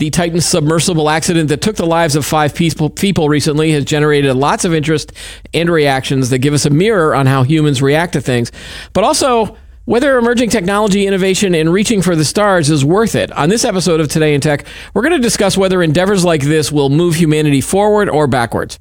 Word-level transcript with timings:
The 0.00 0.08
Titan 0.08 0.40
submersible 0.40 1.10
accident 1.10 1.50
that 1.50 1.60
took 1.60 1.76
the 1.76 1.84
lives 1.84 2.16
of 2.16 2.24
five 2.24 2.54
people, 2.54 3.28
recently 3.28 3.72
has 3.72 3.84
generated 3.84 4.34
lots 4.34 4.64
of 4.64 4.72
interest 4.72 5.12
and 5.52 5.68
reactions 5.68 6.30
that 6.30 6.38
give 6.38 6.54
us 6.54 6.64
a 6.64 6.70
mirror 6.70 7.14
on 7.14 7.26
how 7.26 7.42
humans 7.42 7.82
react 7.82 8.14
to 8.14 8.22
things, 8.22 8.50
but 8.94 9.04
also 9.04 9.58
whether 9.84 10.16
emerging 10.16 10.48
technology 10.48 11.06
innovation 11.06 11.54
and 11.54 11.70
reaching 11.70 12.00
for 12.00 12.16
the 12.16 12.24
stars 12.24 12.70
is 12.70 12.82
worth 12.82 13.14
it. 13.14 13.30
On 13.32 13.50
this 13.50 13.62
episode 13.62 14.00
of 14.00 14.08
Today 14.08 14.32
in 14.32 14.40
Tech, 14.40 14.64
we're 14.94 15.02
going 15.02 15.12
to 15.12 15.18
discuss 15.18 15.58
whether 15.58 15.82
endeavors 15.82 16.24
like 16.24 16.40
this 16.40 16.72
will 16.72 16.88
move 16.88 17.16
humanity 17.16 17.60
forward 17.60 18.08
or 18.08 18.26
backwards. 18.26 18.78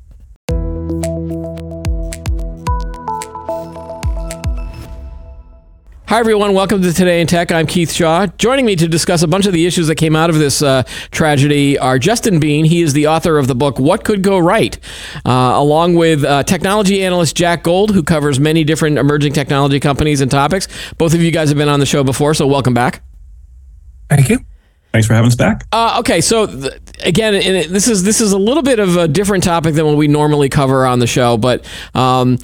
Hi, 6.10 6.18
everyone. 6.18 6.56
Welcome 6.56 6.82
to 6.82 6.92
Today 6.92 7.22
in 7.22 7.28
Tech. 7.28 7.52
I'm 7.52 7.68
Keith 7.68 7.92
Shaw. 7.92 8.26
Joining 8.40 8.66
me 8.66 8.76
to 8.78 8.88
discuss 8.88 9.22
a 9.22 9.28
bunch 9.28 9.46
of 9.46 9.54
the 9.54 9.68
issues 9.68 9.86
that 9.86 9.96
came 9.98 10.16
out 10.16 10.32
of 10.32 10.40
this 10.40 10.64
uh, 10.64 10.82
tragedy 11.12 11.78
are 11.78 12.00
Justin 12.00 12.40
Bean. 12.40 12.66
He 12.66 12.82
is 12.82 12.94
the 12.94 13.06
author 13.06 13.38
of 13.38 13.46
the 13.46 13.54
book 13.54 13.78
What 13.78 14.04
Could 14.04 14.24
Go 14.24 14.40
Right, 14.40 14.76
uh, 15.24 15.52
along 15.54 15.94
with 15.94 16.24
uh, 16.24 16.42
technology 16.42 17.04
analyst 17.04 17.38
Jack 17.38 17.62
Gold, 17.62 17.94
who 17.94 18.02
covers 18.02 18.40
many 18.40 18.64
different 18.64 18.98
emerging 18.98 19.34
technology 19.34 19.80
companies 19.80 20.20
and 20.20 20.32
topics. 20.32 20.68
Both 20.98 21.14
of 21.14 21.22
you 21.22 21.30
guys 21.30 21.50
have 21.50 21.60
been 21.60 21.70
on 21.70 21.80
the 21.80 21.86
show 21.86 22.04
before, 22.04 22.34
so 22.34 22.48
welcome 22.48 22.74
back. 22.74 23.04
Thank 24.10 24.30
you. 24.30 24.40
Thanks 24.92 25.06
for 25.06 25.14
having 25.14 25.28
us 25.28 25.36
back. 25.36 25.68
Uh, 25.72 25.98
okay, 26.00 26.22
so 26.22 26.48
th- 26.48 26.74
again, 27.06 27.36
it, 27.36 27.70
this 27.70 27.88
is 27.88 28.02
this 28.02 28.20
is 28.20 28.32
a 28.32 28.38
little 28.40 28.64
bit 28.64 28.80
of 28.80 28.98
a 28.98 29.08
different 29.08 29.44
topic 29.44 29.76
than 29.76 29.86
what 29.86 29.96
we 29.96 30.08
normally 30.08 30.50
cover 30.50 30.88
on 30.88 30.98
the 30.98 31.06
show, 31.06 31.38
but 31.38 31.64
um, 31.94 32.40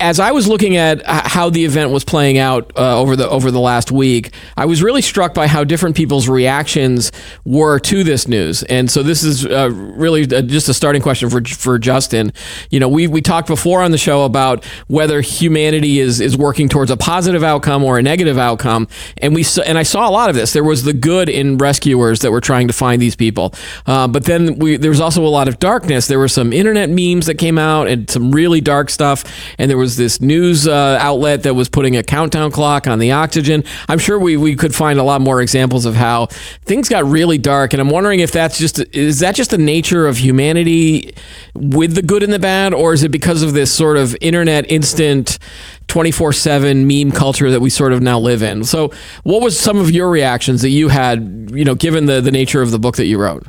as 0.00 0.20
I 0.20 0.30
was 0.30 0.46
looking 0.46 0.76
at 0.76 1.02
how 1.06 1.50
the 1.50 1.64
event 1.64 1.90
was 1.90 2.04
playing 2.04 2.38
out 2.38 2.70
uh, 2.76 3.00
over 3.00 3.16
the 3.16 3.28
over 3.28 3.50
the 3.50 3.58
last 3.58 3.90
week, 3.90 4.32
I 4.56 4.64
was 4.64 4.80
really 4.80 5.02
struck 5.02 5.34
by 5.34 5.48
how 5.48 5.64
different 5.64 5.96
people's 5.96 6.28
reactions 6.28 7.10
were 7.44 7.80
to 7.80 8.04
this 8.04 8.28
news. 8.28 8.62
And 8.64 8.88
so 8.88 9.02
this 9.02 9.24
is 9.24 9.44
uh, 9.44 9.70
really 9.72 10.22
uh, 10.22 10.42
just 10.42 10.68
a 10.68 10.74
starting 10.74 11.02
question 11.02 11.30
for 11.30 11.44
for 11.44 11.80
Justin. 11.80 12.32
You 12.70 12.78
know, 12.78 12.88
we 12.88 13.08
we 13.08 13.20
talked 13.20 13.48
before 13.48 13.82
on 13.82 13.90
the 13.90 13.98
show 13.98 14.24
about 14.24 14.64
whether 14.86 15.20
humanity 15.20 15.98
is 15.98 16.20
is 16.20 16.36
working 16.36 16.68
towards 16.68 16.92
a 16.92 16.96
positive 16.96 17.42
outcome 17.42 17.82
or 17.82 17.98
a 17.98 18.02
negative 18.02 18.38
outcome, 18.38 18.86
and 19.16 19.34
we 19.34 19.44
and 19.66 19.76
I 19.76 19.82
saw 19.82 20.08
a 20.08 20.12
lot 20.12 20.30
of 20.30 20.36
this. 20.36 20.52
There 20.52 20.62
was 20.62 20.84
the 20.84 20.92
good 20.92 21.28
in 21.28 21.58
rescuers 21.58 22.20
that 22.20 22.30
were 22.30 22.40
trying 22.40 22.68
to 22.68 22.72
find 22.72 23.02
these 23.02 23.16
people, 23.16 23.52
uh, 23.86 24.06
but 24.06 24.24
then 24.24 24.60
we, 24.60 24.76
there 24.76 24.90
was 24.90 25.00
also 25.00 25.24
a 25.24 25.28
lot 25.28 25.48
of 25.48 25.58
darkness. 25.58 26.06
There 26.06 26.20
were 26.20 26.28
some 26.28 26.52
internet 26.52 26.88
memes 26.88 27.26
that 27.26 27.34
came 27.34 27.58
out 27.58 27.88
and 27.88 28.08
some 28.08 28.30
really 28.30 28.60
dark 28.60 28.90
stuff, 28.90 29.24
and 29.58 29.68
there 29.68 29.76
was 29.76 29.87
was 29.88 29.96
this 29.96 30.20
news 30.20 30.68
uh, 30.68 30.98
outlet 31.00 31.44
that 31.44 31.54
was 31.54 31.66
putting 31.70 31.96
a 31.96 32.02
countdown 32.02 32.50
clock 32.50 32.86
on 32.86 32.98
the 32.98 33.10
oxygen. 33.10 33.64
I'm 33.88 33.98
sure 33.98 34.18
we, 34.18 34.36
we 34.36 34.54
could 34.54 34.74
find 34.74 34.98
a 34.98 35.02
lot 35.02 35.22
more 35.22 35.40
examples 35.40 35.86
of 35.86 35.94
how 35.94 36.26
things 36.66 36.90
got 36.90 37.06
really 37.06 37.38
dark. 37.38 37.72
And 37.72 37.80
I'm 37.80 37.88
wondering 37.88 38.20
if 38.20 38.30
that's 38.30 38.58
just, 38.58 38.80
is 38.94 39.20
that 39.20 39.34
just 39.34 39.50
the 39.50 39.56
nature 39.56 40.06
of 40.06 40.18
humanity 40.18 41.14
with 41.54 41.94
the 41.94 42.02
good 42.02 42.22
and 42.22 42.30
the 42.30 42.38
bad? 42.38 42.74
Or 42.74 42.92
is 42.92 43.02
it 43.02 43.10
because 43.10 43.42
of 43.42 43.54
this 43.54 43.72
sort 43.72 43.96
of 43.96 44.14
internet 44.20 44.70
instant 44.70 45.38
24 45.86 46.34
7 46.34 46.86
meme 46.86 47.10
culture 47.10 47.50
that 47.50 47.60
we 47.60 47.70
sort 47.70 47.94
of 47.94 48.02
now 48.02 48.18
live 48.18 48.42
in? 48.42 48.64
So, 48.64 48.92
what 49.22 49.40
was 49.40 49.58
some 49.58 49.78
of 49.78 49.90
your 49.90 50.10
reactions 50.10 50.60
that 50.60 50.68
you 50.68 50.88
had, 50.88 51.50
you 51.50 51.64
know, 51.64 51.74
given 51.74 52.04
the, 52.04 52.20
the 52.20 52.30
nature 52.30 52.60
of 52.60 52.72
the 52.72 52.78
book 52.78 52.96
that 52.96 53.06
you 53.06 53.16
wrote? 53.16 53.46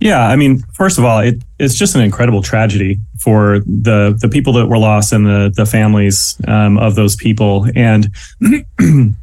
Yeah, 0.00 0.28
I 0.28 0.36
mean, 0.36 0.58
first 0.74 0.98
of 0.98 1.04
all, 1.04 1.20
it, 1.20 1.42
it's 1.58 1.74
just 1.74 1.94
an 1.94 2.02
incredible 2.02 2.42
tragedy 2.42 2.98
for 3.18 3.60
the 3.60 4.16
the 4.20 4.28
people 4.28 4.52
that 4.54 4.66
were 4.66 4.78
lost 4.78 5.12
and 5.12 5.26
the 5.26 5.52
the 5.54 5.64
families 5.64 6.38
um, 6.46 6.76
of 6.76 6.96
those 6.96 7.16
people, 7.16 7.66
and 7.74 8.08
and 8.78 9.16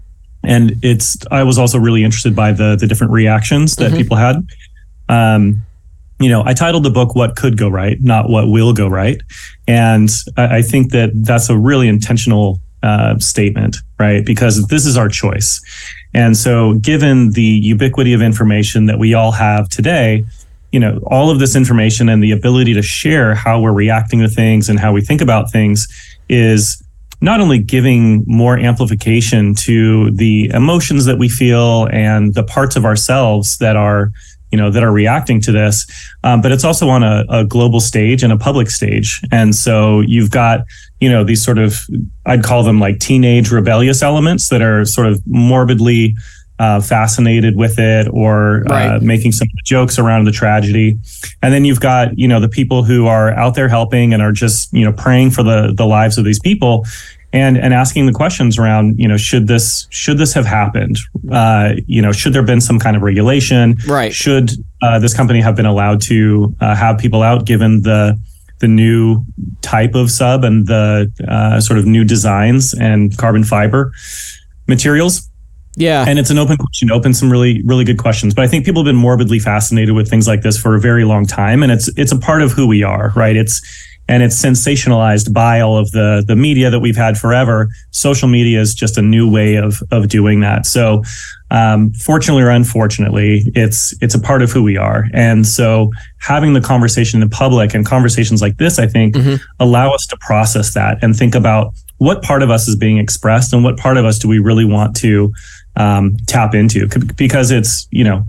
it's. 0.82 1.18
I 1.30 1.44
was 1.44 1.60
also 1.60 1.78
really 1.78 2.04
interested 2.04 2.36
by 2.36 2.54
the 2.54 2.76
the 2.76 2.88
different 2.88 3.14
reactions 3.14 3.76
that 3.76 3.90
mm-hmm. 3.90 3.98
people 3.98 4.18
had. 4.18 4.48
Um, 5.10 5.62
you 6.20 6.30
know, 6.30 6.44
I 6.44 6.54
titled 6.54 6.84
the 6.84 6.90
book 6.90 7.16
"What 7.16 7.36
Could 7.36 7.56
Go 7.56 7.70
Right," 7.70 8.02
not 8.02 8.30
"What 8.30 8.50
Will 8.50 8.74
Go 8.74 8.88
Right," 8.88 9.22
and 9.68 10.10
I, 10.38 10.58
I 10.58 10.62
think 10.64 10.92
that 10.92 11.12
that's 11.14 11.50
a 11.50 11.58
really 11.58 11.88
intentional 11.88 12.60
uh, 12.82 13.20
statement, 13.20 13.78
right? 14.00 14.26
Because 14.26 14.66
this 14.68 14.88
is 14.88 14.98
our 14.98 15.08
choice, 15.08 15.62
and 16.16 16.36
so 16.36 16.74
given 16.80 17.34
the 17.34 17.44
ubiquity 17.44 18.14
of 18.14 18.24
information 18.24 18.88
that 18.88 18.98
we 18.98 19.14
all 19.14 19.32
have 19.32 19.70
today 19.70 20.26
you 20.74 20.80
know 20.80 21.00
all 21.06 21.30
of 21.30 21.40
this 21.40 21.56
information 21.56 22.10
and 22.10 22.22
the 22.22 22.32
ability 22.32 22.74
to 22.74 22.82
share 22.82 23.36
how 23.36 23.62
we're 23.62 23.72
reacting 23.72 24.20
to 24.20 24.28
things 24.28 24.68
and 24.68 24.80
how 24.80 24.92
we 24.92 25.02
think 25.02 25.22
about 25.22 25.52
things 25.52 25.88
is 26.28 26.84
not 27.22 27.40
only 27.40 27.60
giving 27.60 28.24
more 28.28 28.58
amplification 28.58 29.56
to 29.56 30.12
the 30.12 30.50
emotions 30.54 31.06
that 31.06 31.18
we 31.18 31.30
feel 31.30 31.88
and 31.92 32.34
the 32.34 32.44
parts 32.44 32.76
of 32.76 32.84
ourselves 32.84 33.60
that 33.60 33.78
are 33.78 34.12
you 34.52 34.58
know 34.58 34.72
that 34.72 34.84
are 34.84 34.92
reacting 34.92 35.40
to 35.40 35.52
this 35.52 35.86
um, 36.24 36.42
but 36.42 36.52
it's 36.52 36.64
also 36.64 36.90
on 36.90 37.04
a, 37.04 37.24
a, 37.30 37.46
global 37.46 37.80
stage 37.80 38.24
and 38.24 38.32
a 38.32 38.38
public 38.38 38.70
stage. 38.70 39.22
And 39.32 39.54
so 39.56 40.02
you've 40.02 40.32
got 40.32 40.62
you 41.00 41.10
know 41.10 41.24
these 41.24 41.44
sort 41.44 41.58
of 41.58 41.86
i'd 42.28 42.44
call 42.44 42.64
them 42.64 42.80
like 42.80 42.98
teenage 43.00 43.52
rebellious 43.52 44.02
elements 44.02 44.50
that 44.50 44.62
are 44.62 44.86
sort 44.86 45.06
of 45.06 45.22
morbidly 45.28 46.16
uh, 46.60 46.80
fascinated 46.80 47.56
with 47.56 47.80
it 47.80 48.08
or 48.12 48.64
uh, 48.70 48.74
right. 48.74 48.88
uh, 48.96 49.00
making 49.02 49.32
some 49.32 49.48
jokes 49.64 49.98
around 49.98 50.26
the 50.26 50.32
tragedy. 50.32 50.98
And 51.42 51.54
then 51.54 51.66
you've 51.66 51.80
got, 51.80 52.18
you 52.18 52.28
know, 52.28 52.40
the 52.40 52.50
people 52.50 52.84
who 52.84 53.08
are 53.08 53.32
out 53.32 53.56
there 53.56 53.68
helping 53.68 54.14
and 54.14 54.22
are 54.22 54.32
just, 54.32 54.72
you 54.74 54.86
know, 54.86 54.94
praying 54.94 55.32
for 55.32 55.44
the 55.44 55.74
the 55.76 55.86
lives 55.86 56.18
of 56.18 56.26
these 56.26 56.40
people 56.40 56.86
and 57.32 57.58
and 57.58 57.74
asking 57.74 58.06
the 58.06 58.14
questions 58.14 58.60
around, 58.60 59.00
you 59.00 59.08
know, 59.08 59.18
should 59.18 59.48
this 59.48 59.88
should 59.90 60.18
this 60.20 60.34
have 60.34 60.46
happened? 60.46 61.00
Uh, 61.32 61.74
you 61.88 62.02
know, 62.02 62.12
should 62.12 62.34
there 62.34 62.42
have 62.42 62.48
been 62.48 62.62
some 62.62 62.80
kind 62.80 62.96
of 62.96 63.02
regulation? 63.02 63.78
Right. 63.88 64.14
Should 64.14 64.52
uh, 64.82 65.00
this 65.00 65.16
company 65.16 65.42
have 65.42 65.56
been 65.56 65.66
allowed 65.66 66.02
to 66.04 66.56
uh, 66.62 66.76
have 66.76 67.00
people 67.00 67.24
out 67.24 67.46
given 67.46 67.82
the 67.82 68.20
the 68.60 68.68
new 68.68 69.26
type 69.62 69.96
of 69.96 70.12
sub 70.12 70.44
and 70.44 70.68
the 70.68 71.60
sort 71.62 71.80
of 71.80 71.86
new 71.86 72.06
designs 72.06 72.74
and 72.74 73.18
carbon 73.18 73.44
fiber 73.44 73.92
materials? 74.68 75.30
Yeah. 75.76 76.06
And 76.08 76.20
it's 76.20 76.30
an 76.30 76.38
open 76.38 76.58
question, 76.58 76.92
open 76.92 77.14
some 77.14 77.32
really, 77.32 77.62
really 77.64 77.84
good 77.84 77.98
questions. 77.98 78.34
But 78.34 78.44
I 78.44 78.48
think 78.48 78.66
people 78.66 78.84
have 78.84 78.86
been 78.86 78.96
morbidly 78.96 79.40
fascinated 79.40 79.96
with 79.96 80.10
things 80.10 80.28
like 80.28 80.42
this 80.42 80.58
for 80.58 80.76
a 80.76 80.80
very 80.80 81.04
long 81.04 81.26
time. 81.26 81.64
And 81.64 81.72
it's 81.72 81.90
it's 81.98 82.12
a 82.12 82.18
part 82.18 82.42
of 82.42 82.52
who 82.52 82.68
we 82.68 82.84
are, 82.84 83.12
right? 83.16 83.36
It's 83.36 83.62
and 84.08 84.22
it's 84.22 84.40
sensationalized 84.40 85.34
by 85.34 85.62
all 85.62 85.78
of 85.78 85.92
the 85.92 86.24
the 86.28 86.36
media 86.36 86.70
that 86.70 86.80
we've 86.80 86.96
had 86.96 87.18
forever. 87.18 87.70
Social 87.92 88.28
media 88.28 88.60
is 88.60 88.76
just 88.76 88.98
a 88.98 89.02
new 89.02 89.30
way 89.30 89.56
of 89.56 89.82
of 89.92 90.10
doing 90.10 90.42
that. 90.42 90.66
So 90.66 91.04
um, 91.52 91.94
fortunately 91.94 92.44
or 92.44 92.50
unfortunately, 92.50 93.44
it's 93.56 93.96
it's 94.02 94.16
a 94.16 94.20
part 94.20 94.42
of 94.42 94.52
who 94.52 94.64
we 94.64 94.76
are. 94.76 95.06
And 95.14 95.48
so 95.48 95.92
having 96.20 96.54
the 96.54 96.62
conversation 96.62 97.22
in 97.22 97.30
the 97.30 97.34
public 97.34 97.74
and 97.74 97.86
conversations 97.86 98.42
like 98.42 98.58
this, 98.58 98.80
I 98.80 98.88
think, 98.88 99.16
mm-hmm. 99.16 99.36
allow 99.60 99.94
us 99.94 100.06
to 100.08 100.18
process 100.18 100.74
that 100.74 100.98
and 101.02 101.16
think 101.16 101.36
about 101.36 101.74
what 101.98 102.22
part 102.24 102.44
of 102.44 102.50
us 102.50 102.68
is 102.68 102.76
being 102.76 102.98
expressed 102.98 103.54
and 103.54 103.64
what 103.64 103.78
part 103.78 103.98
of 103.98 104.04
us 104.04 104.20
do 104.20 104.28
we 104.28 104.40
really 104.40 104.66
want 104.66 104.96
to 104.98 105.32
um, 105.76 106.16
tap 106.28 106.54
into 106.54 106.88
because 107.16 107.52
it's 107.52 107.88
you 107.92 108.04
know 108.04 108.26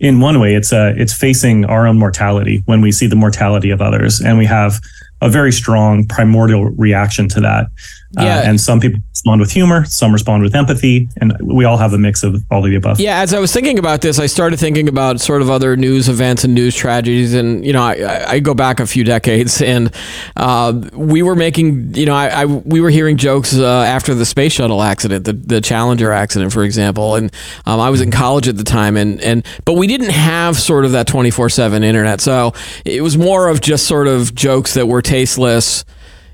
in 0.00 0.20
one 0.20 0.40
way 0.40 0.54
it's 0.54 0.72
uh, 0.72 0.94
it's 0.96 1.12
facing 1.12 1.64
our 1.64 1.86
own 1.86 1.98
mortality 1.98 2.62
when 2.66 2.80
we 2.80 2.92
see 2.92 3.06
the 3.06 3.16
mortality 3.16 3.70
of 3.70 3.80
others. 3.80 4.20
And 4.20 4.38
we 4.38 4.46
have 4.46 4.80
a 5.20 5.28
very 5.28 5.52
strong 5.52 6.06
primordial 6.06 6.66
reaction 6.66 7.28
to 7.30 7.40
that 7.40 7.66
yeah. 8.12 8.38
Uh, 8.38 8.42
and 8.42 8.60
some 8.60 8.80
people 8.80 9.00
respond 9.10 9.40
with 9.40 9.50
humor, 9.50 9.84
some 9.84 10.12
respond 10.12 10.42
with 10.42 10.54
empathy, 10.54 11.08
and 11.20 11.36
we 11.42 11.66
all 11.66 11.76
have 11.76 11.92
a 11.92 11.98
mix 11.98 12.22
of 12.22 12.42
all 12.50 12.64
of 12.64 12.70
the 12.70 12.76
above. 12.76 12.98
Yeah, 12.98 13.20
as 13.20 13.34
I 13.34 13.38
was 13.38 13.52
thinking 13.52 13.78
about 13.78 14.00
this, 14.00 14.18
I 14.18 14.24
started 14.24 14.58
thinking 14.58 14.88
about 14.88 15.20
sort 15.20 15.42
of 15.42 15.50
other 15.50 15.76
news 15.76 16.08
events 16.08 16.42
and 16.42 16.54
news 16.54 16.74
tragedies, 16.74 17.34
and 17.34 17.66
you 17.66 17.72
know, 17.74 17.82
I, 17.82 18.24
I 18.26 18.40
go 18.40 18.54
back 18.54 18.80
a 18.80 18.86
few 18.86 19.04
decades, 19.04 19.60
and 19.62 19.94
uh, 20.36 20.72
we 20.94 21.22
were 21.22 21.34
making, 21.34 21.94
you 21.94 22.06
know, 22.06 22.14
I, 22.14 22.28
I 22.28 22.44
we 22.46 22.80
were 22.80 22.90
hearing 22.90 23.18
jokes 23.18 23.54
uh, 23.54 23.66
after 23.66 24.14
the 24.14 24.24
space 24.24 24.52
shuttle 24.52 24.82
accident, 24.82 25.26
the, 25.26 25.34
the 25.34 25.60
Challenger 25.60 26.10
accident, 26.10 26.52
for 26.52 26.64
example, 26.64 27.14
and 27.14 27.30
um, 27.66 27.78
I 27.78 27.90
was 27.90 28.00
in 28.00 28.10
college 28.10 28.48
at 28.48 28.56
the 28.56 28.64
time, 28.64 28.96
and 28.96 29.20
and 29.20 29.44
but 29.66 29.74
we 29.74 29.86
didn't 29.86 30.10
have 30.10 30.58
sort 30.58 30.86
of 30.86 30.92
that 30.92 31.06
twenty 31.06 31.30
four 31.30 31.50
seven 31.50 31.82
internet, 31.82 32.22
so 32.22 32.54
it 32.86 33.02
was 33.02 33.18
more 33.18 33.48
of 33.48 33.60
just 33.60 33.86
sort 33.86 34.08
of 34.08 34.34
jokes 34.34 34.72
that 34.74 34.86
were 34.86 35.02
tasteless 35.02 35.84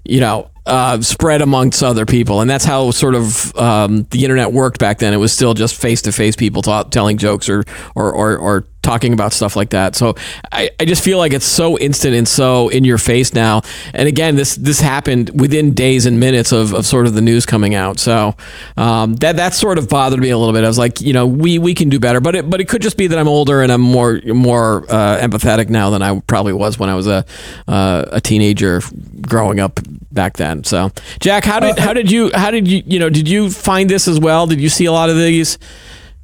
you 0.05 0.21
know, 0.21 0.51
uh, 0.67 1.01
spread 1.01 1.43
amongst 1.43 1.83
other 1.83 2.07
people, 2.07 2.41
and 2.41 2.49
that's 2.49 2.65
how 2.65 2.91
sort 2.91 3.15
of 3.15 3.55
um, 3.57 4.07
the 4.11 4.25
internet 4.25 4.53
worked 4.53 4.79
back 4.79 4.99
then. 4.99 5.13
It 5.13 5.19
was 5.19 5.33
still 5.33 5.55
just 5.55 5.75
face 5.81 6.03
to 6.03 6.13
face 6.13 6.37
people 6.37 6.63
ta- 6.63 6.85
telling 6.85 7.19
jokes 7.19 7.49
or, 7.49 7.65
or 7.95 8.13
or, 8.13 8.39
or 8.39 8.67
talking 8.85 9.13
about 9.13 9.33
stuff 9.33 9.57
like 9.57 9.71
that. 9.71 9.97
So 9.97 10.15
I, 10.53 10.71
I 10.79 10.85
just 10.85 11.03
feel 11.03 11.19
like 11.19 11.33
it's 11.33 11.47
so 11.47 11.79
instant 11.79 12.15
and 12.15 12.29
so 12.29 12.69
in 12.69 12.85
your 12.85 12.99
face 12.99 13.35
now. 13.35 13.63
And 13.93 14.07
again, 14.07 14.37
this 14.37 14.55
this 14.55 14.81
happened 14.81 15.41
within 15.41 15.75
days 15.75 16.07
and 16.07 16.21
minutes 16.21 16.53
of, 16.53 16.73
of 16.73 16.87
sort 16.87 17.07
of 17.07 17.15
the 17.15 17.21
news 17.21 17.47
coming 17.47 17.75
out. 17.75 17.99
So 17.99 18.37
um, 18.77 19.15
that 19.17 19.37
that 19.37 19.55
sort 19.55 19.79
of 19.79 19.89
bothered 19.89 20.21
me 20.21 20.31
a 20.31 20.39
little 20.39 20.53
bit. 20.53 20.65
I 20.65 20.69
was 20.69 20.79
like, 20.79 21.01
you 21.01 21.13
know, 21.13 21.27
we 21.27 21.59
we 21.59 21.75
can 21.75 21.89
do 21.89 21.99
better, 21.99 22.21
but 22.21 22.37
it 22.37 22.49
but 22.49 22.61
it 22.61 22.69
could 22.69 22.83
just 22.83 22.97
be 22.97 23.07
that 23.09 23.19
I'm 23.19 23.29
older 23.29 23.63
and 23.63 23.73
I'm 23.73 23.81
more 23.81 24.21
more 24.27 24.85
uh, 24.89 25.19
empathetic 25.19 25.69
now 25.69 25.91
than 25.91 26.03
I 26.03 26.21
probably 26.21 26.53
was 26.53 26.79
when 26.79 26.91
I 26.91 26.95
was 26.95 27.07
a 27.07 27.25
uh, 27.67 28.05
a 28.13 28.21
teenager 28.21 28.83
growing 29.23 29.61
up 29.61 29.81
back 30.13 30.37
then. 30.37 30.63
So 30.65 30.91
Jack, 31.21 31.45
how 31.45 31.61
did 31.61 31.79
uh, 31.79 31.83
how 31.83 31.93
did 31.95 32.11
you 32.11 32.31
how 32.35 32.51
did 32.51 32.69
you 32.69 32.83
you 32.87 32.99
know 32.99 33.09
did 33.09 33.29
you 33.29 33.51
find 33.51 33.89
this 33.89 34.07
as 34.07 34.21
well? 34.21 34.47
Did 34.47 34.61
you 34.61 34.69
see 34.69 34.85
a 34.85 34.93
lot 34.93 35.11
of 35.11 35.17
these? 35.17 35.59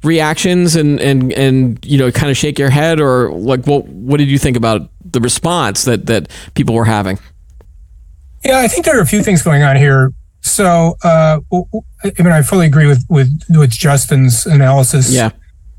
Reactions 0.03 0.75
and 0.75 0.99
and 0.99 1.31
and 1.33 1.83
you 1.85 1.97
know 1.97 2.11
kind 2.11 2.31
of 2.31 2.37
shake 2.37 2.57
your 2.57 2.69
head 2.69 2.99
or 2.99 3.31
like 3.31 3.65
what 3.65 3.85
what 3.87 4.17
did 4.17 4.29
you 4.29 4.37
think 4.37 4.57
about 4.57 4.89
the 5.03 5.19
response 5.19 5.83
that 5.85 6.07
that 6.07 6.29
people 6.53 6.75
were 6.75 6.85
having? 6.85 7.19
Yeah, 8.43 8.59
I 8.59 8.67
think 8.67 8.85
there 8.85 8.97
are 8.97 9.01
a 9.01 9.05
few 9.05 9.21
things 9.21 9.43
going 9.43 9.61
on 9.61 9.75
here. 9.75 10.13
So, 10.41 10.97
uh, 11.03 11.39
I 11.53 12.23
mean, 12.23 12.33
I 12.33 12.41
fully 12.41 12.65
agree 12.65 12.87
with 12.87 13.05
with 13.09 13.29
with 13.49 13.69
Justin's 13.69 14.45
analysis. 14.45 15.13
Yeah, 15.13 15.31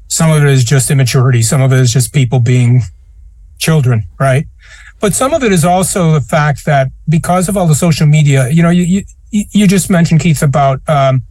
some 0.08 0.30
of 0.30 0.42
it 0.42 0.48
is 0.48 0.62
just 0.62 0.90
immaturity. 0.90 1.42
Some 1.42 1.60
of 1.60 1.72
it 1.72 1.80
is 1.80 1.92
just 1.92 2.12
people 2.12 2.38
being 2.38 2.82
children, 3.58 4.04
right? 4.20 4.46
But 5.00 5.14
some 5.14 5.34
of 5.34 5.42
it 5.42 5.50
is 5.50 5.64
also 5.64 6.12
the 6.12 6.20
fact 6.20 6.64
that 6.64 6.88
because 7.08 7.48
of 7.48 7.56
all 7.56 7.66
the 7.66 7.74
social 7.74 8.06
media, 8.06 8.48
you 8.50 8.62
know, 8.62 8.70
you 8.70 9.02
you, 9.30 9.44
you 9.50 9.66
just 9.66 9.90
mentioned 9.90 10.20
Keith 10.20 10.42
about 10.42 10.80
um, 10.88 11.22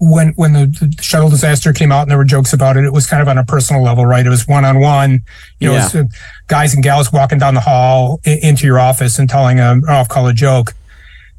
when 0.00 0.32
when 0.36 0.52
the, 0.52 0.66
the, 0.66 1.02
shuttle 1.02 1.28
disaster 1.28 1.72
came 1.72 1.90
out 1.90 2.02
and 2.02 2.10
there 2.10 2.18
were 2.18 2.24
jokes 2.24 2.52
about 2.52 2.76
it, 2.76 2.84
it 2.84 2.92
was 2.92 3.06
kind 3.06 3.20
of 3.20 3.28
on 3.28 3.38
a 3.38 3.44
personal 3.44 3.82
level, 3.82 4.06
right? 4.06 4.24
It 4.24 4.30
was 4.30 4.46
one 4.46 4.64
on 4.64 4.80
one, 4.80 5.22
you 5.58 5.68
know, 5.68 5.74
yeah. 5.74 5.90
Uh, 5.94 6.04
guys 6.46 6.74
and 6.74 6.82
gals 6.82 7.12
walking 7.12 7.38
down 7.38 7.54
the 7.54 7.60
hall 7.60 8.20
into 8.24 8.66
your 8.66 8.78
office 8.78 9.18
and 9.18 9.28
telling 9.28 9.58
a 9.58 9.80
off 9.88 10.08
color 10.08 10.32
joke. 10.32 10.74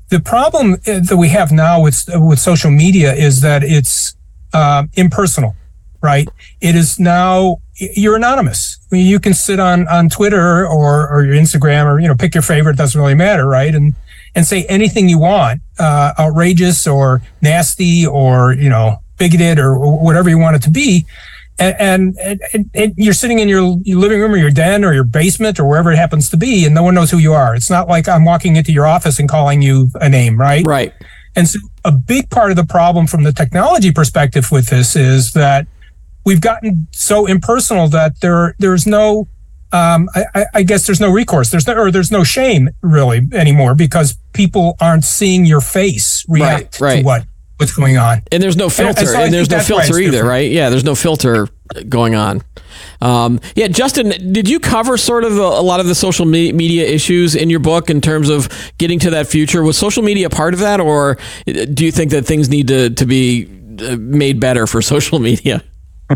The 0.09 0.19
problem 0.19 0.73
uh, 0.73 1.00
that 1.00 1.17
we 1.17 1.29
have 1.29 1.51
now 1.51 1.81
with 1.81 2.09
with 2.15 2.39
social 2.39 2.71
media 2.71 3.13
is 3.13 3.41
that 3.41 3.63
it's 3.63 4.15
uh, 4.53 4.83
impersonal, 4.95 5.56
right? 6.01 6.27
It 6.59 6.75
is 6.75 7.00
now 7.00 7.61
you're 7.75 8.15
anonymous. 8.15 8.77
I 8.91 8.95
mean, 8.95 9.07
you 9.07 9.19
can 9.19 9.33
sit 9.33 9.59
on 9.59 9.88
on 9.88 10.09
Twitter 10.09 10.67
or 10.67 11.07
or 11.07 11.23
your 11.23 11.35
Instagram 11.35 11.85
or 11.85 12.00
you 12.00 12.07
know 12.07 12.15
pick 12.15 12.35
your 12.35 12.41
favorite. 12.41 12.75
Doesn't 12.75 13.00
really 13.00 13.15
matter, 13.15 13.47
right? 13.47 13.73
And 13.73 13.94
and 14.35 14.45
say 14.45 14.65
anything 14.65 15.09
you 15.09 15.19
want, 15.19 15.61
uh, 15.79 16.13
outrageous 16.19 16.87
or 16.87 17.21
nasty 17.41 18.05
or 18.05 18.53
you 18.53 18.69
know 18.69 18.97
bigoted 19.17 19.59
or 19.59 19.77
whatever 20.03 20.29
you 20.29 20.37
want 20.37 20.55
it 20.55 20.61
to 20.63 20.69
be. 20.69 21.05
And, 21.61 22.17
and, 22.17 22.41
and, 22.53 22.69
and 22.73 22.93
you're 22.95 23.13
sitting 23.13 23.39
in 23.39 23.49
your, 23.49 23.77
your 23.83 23.99
living 23.99 24.21
room 24.21 24.31
or 24.31 24.37
your 24.37 24.49
den 24.49 24.85
or 24.85 24.93
your 24.93 25.03
basement 25.03 25.59
or 25.59 25.67
wherever 25.67 25.91
it 25.91 25.97
happens 25.97 26.29
to 26.29 26.37
be, 26.37 26.65
and 26.65 26.73
no 26.73 26.83
one 26.83 26.95
knows 26.95 27.11
who 27.11 27.17
you 27.17 27.33
are. 27.33 27.53
It's 27.53 27.69
not 27.69 27.89
like 27.89 28.07
I'm 28.07 28.23
walking 28.23 28.55
into 28.55 28.71
your 28.71 28.85
office 28.85 29.19
and 29.19 29.27
calling 29.27 29.61
you 29.61 29.91
a 29.95 30.07
name, 30.07 30.39
right? 30.39 30.65
Right. 30.65 30.93
And 31.35 31.49
so 31.49 31.59
a 31.83 31.91
big 31.91 32.29
part 32.29 32.51
of 32.51 32.55
the 32.55 32.63
problem 32.63 33.07
from 33.07 33.23
the 33.23 33.33
technology 33.33 33.91
perspective 33.91 34.51
with 34.53 34.67
this 34.67 34.95
is 34.95 35.33
that 35.33 35.67
we've 36.25 36.41
gotten 36.41 36.87
so 36.91 37.25
impersonal 37.25 37.87
that 37.89 38.21
there 38.21 38.55
there's 38.59 38.87
no 38.87 39.27
um, 39.71 40.10
I, 40.16 40.45
I, 40.56 40.63
guess 40.63 40.88
there's 40.88 41.00
no 41.00 41.12
recourse. 41.12 41.51
There's 41.51 41.68
no, 41.68 41.75
or 41.75 41.92
there's 41.92 42.12
no 42.12 42.24
shame 42.24 42.69
really 42.81 43.21
anymore 43.33 43.75
because 43.75 44.16
people 44.33 44.75
aren't 44.81 45.06
seeing 45.06 45.45
your 45.45 45.62
face 45.62 46.25
react 46.27 46.81
right, 46.81 46.88
right. 46.88 47.00
to 47.00 47.06
what 47.06 47.25
what's 47.57 47.75
going 47.75 47.98
on. 47.98 48.24
And 48.31 48.42
there's 48.42 48.56
no 48.56 48.69
filter, 48.69 49.01
and, 49.01 49.10
so 49.10 49.19
and 49.19 49.33
there's 49.33 49.50
no 49.50 49.60
filter 49.60 50.00
either, 50.00 50.12
different. 50.12 50.30
right? 50.30 50.50
Yeah, 50.50 50.69
there's 50.69 50.86
no 50.86 50.95
filter 50.95 51.48
going 51.88 52.16
on. 52.16 52.42
Um, 53.01 53.39
yeah, 53.56 53.68
Justin, 53.68 54.33
did 54.33 54.50
you 54.50 54.60
cover 54.60 54.98
sort 54.98 55.24
of 55.24 55.38
a, 55.38 55.42
a 55.42 55.62
lot 55.62 55.80
of 55.80 55.86
the 55.86 55.95
social 55.95 56.25
me- 56.25 56.51
media 56.51 56.88
issues 56.88 57.36
in 57.36 57.50
your 57.50 57.60
book 57.60 57.89
in 57.89 58.01
terms 58.01 58.30
of 58.30 58.50
getting 58.77 58.98
to 59.00 59.12
that 59.12 59.27
future? 59.27 59.62
Was 59.62 59.77
social 59.77 60.04
media 60.04 60.30
part 60.30 60.54
of 60.54 60.62
that, 60.62 60.80
or 60.80 61.18
do 61.45 61.86
you 61.86 61.92
think 61.92 62.12
that 62.12 62.25
things 62.25 62.50
need 62.50 62.69
to 62.69 62.89
to 62.92 63.06
be 63.06 63.48
uh, 63.81 63.98
made 63.98 64.39
better 64.39 64.66
for 64.66 64.81
social 64.81 65.19
media? 65.19 65.63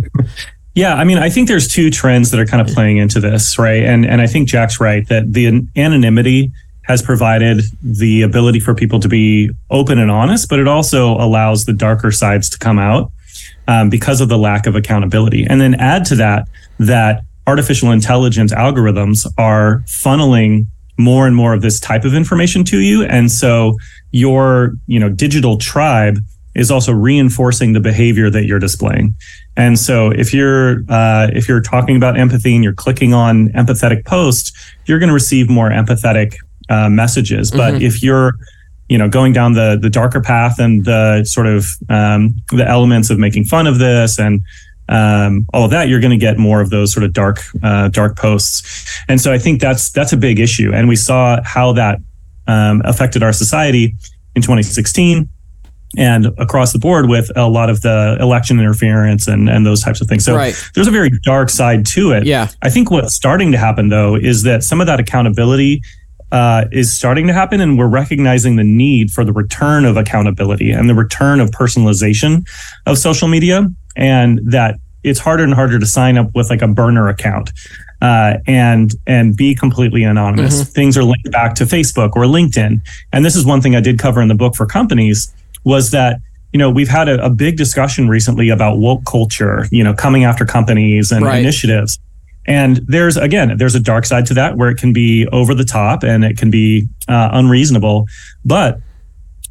Yeah, 0.76 0.96
I 0.96 1.04
mean, 1.04 1.20
I 1.20 1.30
think 1.30 1.48
there's 1.48 1.68
two 1.68 1.92
trends 1.92 2.32
that 2.32 2.40
are 2.40 2.46
kind 2.46 2.68
of 2.68 2.74
playing 2.74 2.98
into 2.98 3.20
this, 3.20 3.60
right? 3.60 3.84
And 3.84 4.06
and 4.06 4.22
I 4.22 4.28
think 4.28 4.48
Jack's 4.48 4.80
right 4.80 5.08
that 5.08 5.32
the 5.32 5.68
anonymity 5.76 6.52
has 6.84 7.02
provided 7.02 7.62
the 7.82 8.24
ability 8.24 8.60
for 8.60 8.74
people 8.76 9.00
to 9.00 9.08
be 9.08 9.50
open 9.70 10.00
and 10.00 10.12
honest, 10.12 10.50
but 10.50 10.60
it 10.60 10.68
also 10.68 11.14
allows 11.14 11.66
the 11.66 11.74
darker 11.74 12.12
sides 12.12 12.50
to 12.50 12.58
come 12.58 12.78
out 12.78 13.12
um, 13.68 13.90
because 13.90 14.20
of 14.20 14.30
the 14.30 14.38
lack 14.38 14.66
of 14.66 14.76
accountability. 14.76 15.46
And 15.46 15.62
then 15.62 15.76
add 15.76 16.06
to 16.06 16.16
that 16.16 16.48
that 16.80 17.24
artificial 17.46 17.92
intelligence 17.92 18.54
algorithms 18.54 19.28
are 19.38 19.84
funneling 19.86 20.66
more 20.98 21.28
and 21.28 21.36
more 21.36 21.54
of 21.54 21.62
this 21.62 21.80
type 21.80 22.04
of 22.04 22.14
information 22.14 22.64
to 22.66 22.80
you, 22.80 23.04
and 23.04 23.32
so 23.32 23.78
your 24.12 24.74
you 24.88 25.00
know 25.00 25.10
digital 25.10 25.58
tribe 25.58 26.18
is 26.56 26.70
also 26.70 26.92
reinforcing 26.92 27.74
the 27.74 27.80
behavior 27.80 28.30
that 28.30 28.46
you're 28.46 28.60
displaying. 28.60 29.16
And 29.56 29.78
so 29.78 30.12
if 30.12 30.34
you're 30.34 30.84
uh, 30.90 31.30
if 31.34 31.48
you're 31.48 31.62
talking 31.62 31.96
about 31.96 32.18
empathy 32.18 32.56
and 32.56 32.64
you're 32.64 32.74
clicking 32.74 33.14
on 33.14 33.50
empathetic 33.50 34.06
posts, 34.06 34.52
you're 34.86 35.00
going 35.00 35.10
to 35.10 35.14
receive 35.14 35.50
more 35.50 35.70
empathetic 35.70 36.36
uh, 36.70 36.90
messages. 36.90 37.52
But 37.52 37.76
mm-hmm. 37.76 37.84
if 37.84 38.04
you're 38.04 38.34
you 38.90 38.98
know 38.98 39.10
going 39.10 39.34
down 39.34 39.54
the 39.54 39.78
the 39.82 39.90
darker 39.90 40.22
path 40.22 40.60
and 40.60 40.86
the 40.86 41.24
sort 41.24 41.48
of 41.48 41.66
um, 41.90 42.36
the 42.52 42.68
elements 42.68 43.10
of 43.10 43.18
making 43.20 43.46
fun 43.46 43.68
of 43.68 43.80
this 43.80 44.20
and 44.20 44.42
um, 44.90 45.48
all 45.54 45.64
of 45.64 45.72
that, 45.72 45.88
you're 45.88 46.02
going 46.02 46.12
to 46.12 46.18
get 46.18 46.38
more 46.38 46.60
of 46.60 46.70
those 46.70 46.92
sort 46.92 47.04
of 47.04 47.14
dark 47.14 47.40
uh, 47.64 47.88
dark 47.90 48.18
posts. 48.18 49.04
And 49.08 49.22
so 49.22 49.32
I 49.32 49.38
think 49.38 49.62
that's 49.62 49.92
that's 49.92 50.14
a 50.14 50.18
big 50.18 50.40
issue. 50.40 50.72
And 50.74 50.88
we 50.88 50.96
saw 50.96 51.42
how 51.44 51.74
that 51.74 52.00
um, 52.48 52.82
affected 52.86 53.24
our 53.24 53.34
society 53.34 53.96
in 54.36 54.42
2016 54.42 55.30
and 55.98 56.28
across 56.38 56.74
the 56.74 56.80
board 56.80 57.08
with 57.08 57.32
a 57.36 57.48
lot 57.48 57.70
of 57.70 57.82
the 57.82 58.18
election 58.20 58.60
interference 58.60 59.28
and, 59.28 59.50
and 59.50 59.66
those 59.66 59.82
types 59.82 60.02
of 60.02 60.08
things. 60.08 60.26
So 60.26 60.36
right. 60.36 60.56
there's 60.74 60.88
a 60.88 60.92
very 60.92 61.12
dark 61.24 61.50
side 61.50 61.86
to 61.88 62.12
it. 62.12 62.26
Yeah. 62.26 62.50
I 62.62 62.70
think 62.70 62.90
what's 62.90 63.14
starting 63.14 63.52
to 63.52 63.58
happen 63.58 63.90
though 63.90 64.16
is 64.16 64.44
that 64.44 64.64
some 64.64 64.82
of 64.82 64.88
that 64.88 65.00
accountability 65.00 65.84
uh, 66.32 66.66
is 66.72 66.92
starting 66.92 67.28
to 67.28 67.34
happen, 67.34 67.62
and 67.62 67.78
we're 67.78 67.86
recognizing 67.86 68.56
the 68.56 68.64
need 68.64 69.12
for 69.12 69.24
the 69.24 69.32
return 69.32 69.86
of 69.86 69.98
accountability 69.98 70.72
and 70.72 70.90
the 70.90 70.96
return 70.96 71.40
of 71.40 71.52
personalization 71.52 72.44
of 72.88 72.98
social 72.98 73.28
media, 73.28 73.70
and 73.96 74.40
that 74.44 74.80
it's 75.04 75.20
harder 75.20 75.44
and 75.44 75.54
harder 75.54 75.78
to 75.78 75.86
sign 75.86 76.18
up 76.18 76.34
with 76.34 76.50
like 76.50 76.64
a 76.64 76.68
burner 76.68 77.08
account. 77.08 77.52
Uh, 78.02 78.38
and 78.48 78.96
and 79.08 79.38
be 79.38 79.56
completely 79.56 80.04
anonymous. 80.04 80.56
Mm-hmm. 80.56 80.72
Things 80.72 80.98
are 80.98 81.06
linked 81.06 81.32
back 81.32 81.56
to 81.56 81.64
Facebook 81.64 82.18
or 82.18 82.24
LinkedIn, 82.24 82.82
and 83.14 83.24
this 83.24 83.36
is 83.36 83.46
one 83.46 83.62
thing 83.62 83.78
I 83.78 83.80
did 83.80 83.98
cover 83.98 84.22
in 84.22 84.28
the 84.28 84.36
book 84.36 84.56
for 84.56 84.66
companies 84.66 85.32
was 85.64 85.92
that 85.92 86.20
you 86.52 86.60
know 86.60 86.70
we've 86.70 86.90
had 86.90 87.10
a, 87.10 87.24
a 87.26 87.30
big 87.30 87.58
discussion 87.58 88.08
recently 88.08 88.50
about 88.50 88.78
woke 88.78 89.06
culture 89.06 89.66
you 89.72 89.84
know 89.84 89.94
coming 89.94 90.24
after 90.24 90.46
companies 90.46 91.12
and 91.12 91.26
right. 91.26 91.40
initiatives. 91.40 92.00
And 92.46 92.82
there's 92.88 93.16
again 93.16 93.58
there's 93.58 93.76
a 93.76 93.80
dark 93.80 94.06
side 94.06 94.26
to 94.28 94.34
that 94.34 94.58
where 94.58 94.70
it 94.70 94.78
can 94.78 94.94
be 94.94 95.28
over 95.32 95.56
the 95.56 95.64
top 95.64 96.04
and 96.04 96.26
it 96.26 96.38
can 96.38 96.52
be 96.52 96.88
uh, 97.08 97.30
unreasonable. 97.32 98.08
But 98.44 98.80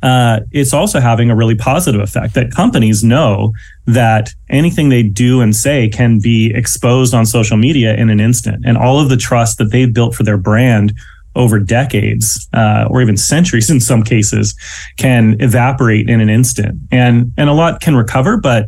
uh, 0.03 0.41
it's 0.50 0.73
also 0.73 0.99
having 0.99 1.31
a 1.31 1.37
really 1.37 1.55
positive 1.55 2.00
effect 2.00 2.35
that 2.35 2.50
companies 2.50 3.05
know 3.05 3.53
that 3.87 4.31
anything 4.50 4.88
they 4.88 5.03
do 5.03 5.41
and 5.41 5.55
say 5.55 5.88
can 5.88 6.19
be 6.19 6.53
exposed 6.55 7.15
on 7.15 7.25
social 7.25 7.56
media 7.56 7.94
in 7.94 8.11
an 8.11 8.19
instant. 8.19 8.65
And 8.67 8.76
all 8.76 8.98
of 8.98 9.08
the 9.08 9.17
trust 9.17 9.58
that 9.58 9.70
they've 9.70 9.93
built 9.93 10.15
for 10.15 10.25
their 10.25 10.37
brand 10.37 10.93
over 11.34 11.58
decades 11.58 12.48
uh, 12.53 12.86
or 12.91 13.03
even 13.03 13.17
centuries 13.17 13.70
in 13.70 13.81
some 13.81 14.03
cases 14.03 14.55
can 14.96 15.36
evaporate 15.41 16.08
in 16.08 16.20
an 16.20 16.29
instant. 16.29 16.79
And 16.91 17.32
and 17.36 17.48
a 17.48 17.53
lot 17.53 17.81
can 17.81 17.96
recover 17.96 18.36
but 18.36 18.67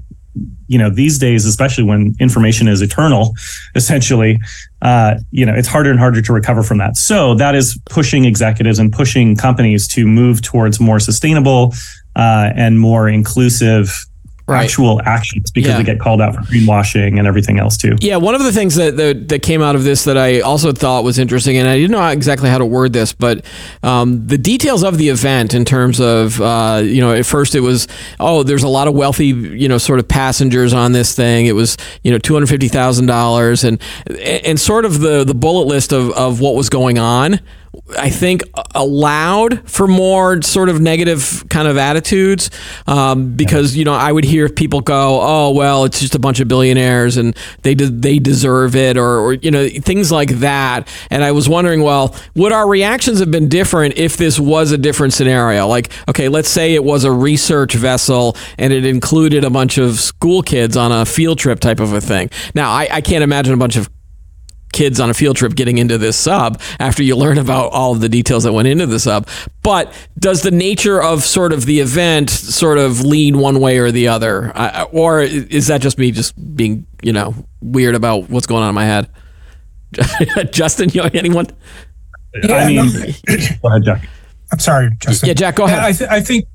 you 0.66 0.78
know 0.78 0.90
these 0.90 1.18
days 1.18 1.44
especially 1.44 1.84
when 1.84 2.14
information 2.18 2.66
is 2.66 2.82
eternal 2.82 3.34
essentially 3.76 4.40
uh, 4.82 5.14
you 5.30 5.46
know 5.46 5.54
it's 5.54 5.68
harder 5.68 5.90
and 5.90 5.98
harder 5.98 6.20
to 6.22 6.32
recover 6.32 6.62
from 6.62 6.78
that. 6.78 6.96
So 6.96 7.34
that 7.34 7.54
is 7.54 7.78
pushing 7.90 8.24
executives 8.24 8.78
and 8.78 8.92
pushing 8.92 9.36
companies 9.36 9.86
to 9.88 10.06
move 10.06 10.42
towards 10.42 10.80
more 10.80 11.00
sustainable 11.00 11.74
uh, 12.16 12.50
and 12.54 12.80
more 12.80 13.08
inclusive 13.08 14.06
right. 14.46 14.64
actual 14.64 15.00
actions 15.04 15.50
because 15.50 15.70
yeah. 15.70 15.78
they 15.78 15.84
get 15.84 15.98
called 15.98 16.20
out 16.20 16.34
for 16.34 16.42
greenwashing 16.42 17.18
and 17.18 17.26
everything 17.26 17.58
else 17.58 17.76
too. 17.76 17.96
Yeah, 18.00 18.16
one 18.16 18.34
of 18.34 18.42
the 18.42 18.52
things 18.52 18.74
that, 18.76 18.96
that, 18.96 19.28
that 19.28 19.42
came 19.42 19.62
out 19.62 19.74
of 19.74 19.84
this 19.84 20.04
that 20.04 20.18
I 20.18 20.40
also 20.40 20.72
thought 20.72 21.04
was 21.04 21.18
interesting, 21.18 21.56
and 21.56 21.68
I 21.68 21.76
didn't 21.76 21.92
know 21.92 22.06
exactly 22.08 22.48
how 22.48 22.58
to 22.58 22.66
word 22.66 22.92
this, 22.92 23.12
but 23.12 23.44
um, 23.82 24.26
the 24.26 24.38
details 24.38 24.82
of 24.82 24.98
the 24.98 25.08
event 25.08 25.54
in 25.54 25.64
terms 25.64 26.00
of 26.00 26.40
uh, 26.40 26.82
you 26.84 27.00
know 27.00 27.14
at 27.14 27.26
first 27.26 27.54
it 27.54 27.60
was 27.60 27.88
oh 28.20 28.42
there's 28.42 28.62
a 28.62 28.68
lot 28.68 28.88
of 28.88 28.94
wealthy 28.94 29.26
you 29.26 29.68
know 29.68 29.78
sort 29.78 29.98
of 29.98 30.08
passengers 30.08 30.72
on 30.72 30.92
this 30.92 31.14
thing. 31.14 31.46
It 31.46 31.54
was 31.54 31.76
you 32.02 32.10
know 32.10 32.18
two 32.18 32.34
hundred 32.34 32.48
fifty 32.48 32.68
thousand 32.68 33.06
dollars 33.06 33.64
and 33.64 33.80
and 34.20 34.58
sort 34.58 34.84
of 34.84 35.00
the 35.00 35.24
the 35.24 35.34
bullet 35.34 35.66
list 35.66 35.92
of 35.92 36.10
of 36.12 36.40
what 36.40 36.54
was 36.54 36.68
going 36.68 36.98
on. 36.98 37.40
I 37.98 38.08
think 38.08 38.42
allowed 38.74 39.68
for 39.68 39.86
more 39.86 40.40
sort 40.40 40.70
of 40.70 40.80
negative 40.80 41.44
kind 41.50 41.68
of 41.68 41.76
attitudes 41.76 42.50
um, 42.86 43.34
because 43.36 43.76
you 43.76 43.84
know 43.84 43.92
I 43.92 44.10
would 44.10 44.24
hear 44.24 44.48
people 44.48 44.80
go, 44.80 45.20
"Oh 45.22 45.50
well, 45.50 45.84
it's 45.84 46.00
just 46.00 46.14
a 46.14 46.18
bunch 46.18 46.40
of 46.40 46.48
billionaires 46.48 47.18
and 47.18 47.36
they 47.62 47.74
de- 47.74 47.90
they 47.90 48.18
deserve 48.18 48.74
it," 48.74 48.96
or, 48.96 49.18
or 49.18 49.32
you 49.34 49.50
know 49.50 49.68
things 49.68 50.10
like 50.10 50.30
that. 50.40 50.88
And 51.10 51.22
I 51.22 51.32
was 51.32 51.46
wondering, 51.46 51.82
well, 51.82 52.16
would 52.34 52.52
our 52.52 52.66
reactions 52.66 53.20
have 53.20 53.30
been 53.30 53.48
different 53.50 53.98
if 53.98 54.16
this 54.16 54.40
was 54.40 54.72
a 54.72 54.78
different 54.78 55.12
scenario? 55.12 55.66
Like, 55.66 55.92
okay, 56.08 56.28
let's 56.28 56.48
say 56.48 56.74
it 56.74 56.84
was 56.84 57.04
a 57.04 57.12
research 57.12 57.74
vessel 57.74 58.36
and 58.58 58.72
it 58.72 58.86
included 58.86 59.44
a 59.44 59.50
bunch 59.50 59.76
of 59.76 60.00
school 60.00 60.42
kids 60.42 60.76
on 60.76 60.90
a 60.90 61.04
field 61.04 61.38
trip 61.38 61.60
type 61.60 61.80
of 61.80 61.92
a 61.92 62.00
thing. 62.00 62.30
Now, 62.54 62.70
I, 62.70 62.88
I 62.90 63.00
can't 63.02 63.22
imagine 63.22 63.52
a 63.52 63.58
bunch 63.58 63.76
of 63.76 63.90
kids 64.74 65.00
on 65.00 65.08
a 65.08 65.14
field 65.14 65.36
trip 65.36 65.54
getting 65.54 65.78
into 65.78 65.96
this 65.96 66.16
sub 66.16 66.60
after 66.78 67.02
you 67.02 67.16
learn 67.16 67.38
about 67.38 67.72
all 67.72 67.92
of 67.92 68.00
the 68.00 68.08
details 68.08 68.44
that 68.44 68.52
went 68.52 68.68
into 68.68 68.86
the 68.86 69.00
sub. 69.00 69.26
But 69.62 69.90
does 70.18 70.42
the 70.42 70.50
nature 70.50 71.00
of 71.00 71.22
sort 71.22 71.54
of 71.54 71.64
the 71.64 71.80
event 71.80 72.28
sort 72.28 72.76
of 72.76 73.02
lean 73.02 73.38
one 73.38 73.60
way 73.60 73.78
or 73.78 73.90
the 73.90 74.08
other, 74.08 74.52
uh, 74.54 74.86
or 74.92 75.22
is 75.22 75.68
that 75.68 75.80
just 75.80 75.96
me 75.96 76.10
just 76.10 76.34
being 76.54 76.86
you 77.02 77.12
know 77.12 77.34
weird 77.62 77.94
about 77.94 78.28
what's 78.28 78.46
going 78.46 78.62
on 78.62 78.68
in 78.68 78.74
my 78.74 78.84
head? 78.84 79.08
Justin, 80.52 80.90
you 80.90 81.02
know, 81.02 81.10
anyone? 81.14 81.46
Yeah, 82.42 82.56
I 82.56 82.66
mean, 82.66 82.90
go 83.62 83.68
ahead, 83.68 83.84
Jack. 83.84 84.08
I'm 84.52 84.58
sorry, 84.58 84.90
Justin. 84.98 85.28
Yeah, 85.28 85.34
Jack, 85.34 85.54
go 85.54 85.64
ahead. 85.64 85.78
I, 85.78 85.92
th- 85.92 86.10
I 86.10 86.20
think 86.20 86.46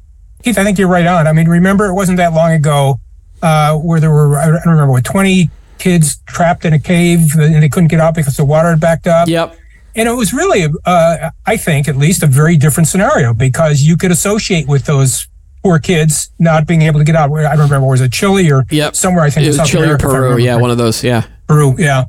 Keith, 0.43 0.57
I 0.57 0.63
think 0.63 0.77
you're 0.77 0.89
right 0.89 1.05
on. 1.05 1.25
I 1.25 1.33
mean, 1.33 1.47
remember 1.47 1.87
it 1.87 1.93
wasn't 1.93 2.17
that 2.17 2.33
long 2.33 2.51
ago 2.51 2.99
uh, 3.41 3.75
where 3.77 3.99
there 3.99 4.11
were 4.11 4.37
I 4.37 4.47
don't 4.47 4.61
remember 4.65 4.91
what 4.91 5.05
20 5.05 5.49
kids 5.79 6.21
trapped 6.25 6.65
in 6.65 6.73
a 6.73 6.79
cave 6.79 7.35
and 7.37 7.63
they 7.63 7.69
couldn't 7.69 7.87
get 7.89 7.99
out 7.99 8.15
because 8.15 8.37
the 8.37 8.45
water 8.45 8.69
had 8.69 8.79
backed 8.79 9.07
up. 9.07 9.27
Yep. 9.27 9.57
And 9.95 10.07
it 10.07 10.13
was 10.13 10.33
really, 10.33 10.67
uh, 10.85 11.31
I 11.45 11.57
think, 11.57 11.87
at 11.87 11.95
least 11.95 12.21
a 12.21 12.27
very 12.27 12.57
different 12.57 12.87
scenario 12.87 13.33
because 13.33 13.81
you 13.81 13.97
could 13.97 14.11
associate 14.11 14.67
with 14.67 14.85
those 14.85 15.27
poor 15.63 15.79
kids 15.79 16.31
not 16.39 16.67
being 16.67 16.83
able 16.83 16.99
to 16.99 17.03
get 17.03 17.15
out. 17.15 17.31
I 17.31 17.55
don't 17.55 17.65
remember 17.65 17.87
was 17.87 18.01
it 18.01 18.11
Chile 18.11 18.51
or 18.51 18.65
yep. 18.69 18.95
somewhere. 18.95 19.23
I 19.23 19.29
think 19.29 19.47
it 19.47 19.57
was 19.57 19.69
Chile 19.69 19.83
America, 19.83 20.07
or 20.07 20.11
Peru. 20.11 20.37
Yeah, 20.37 20.55
one 20.57 20.71
of 20.71 20.77
those. 20.77 21.03
Yeah, 21.03 21.25
Peru. 21.47 21.75
Yeah. 21.77 22.05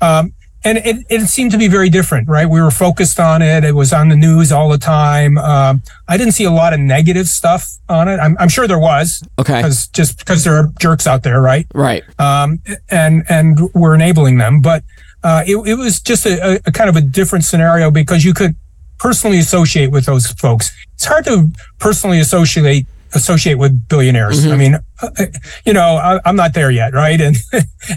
Um, 0.00 0.32
and 0.64 0.78
it, 0.78 1.06
it 1.08 1.20
seemed 1.26 1.52
to 1.52 1.58
be 1.58 1.68
very 1.68 1.88
different, 1.88 2.28
right? 2.28 2.48
We 2.48 2.60
were 2.60 2.70
focused 2.70 3.20
on 3.20 3.42
it. 3.42 3.64
It 3.64 3.74
was 3.74 3.92
on 3.92 4.08
the 4.08 4.16
news 4.16 4.50
all 4.50 4.68
the 4.68 4.78
time. 4.78 5.38
Um, 5.38 5.82
I 6.08 6.16
didn't 6.16 6.32
see 6.32 6.44
a 6.44 6.50
lot 6.50 6.72
of 6.72 6.80
negative 6.80 7.28
stuff 7.28 7.68
on 7.88 8.08
it. 8.08 8.18
I'm, 8.18 8.36
I'm 8.40 8.48
sure 8.48 8.66
there 8.66 8.78
was. 8.78 9.22
Okay. 9.38 9.60
Because 9.60 9.86
just 9.88 10.18
because 10.18 10.44
there 10.44 10.54
are 10.54 10.68
jerks 10.80 11.06
out 11.06 11.22
there, 11.22 11.40
right? 11.40 11.66
Right. 11.74 12.02
Um, 12.18 12.60
and 12.90 13.24
and 13.28 13.72
we're 13.72 13.94
enabling 13.94 14.38
them, 14.38 14.60
but 14.60 14.82
uh, 15.22 15.44
it, 15.46 15.56
it 15.66 15.74
was 15.74 16.00
just 16.00 16.26
a, 16.26 16.60
a 16.66 16.72
kind 16.72 16.90
of 16.90 16.96
a 16.96 17.00
different 17.00 17.44
scenario 17.44 17.90
because 17.90 18.24
you 18.24 18.34
could 18.34 18.56
personally 18.98 19.38
associate 19.38 19.90
with 19.90 20.06
those 20.06 20.26
folks. 20.32 20.70
It's 20.94 21.04
hard 21.04 21.24
to 21.26 21.50
personally 21.78 22.18
associate 22.18 22.86
associate 23.14 23.58
with 23.58 23.88
billionaires. 23.88 24.44
Mm-hmm. 24.44 24.52
I 24.52 24.56
mean, 24.56 24.74
uh, 25.02 25.26
you 25.64 25.72
know, 25.72 25.96
I, 25.96 26.20
am 26.28 26.36
not 26.36 26.54
there 26.54 26.70
yet, 26.70 26.94
right? 26.94 27.20
And 27.20 27.36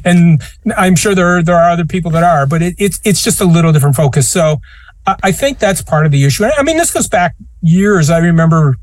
and 0.05 0.41
I'm 0.77 0.95
sure 0.95 1.13
there 1.13 1.37
are, 1.37 1.43
there 1.43 1.55
are 1.55 1.69
other 1.69 1.85
people 1.85 2.11
that 2.11 2.23
are, 2.23 2.45
but 2.47 2.61
it, 2.61 2.75
it's 2.77 2.99
it's 3.03 3.23
just 3.23 3.41
a 3.41 3.45
little 3.45 3.73
different 3.73 3.95
focus. 3.95 4.29
So 4.29 4.61
I, 5.05 5.15
I, 5.23 5.31
think 5.31 5.59
that's 5.59 5.81
part 5.81 6.05
of 6.05 6.11
the 6.11 6.23
issue. 6.23 6.45
I 6.45 6.63
mean, 6.63 6.77
this 6.77 6.91
goes 6.91 7.07
back 7.07 7.35
years. 7.61 8.09
I 8.09 8.19
remember. 8.19 8.77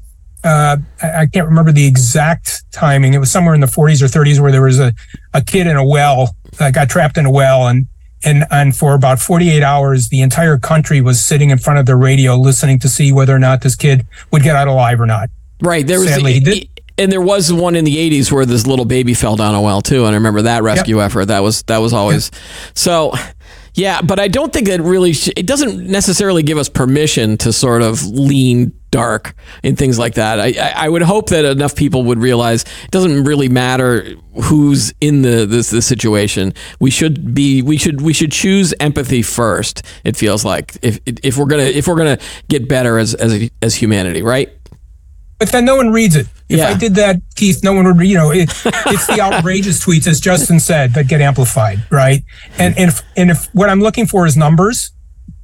Uh, 0.45 0.77
I, 1.03 1.21
I 1.23 1.27
can't 1.27 1.49
remember 1.49 1.73
the 1.73 1.87
exact 1.87 2.63
timing. 2.73 3.15
It 3.15 3.19
was 3.19 3.31
somewhere 3.31 3.55
in 3.55 3.61
the 3.61 3.67
40s 3.67 4.03
or 4.03 4.07
30s 4.07 4.39
where 4.39 4.53
there 4.53 4.63
was 4.63 4.79
a, 4.79 4.93
a 5.35 5.43
kid 5.43 5.67
in 5.67 5.77
a 5.77 5.85
well 5.85 6.37
that 6.59 6.75
got 6.75 6.89
trapped 6.89 7.19
in 7.19 7.27
a 7.27 7.31
well 7.31 7.67
and 7.67 7.87
and 8.25 8.45
and 8.51 8.77
for 8.77 8.95
about 8.95 9.21
48 9.21 9.63
hours 9.63 10.09
the 10.09 10.21
entire 10.21 10.59
country 10.59 11.01
was 11.01 11.21
sitting 11.21 11.51
in 11.51 11.59
front 11.59 11.79
of 11.79 11.87
the 11.87 11.97
radio 11.97 12.35
listening 12.35 12.79
to 12.81 12.89
see 12.89 13.13
whether 13.13 13.35
or 13.35 13.39
not 13.39 13.63
this 13.63 13.77
kid 13.77 14.07
would 14.33 14.43
get 14.43 14.57
out 14.57 14.69
alive 14.69 15.01
or 15.01 15.07
not 15.07 15.31
Right. 15.61 15.87
There 15.87 16.01
was 16.01 16.09
Sadly, 16.09 16.39
the, 16.41 16.71
and 16.99 17.11
there 17.11 17.21
was 17.21 17.53
one 17.53 17.77
in 17.77 17.85
the 17.85 17.97
80s 17.97 18.31
where 18.33 18.45
this 18.45 18.67
little 18.67 18.85
baby 18.85 19.15
fell 19.15 19.37
down 19.37 19.55
a 19.55 19.61
well 19.61 19.81
too 19.81 20.05
and 20.05 20.15
I 20.15 20.15
remember 20.15 20.43
that 20.43 20.63
rescue 20.63 20.99
yep. 20.99 21.07
effort. 21.07 21.27
That 21.27 21.41
was 21.41 21.63
that 21.65 21.79
was 21.79 21.93
always 21.93 22.31
yep. 22.33 22.43
so 22.75 23.13
yeah, 23.79 24.03
but 24.03 24.19
I 24.19 24.27
don't 24.27 24.53
think 24.53 24.69
it 24.69 24.81
really 24.81 25.13
sh- 25.13 25.31
it 25.37 25.47
doesn't 25.47 25.87
necessarily 25.87 26.43
give 26.43 26.59
us 26.59 26.69
permission 26.69 27.37
to 27.39 27.53
sort 27.53 27.83
of 27.83 28.05
lean 28.05 28.73
dark 28.91 29.35
and 29.63 29.79
things 29.79 30.01
like 30.01 30.15
that. 30.15 30.41
I, 30.41 30.73
I 30.75 30.89
would 30.89 31.03
hope 31.03 31.29
that 31.29 31.45
enough 31.45 31.77
people 31.77 32.03
would 32.05 32.19
realize 32.19 32.65
it 32.85 32.91
doesn't 32.91 33.23
really 33.23 33.49
matter 33.49 34.17
who's 34.45 34.93
in 35.01 35.23
the 35.23 35.47
this, 35.47 35.71
the 35.71 35.81
situation. 35.81 36.55
We 36.81 36.91
should 36.91 37.35
be 37.35 37.63
we 37.63 37.77
should 37.77 38.01
we 38.01 38.13
should 38.13 38.33
choose 38.33 38.75
empathy 38.81 39.23
first. 39.23 39.83
It 40.03 40.17
feels 40.17 40.45
like 40.45 40.77
if 40.83 40.99
if 41.07 41.37
we're 41.37 41.47
gonna 41.47 41.63
if 41.63 41.87
we're 41.87 41.97
gonna 41.97 42.19
get 42.49 42.69
better 42.69 42.99
as 42.99 43.15
as 43.15 43.49
as 43.63 43.77
humanity, 43.77 44.23
right? 44.23 44.51
But 45.39 45.51
then 45.53 45.65
no 45.65 45.77
one 45.77 45.91
reads 45.91 46.17
it. 46.17 46.27
If 46.49 46.59
yeah. 46.59 46.69
I 46.69 46.75
did 46.75 46.95
that, 46.97 47.21
Keith, 47.37 47.63
no 47.63 47.73
one 47.73 47.85
would. 47.87 48.07
You 48.07 48.17
know, 48.17 48.31
it, 48.31 48.51
it's 48.65 49.07
the 49.07 49.21
outrageous 49.21 49.85
tweets, 49.85 50.07
as 50.07 50.21
Justin 50.21 50.59
said, 50.59 50.95
that 50.95 51.09
get 51.09 51.21
amplified, 51.21 51.79
right? 51.91 52.25
And 52.59 52.77
and 52.79 52.91
if, 52.91 53.03
and 53.17 53.31
if 53.31 53.47
what 53.55 53.69
I'm 53.69 53.81
looking 53.81 54.07
for 54.07 54.27
is 54.27 54.37
numbers, 54.37 54.91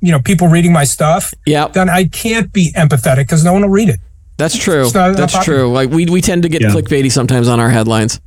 you 0.01 0.11
know, 0.11 0.21
people 0.21 0.49
reading 0.49 0.73
my 0.73 0.85
stuff, 0.85 1.33
yeah, 1.47 1.69
then 1.69 1.89
I 1.89 2.05
can't 2.05 2.53
be 2.53 2.73
empathetic 2.73 3.19
because 3.19 3.45
no 3.45 3.53
one 3.53 3.63
will 3.63 3.69
read 3.69 3.89
it. 3.89 4.01
That's 4.37 4.57
true. 4.57 4.89
That's 4.91 5.45
true. 5.45 5.71
Like 5.71 5.91
we 5.91 6.07
we 6.07 6.21
tend 6.21 6.43
to 6.43 6.49
get 6.49 6.63
yeah. 6.63 6.69
clickbaity 6.69 7.13
sometimes 7.13 7.49
on 7.49 7.61
our 7.61 7.71
headlines. 7.71 8.21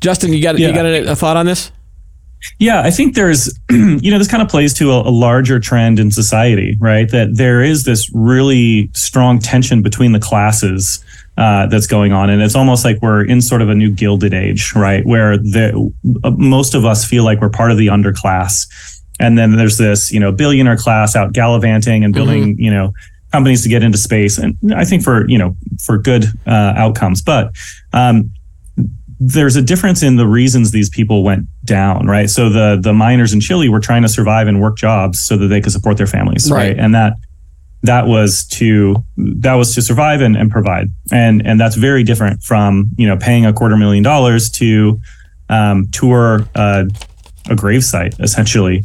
Justin, 0.00 0.32
you 0.32 0.42
got 0.42 0.58
yeah. 0.58 0.68
you 0.68 0.74
got 0.74 0.86
a, 0.86 1.12
a 1.12 1.16
thought 1.16 1.36
on 1.36 1.46
this? 1.46 1.72
Yeah, 2.58 2.82
I 2.82 2.90
think 2.90 3.14
there's, 3.14 3.58
you 3.70 4.10
know, 4.10 4.18
this 4.18 4.28
kind 4.28 4.42
of 4.42 4.48
plays 4.48 4.72
to 4.74 4.92
a, 4.92 5.00
a, 5.00 5.10
larger 5.10 5.58
trend 5.58 5.98
in 5.98 6.12
society, 6.12 6.76
right? 6.78 7.10
That 7.10 7.36
there 7.36 7.62
is 7.62 7.84
this 7.84 8.08
really 8.14 8.90
strong 8.94 9.40
tension 9.40 9.82
between 9.82 10.12
the 10.12 10.20
classes 10.20 11.04
uh, 11.38 11.66
that's 11.66 11.86
going 11.86 12.12
on, 12.12 12.30
and 12.30 12.42
it's 12.42 12.56
almost 12.56 12.84
like 12.84 13.00
we're 13.00 13.24
in 13.24 13.40
sort 13.40 13.62
of 13.62 13.68
a 13.68 13.74
new 13.74 13.92
gilded 13.92 14.34
age, 14.34 14.74
right? 14.74 15.06
Where 15.06 15.38
the 15.38 15.92
uh, 16.24 16.32
most 16.32 16.74
of 16.74 16.84
us 16.84 17.04
feel 17.04 17.22
like 17.22 17.40
we're 17.40 17.48
part 17.48 17.70
of 17.70 17.78
the 17.78 17.86
underclass, 17.86 18.66
and 19.20 19.38
then 19.38 19.56
there's 19.56 19.78
this, 19.78 20.10
you 20.10 20.18
know, 20.18 20.32
billionaire 20.32 20.76
class 20.76 21.14
out 21.14 21.32
gallivanting 21.32 22.02
and 22.02 22.12
building, 22.12 22.54
mm-hmm. 22.54 22.60
you 22.60 22.72
know, 22.72 22.92
companies 23.30 23.62
to 23.62 23.68
get 23.68 23.84
into 23.84 23.98
space, 23.98 24.36
and 24.36 24.58
I 24.74 24.84
think 24.84 25.04
for 25.04 25.28
you 25.30 25.38
know 25.38 25.56
for 25.80 25.96
good 25.96 26.24
uh, 26.46 26.74
outcomes, 26.76 27.22
but. 27.22 27.54
Um, 27.92 28.32
there's 29.20 29.56
a 29.56 29.62
difference 29.62 30.04
in 30.04 30.14
the 30.14 30.28
reasons 30.28 30.70
these 30.70 30.88
people 30.88 31.24
went 31.24 31.48
down, 31.64 32.06
right? 32.06 32.30
So 32.30 32.48
the 32.48 32.78
the 32.80 32.92
miners 32.92 33.32
in 33.32 33.40
Chile 33.40 33.68
were 33.68 33.80
trying 33.80 34.02
to 34.02 34.08
survive 34.08 34.46
and 34.46 34.60
work 34.60 34.76
jobs 34.76 35.20
so 35.20 35.36
that 35.38 35.48
they 35.48 35.60
could 35.60 35.72
support 35.72 35.96
their 35.96 36.06
families, 36.06 36.48
right? 36.52 36.68
right? 36.68 36.78
And 36.78 36.94
that 36.94 37.14
that 37.82 38.06
was 38.06 38.44
to 38.44 38.96
that 39.16 39.54
was 39.54 39.74
to 39.74 39.82
survive 39.82 40.20
and, 40.20 40.36
and 40.36 40.50
provide, 40.50 40.88
and 41.12 41.46
and 41.46 41.60
that's 41.60 41.76
very 41.76 42.02
different 42.02 42.42
from 42.42 42.90
you 42.96 43.06
know 43.06 43.16
paying 43.16 43.46
a 43.46 43.52
quarter 43.52 43.76
million 43.76 44.02
dollars 44.02 44.50
to 44.50 45.00
um, 45.48 45.88
tour 45.92 46.46
uh, 46.54 46.84
a 47.50 47.54
gravesite 47.54 48.18
essentially. 48.20 48.84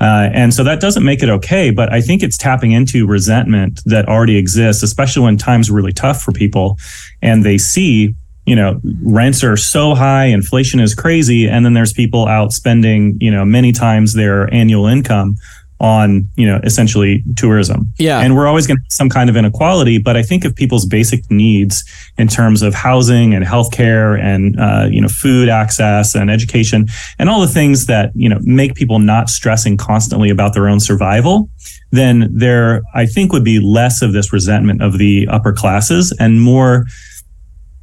Uh, 0.00 0.30
and 0.32 0.54
so 0.54 0.64
that 0.64 0.80
doesn't 0.80 1.04
make 1.04 1.22
it 1.22 1.28
okay, 1.28 1.70
but 1.70 1.92
I 1.92 2.00
think 2.00 2.22
it's 2.22 2.38
tapping 2.38 2.72
into 2.72 3.06
resentment 3.06 3.82
that 3.84 4.08
already 4.08 4.38
exists, 4.38 4.82
especially 4.82 5.24
when 5.24 5.36
times 5.36 5.68
are 5.68 5.74
really 5.74 5.92
tough 5.92 6.22
for 6.22 6.32
people 6.32 6.78
and 7.20 7.44
they 7.44 7.58
see 7.58 8.14
you 8.46 8.56
know 8.56 8.80
rents 9.02 9.44
are 9.44 9.56
so 9.56 9.94
high 9.94 10.24
inflation 10.24 10.80
is 10.80 10.94
crazy 10.94 11.46
and 11.48 11.64
then 11.64 11.74
there's 11.74 11.92
people 11.92 12.26
out 12.26 12.52
spending 12.52 13.16
you 13.20 13.30
know 13.30 13.44
many 13.44 13.70
times 13.70 14.14
their 14.14 14.52
annual 14.52 14.86
income 14.86 15.36
on 15.80 16.28
you 16.36 16.46
know 16.46 16.60
essentially 16.62 17.24
tourism. 17.36 17.92
Yeah. 17.98 18.20
And 18.20 18.36
we're 18.36 18.46
always 18.46 18.66
going 18.66 18.76
to 18.76 18.82
have 18.82 18.92
some 18.92 19.08
kind 19.08 19.30
of 19.30 19.36
inequality 19.36 19.98
but 19.98 20.16
i 20.16 20.22
think 20.22 20.44
if 20.44 20.54
people's 20.54 20.86
basic 20.86 21.28
needs 21.30 21.84
in 22.18 22.28
terms 22.28 22.62
of 22.62 22.74
housing 22.74 23.34
and 23.34 23.44
healthcare 23.44 24.20
and 24.20 24.58
uh, 24.58 24.86
you 24.90 25.00
know 25.00 25.08
food 25.08 25.48
access 25.48 26.14
and 26.14 26.30
education 26.30 26.86
and 27.18 27.28
all 27.28 27.40
the 27.40 27.46
things 27.46 27.86
that 27.86 28.10
you 28.14 28.28
know 28.28 28.38
make 28.42 28.74
people 28.74 28.98
not 28.98 29.28
stressing 29.28 29.76
constantly 29.76 30.30
about 30.30 30.54
their 30.54 30.68
own 30.68 30.80
survival 30.80 31.48
then 31.90 32.28
there 32.32 32.82
i 32.94 33.06
think 33.06 33.32
would 33.32 33.44
be 33.44 33.60
less 33.60 34.02
of 34.02 34.12
this 34.12 34.32
resentment 34.32 34.82
of 34.82 34.98
the 34.98 35.26
upper 35.30 35.52
classes 35.52 36.14
and 36.18 36.40
more 36.40 36.84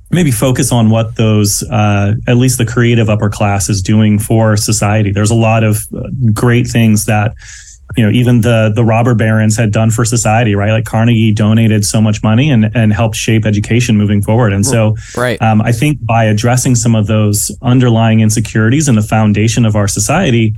maybe 0.10 0.32
focus 0.32 0.72
on 0.72 0.90
what 0.90 1.16
those 1.18 1.64
uh, 1.64 2.14
at 2.28 2.38
least 2.38 2.58
the 2.58 2.66
creative 2.66 3.10
upper 3.10 3.30
class 3.30 3.68
is 3.68 3.82
doing 3.82 4.18
for 4.18 4.56
society. 4.56 5.12
There's 5.12 5.32
a 5.32 5.36
lot 5.36 5.66
of 5.66 5.86
uh, 5.94 6.04
great 6.34 6.66
things 6.66 7.04
that 7.08 7.34
you 7.96 8.04
know 8.04 8.12
even 8.12 8.42
the 8.42 8.72
the 8.76 8.84
robber 8.84 9.16
barons 9.16 9.56
had 9.56 9.72
done 9.72 9.92
for 9.92 10.04
society 10.04 10.56
right? 10.56 10.72
Like 10.72 10.86
carnegie 10.86 11.32
donated 11.32 11.86
so 11.86 12.02
much 12.02 12.22
money 12.24 12.50
and 12.50 12.76
and 12.76 12.92
helped 12.92 13.16
shape 13.16 13.46
education 13.46 13.98
moving 13.98 14.22
forward. 14.22 14.54
And 14.54 14.66
so 14.66 14.96
right. 15.16 15.42
um, 15.42 15.62
i 15.62 15.72
think 15.72 16.06
by 16.06 16.26
addressing 16.26 16.76
some 16.76 16.96
of 16.96 17.08
those 17.08 17.52
underlying 17.62 18.20
insecurities 18.20 18.88
in 18.88 18.96
the 18.96 19.02
foundation 19.02 19.66
of 19.66 19.76
our 19.76 19.88
society 19.88 20.56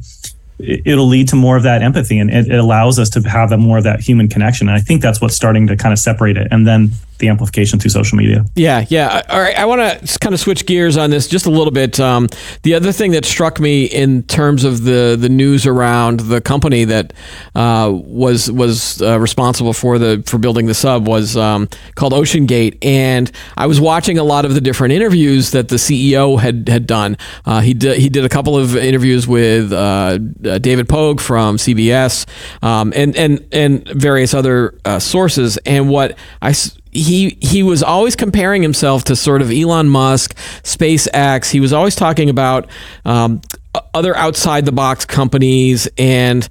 it'll 0.59 1.07
lead 1.07 1.27
to 1.29 1.35
more 1.35 1.55
of 1.55 1.63
that 1.63 1.81
empathy 1.81 2.19
and 2.19 2.29
it, 2.29 2.47
it 2.47 2.59
allows 2.59 2.99
us 2.99 3.09
to 3.09 3.21
have 3.21 3.51
a 3.51 3.57
more 3.57 3.77
of 3.77 3.83
that 3.83 4.01
human 4.01 4.27
connection. 4.27 4.67
And 4.67 4.75
i 4.75 4.81
think 4.81 5.01
that's 5.01 5.21
what's 5.21 5.35
starting 5.35 5.67
to 5.67 5.77
kind 5.77 5.93
of 5.93 5.99
separate 5.99 6.37
it. 6.37 6.47
And 6.51 6.67
then 6.67 6.91
the 7.19 7.27
amplification 7.27 7.79
through 7.79 7.91
social 7.91 8.17
media. 8.17 8.45
Yeah, 8.55 8.85
yeah. 8.89 9.21
All 9.29 9.39
right, 9.39 9.57
I 9.57 9.65
want 9.65 9.81
to 9.81 10.19
kind 10.19 10.33
of 10.33 10.39
switch 10.39 10.65
gears 10.65 10.97
on 10.97 11.09
this 11.09 11.27
just 11.27 11.45
a 11.45 11.49
little 11.49 11.71
bit. 11.71 11.99
Um, 11.99 12.27
the 12.63 12.73
other 12.73 12.91
thing 12.91 13.11
that 13.11 13.25
struck 13.25 13.59
me 13.59 13.85
in 13.85 14.23
terms 14.23 14.63
of 14.63 14.83
the 14.83 15.17
the 15.19 15.29
news 15.29 15.65
around 15.65 16.21
the 16.21 16.41
company 16.41 16.85
that 16.85 17.13
uh, 17.55 17.91
was 17.93 18.51
was 18.51 19.01
uh, 19.01 19.19
responsible 19.19 19.73
for 19.73 19.99
the 19.99 20.23
for 20.25 20.37
building 20.37 20.65
the 20.65 20.73
sub 20.73 21.07
was 21.07 21.37
um, 21.37 21.67
called 21.95 22.13
OceanGate, 22.13 22.77
and 22.83 23.31
I 23.57 23.67
was 23.67 23.79
watching 23.79 24.17
a 24.17 24.23
lot 24.23 24.45
of 24.45 24.53
the 24.53 24.61
different 24.61 24.93
interviews 24.93 25.51
that 25.51 25.69
the 25.69 25.75
CEO 25.75 26.39
had 26.39 26.67
had 26.69 26.87
done. 26.87 27.17
Uh, 27.45 27.61
he 27.61 27.73
did 27.73 27.97
he 27.97 28.09
did 28.09 28.25
a 28.25 28.29
couple 28.29 28.57
of 28.57 28.75
interviews 28.75 29.27
with 29.27 29.71
uh, 29.73 30.19
uh, 30.45 30.57
David 30.57 30.87
Pogue 30.87 31.19
from 31.19 31.57
CBS 31.57 32.25
um, 32.63 32.93
and 32.95 33.15
and 33.15 33.45
and 33.51 33.87
various 33.89 34.33
other 34.33 34.79
uh, 34.85 34.99
sources, 34.99 35.57
and 35.65 35.89
what 35.89 36.17
I 36.41 36.53
he 36.91 37.37
he 37.41 37.63
was 37.63 37.83
always 37.83 38.15
comparing 38.15 38.61
himself 38.61 39.03
to 39.05 39.15
sort 39.15 39.41
of 39.41 39.51
Elon 39.51 39.89
Musk, 39.89 40.35
SpaceX. 40.63 41.49
He 41.51 41.59
was 41.59 41.73
always 41.73 41.95
talking 41.95 42.29
about 42.29 42.69
um, 43.05 43.41
other 43.93 44.15
outside 44.15 44.65
the 44.65 44.71
box 44.71 45.05
companies 45.05 45.87
and 45.97 46.47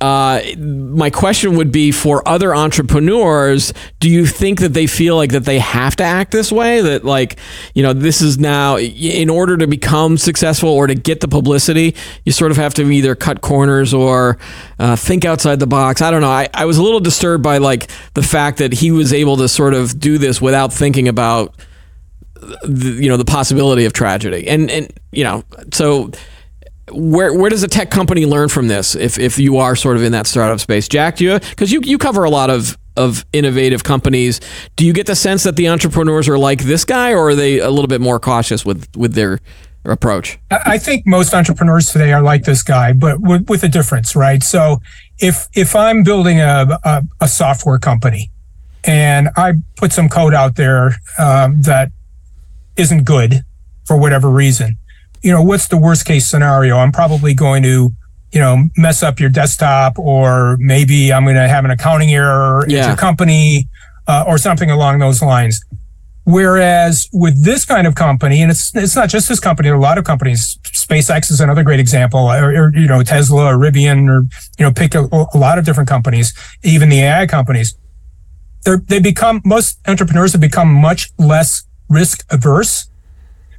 uh, 0.00 0.42
my 0.58 1.08
question 1.08 1.56
would 1.56 1.72
be 1.72 1.90
for 1.90 2.26
other 2.28 2.54
entrepreneurs 2.54 3.72
do 3.98 4.10
you 4.10 4.26
think 4.26 4.60
that 4.60 4.74
they 4.74 4.86
feel 4.86 5.16
like 5.16 5.32
that 5.32 5.46
they 5.46 5.58
have 5.58 5.96
to 5.96 6.04
act 6.04 6.32
this 6.32 6.52
way? 6.52 6.82
That 6.82 7.04
like 7.04 7.38
you 7.74 7.82
know 7.82 7.94
this 7.94 8.20
is 8.20 8.38
now 8.38 8.76
in 8.76 9.30
order 9.30 9.56
to 9.56 9.66
become 9.66 10.18
successful 10.18 10.68
or 10.68 10.86
to 10.86 10.94
get 10.94 11.20
the 11.20 11.28
publicity 11.28 11.94
you 12.24 12.32
sort 12.32 12.50
of 12.50 12.58
have 12.58 12.74
to 12.74 12.90
either 12.90 13.14
cut 13.14 13.40
corners 13.40 13.94
or 13.94 14.36
uh, 14.78 14.96
think 14.96 15.24
outside 15.24 15.60
the 15.60 15.66
box. 15.66 16.02
I 16.02 16.10
don't 16.10 16.20
know. 16.20 16.30
I, 16.30 16.48
I 16.52 16.66
was 16.66 16.76
a 16.76 16.82
little 16.82 17.00
disturbed 17.00 17.42
by 17.42 17.56
like 17.58 17.90
the 18.12 18.22
fact 18.22 18.58
that 18.58 18.74
he 18.74 18.90
was 18.90 19.14
able 19.14 19.38
to 19.38 19.48
sort 19.48 19.72
of 19.72 19.98
do 19.98 20.18
this 20.18 20.42
without 20.42 20.74
thinking 20.74 21.08
about 21.08 21.54
the, 22.34 22.98
you 23.00 23.08
know 23.08 23.16
the 23.16 23.24
possibility 23.24 23.86
of 23.86 23.94
tragedy. 23.94 24.46
And 24.46 24.70
and 24.70 24.92
you 25.10 25.24
know 25.24 25.42
so 25.72 26.10
where 26.92 27.36
where 27.36 27.50
does 27.50 27.62
a 27.62 27.68
tech 27.68 27.90
company 27.90 28.26
learn 28.26 28.48
from 28.48 28.68
this 28.68 28.94
if 28.94 29.18
if 29.18 29.38
you 29.38 29.56
are 29.56 29.76
sort 29.76 29.96
of 29.96 30.02
in 30.02 30.12
that 30.12 30.26
startup 30.26 30.60
space? 30.60 30.88
Jack 30.88 31.16
do 31.16 31.24
you 31.24 31.38
because 31.38 31.72
you, 31.72 31.80
you 31.82 31.98
cover 31.98 32.24
a 32.24 32.30
lot 32.30 32.50
of 32.50 32.76
of 32.96 33.26
innovative 33.32 33.84
companies. 33.84 34.40
Do 34.76 34.86
you 34.86 34.94
get 34.94 35.06
the 35.06 35.16
sense 35.16 35.42
that 35.42 35.56
the 35.56 35.68
entrepreneurs 35.68 36.28
are 36.28 36.38
like 36.38 36.62
this 36.62 36.84
guy 36.84 37.12
or 37.12 37.28
are 37.28 37.34
they 37.34 37.58
a 37.58 37.70
little 37.70 37.88
bit 37.88 38.00
more 38.00 38.18
cautious 38.18 38.64
with 38.64 38.88
with 38.96 39.14
their 39.14 39.40
approach? 39.84 40.38
I 40.50 40.78
think 40.78 41.06
most 41.06 41.34
entrepreneurs 41.34 41.92
today 41.92 42.12
are 42.12 42.22
like 42.22 42.44
this 42.44 42.62
guy 42.62 42.92
but 42.92 43.20
with, 43.20 43.48
with 43.48 43.62
a 43.64 43.68
difference 43.68 44.16
right? 44.16 44.42
So 44.42 44.80
if 45.18 45.48
if 45.54 45.74
i'm 45.74 46.02
building 46.02 46.40
a, 46.40 46.78
a, 46.84 47.02
a 47.20 47.28
software 47.28 47.78
company 47.78 48.30
and 48.84 49.28
i 49.36 49.54
put 49.76 49.92
some 49.92 50.08
code 50.08 50.34
out 50.34 50.56
there 50.56 50.96
um, 51.18 51.62
that 51.62 51.90
isn't 52.76 53.04
good 53.04 53.42
for 53.84 53.98
whatever 53.98 54.28
reason 54.28 54.76
you 55.22 55.32
know, 55.32 55.42
what's 55.42 55.68
the 55.68 55.76
worst 55.76 56.04
case 56.04 56.26
scenario? 56.26 56.76
I'm 56.76 56.92
probably 56.92 57.34
going 57.34 57.62
to, 57.62 57.90
you 58.32 58.40
know, 58.40 58.68
mess 58.76 59.02
up 59.02 59.20
your 59.20 59.30
desktop, 59.30 59.98
or 59.98 60.56
maybe 60.58 61.12
I'm 61.12 61.24
going 61.24 61.36
to 61.36 61.48
have 61.48 61.64
an 61.64 61.70
accounting 61.70 62.12
error 62.12 62.64
yeah. 62.68 62.80
at 62.80 62.86
your 62.88 62.96
company, 62.96 63.68
uh, 64.06 64.24
or 64.26 64.38
something 64.38 64.70
along 64.70 64.98
those 64.98 65.22
lines. 65.22 65.64
Whereas 66.24 67.08
with 67.12 67.44
this 67.44 67.64
kind 67.64 67.86
of 67.86 67.94
company, 67.94 68.42
and 68.42 68.50
it's 68.50 68.74
it's 68.74 68.96
not 68.96 69.08
just 69.08 69.28
this 69.28 69.38
company, 69.38 69.68
a 69.68 69.78
lot 69.78 69.96
of 69.96 70.04
companies. 70.04 70.58
SpaceX 70.64 71.30
is 71.30 71.40
another 71.40 71.62
great 71.62 71.78
example, 71.78 72.18
or, 72.18 72.50
or 72.50 72.76
you 72.76 72.88
know, 72.88 73.00
Tesla, 73.04 73.54
or 73.54 73.56
Rivian, 73.56 74.08
or 74.08 74.22
you 74.58 74.64
know, 74.64 74.72
pick 74.72 74.96
a, 74.96 75.02
a 75.02 75.38
lot 75.38 75.56
of 75.56 75.64
different 75.64 75.88
companies, 75.88 76.34
even 76.64 76.88
the 76.88 76.98
AI 76.98 77.28
companies. 77.28 77.78
They're, 78.64 78.78
they 78.78 78.98
become 78.98 79.40
most 79.44 79.78
entrepreneurs 79.86 80.32
have 80.32 80.40
become 80.40 80.72
much 80.72 81.12
less 81.16 81.64
risk 81.88 82.26
averse, 82.28 82.90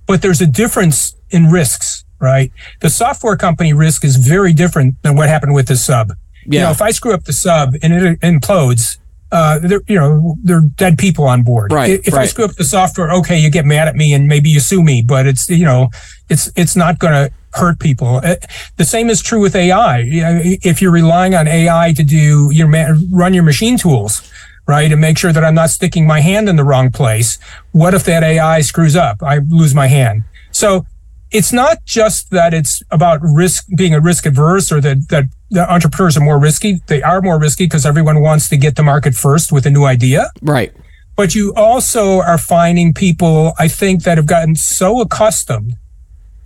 but 0.07 0.21
there's 0.21 0.41
a 0.41 0.47
difference 0.47 1.15
in 1.29 1.47
risks, 1.47 2.05
right? 2.19 2.51
The 2.81 2.89
software 2.89 3.37
company 3.37 3.73
risk 3.73 4.03
is 4.03 4.15
very 4.15 4.53
different 4.53 5.01
than 5.03 5.15
what 5.15 5.29
happened 5.29 5.53
with 5.53 5.67
the 5.67 5.75
sub. 5.75 6.13
Yeah. 6.45 6.59
You 6.59 6.59
know, 6.65 6.71
if 6.71 6.81
I 6.81 6.91
screw 6.91 7.13
up 7.13 7.25
the 7.25 7.33
sub 7.33 7.75
and 7.81 7.93
it 7.93 8.19
implodes, 8.21 8.97
uh, 9.31 9.59
they're, 9.59 9.81
you 9.87 9.99
know, 9.99 10.37
they're 10.41 10.61
dead 10.61 10.97
people 10.97 11.25
on 11.25 11.43
board. 11.43 11.71
Right. 11.71 11.99
If 12.05 12.13
right. 12.13 12.23
I 12.23 12.25
screw 12.25 12.45
up 12.45 12.55
the 12.55 12.63
software, 12.63 13.11
okay, 13.11 13.37
you 13.37 13.49
get 13.49 13.65
mad 13.65 13.87
at 13.89 13.95
me 13.95 14.13
and 14.13 14.27
maybe 14.27 14.49
you 14.49 14.61
sue 14.61 14.81
me, 14.81 15.01
but 15.01 15.27
it's, 15.27 15.49
you 15.49 15.65
know, 15.65 15.89
it's, 16.29 16.49
it's 16.55 16.75
not 16.75 16.99
going 16.99 17.13
to 17.13 17.33
hurt 17.53 17.79
people. 17.79 18.21
Uh, 18.23 18.35
the 18.77 18.85
same 18.85 19.09
is 19.09 19.21
true 19.21 19.41
with 19.41 19.55
AI. 19.55 20.03
If 20.05 20.81
you're 20.81 20.91
relying 20.91 21.35
on 21.35 21.47
AI 21.47 21.93
to 21.93 22.03
do 22.03 22.49
your, 22.53 22.69
run 23.11 23.33
your 23.33 23.43
machine 23.43 23.77
tools, 23.77 24.31
right? 24.67 24.91
And 24.91 25.01
make 25.01 25.17
sure 25.17 25.31
that 25.31 25.43
I'm 25.43 25.55
not 25.55 25.69
sticking 25.69 26.05
my 26.05 26.19
hand 26.19 26.49
in 26.49 26.55
the 26.55 26.63
wrong 26.63 26.91
place. 26.91 27.39
What 27.71 27.93
if 27.93 28.03
that 28.05 28.23
AI 28.23 28.61
screws 28.61 28.95
up? 28.95 29.23
I 29.23 29.39
lose 29.39 29.73
my 29.73 29.87
hand. 29.87 30.23
So 30.51 30.85
it's 31.31 31.51
not 31.51 31.83
just 31.85 32.29
that 32.31 32.53
it's 32.53 32.81
about 32.91 33.19
risk 33.21 33.67
being 33.75 33.93
a 33.93 33.99
risk 33.99 34.25
adverse 34.25 34.71
or 34.71 34.79
that 34.81 35.09
that 35.09 35.25
the 35.49 35.71
entrepreneurs 35.71 36.17
are 36.17 36.23
more 36.23 36.39
risky. 36.39 36.81
They 36.87 37.01
are 37.01 37.21
more 37.21 37.39
risky 37.39 37.65
because 37.65 37.85
everyone 37.85 38.21
wants 38.21 38.49
to 38.49 38.57
get 38.57 38.75
to 38.75 38.83
market 38.83 39.15
first 39.15 39.51
with 39.51 39.65
a 39.65 39.69
new 39.69 39.85
idea. 39.85 40.29
Right. 40.41 40.73
But 41.15 41.33
you 41.33 41.53
also 41.55 42.21
are 42.21 42.37
finding 42.37 42.93
people, 42.93 43.53
I 43.57 43.67
think, 43.67 44.03
that 44.03 44.17
have 44.17 44.27
gotten 44.27 44.55
so 44.55 45.01
accustomed 45.01 45.75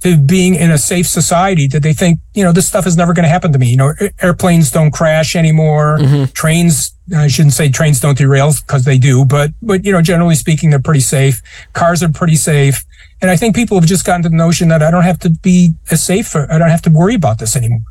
to 0.02 0.18
being 0.18 0.56
in 0.56 0.72
a 0.72 0.78
safe 0.78 1.08
society 1.08 1.68
that 1.68 1.84
they 1.84 1.94
think, 1.94 2.20
you 2.34 2.44
know, 2.44 2.52
this 2.52 2.68
stuff 2.68 2.88
is 2.88 2.98
never 2.98 3.14
going 3.14 3.24
to 3.24 3.30
happen 3.30 3.52
to 3.54 3.60
me. 3.60 3.70
You 3.70 3.78
know, 3.78 3.94
airplanes 4.22 4.72
don't 4.72 4.92
crash 4.92 5.36
anymore. 5.36 5.98
Mm-hmm. 6.00 6.32
Trains, 6.34 6.96
I 7.16 7.28
shouldn't 7.28 7.54
say 7.54 7.70
trains 7.70 8.00
don't 8.00 8.18
derail 8.18 8.54
because 8.66 8.84
they 8.84 8.98
do, 8.98 9.26
but, 9.26 9.52
but, 9.62 9.86
you 9.86 9.92
know, 9.92 10.02
generally 10.02 10.36
speaking, 10.36 10.72
they're 10.72 10.82
pretty 10.82 11.02
safe. 11.02 11.42
Cars 11.74 12.02
are 12.02 12.10
pretty 12.10 12.36
safe. 12.36 12.84
And 13.22 13.30
I 13.30 13.38
think 13.38 13.56
people 13.56 13.80
have 13.80 13.88
just 13.88 14.04
gotten 14.04 14.24
to 14.24 14.30
the 14.30 14.36
notion 14.36 14.70
that 14.70 14.82
I 14.82 14.90
don't 14.90 15.04
have 15.04 15.20
to 15.20 15.30
be 15.30 15.74
as 15.92 16.04
safe. 16.04 16.34
Or 16.34 16.52
I 16.52 16.58
don't 16.58 16.70
have 16.70 16.82
to 16.84 16.90
worry 16.90 17.14
about 17.14 17.38
this 17.38 17.56
anymore. 17.56 17.82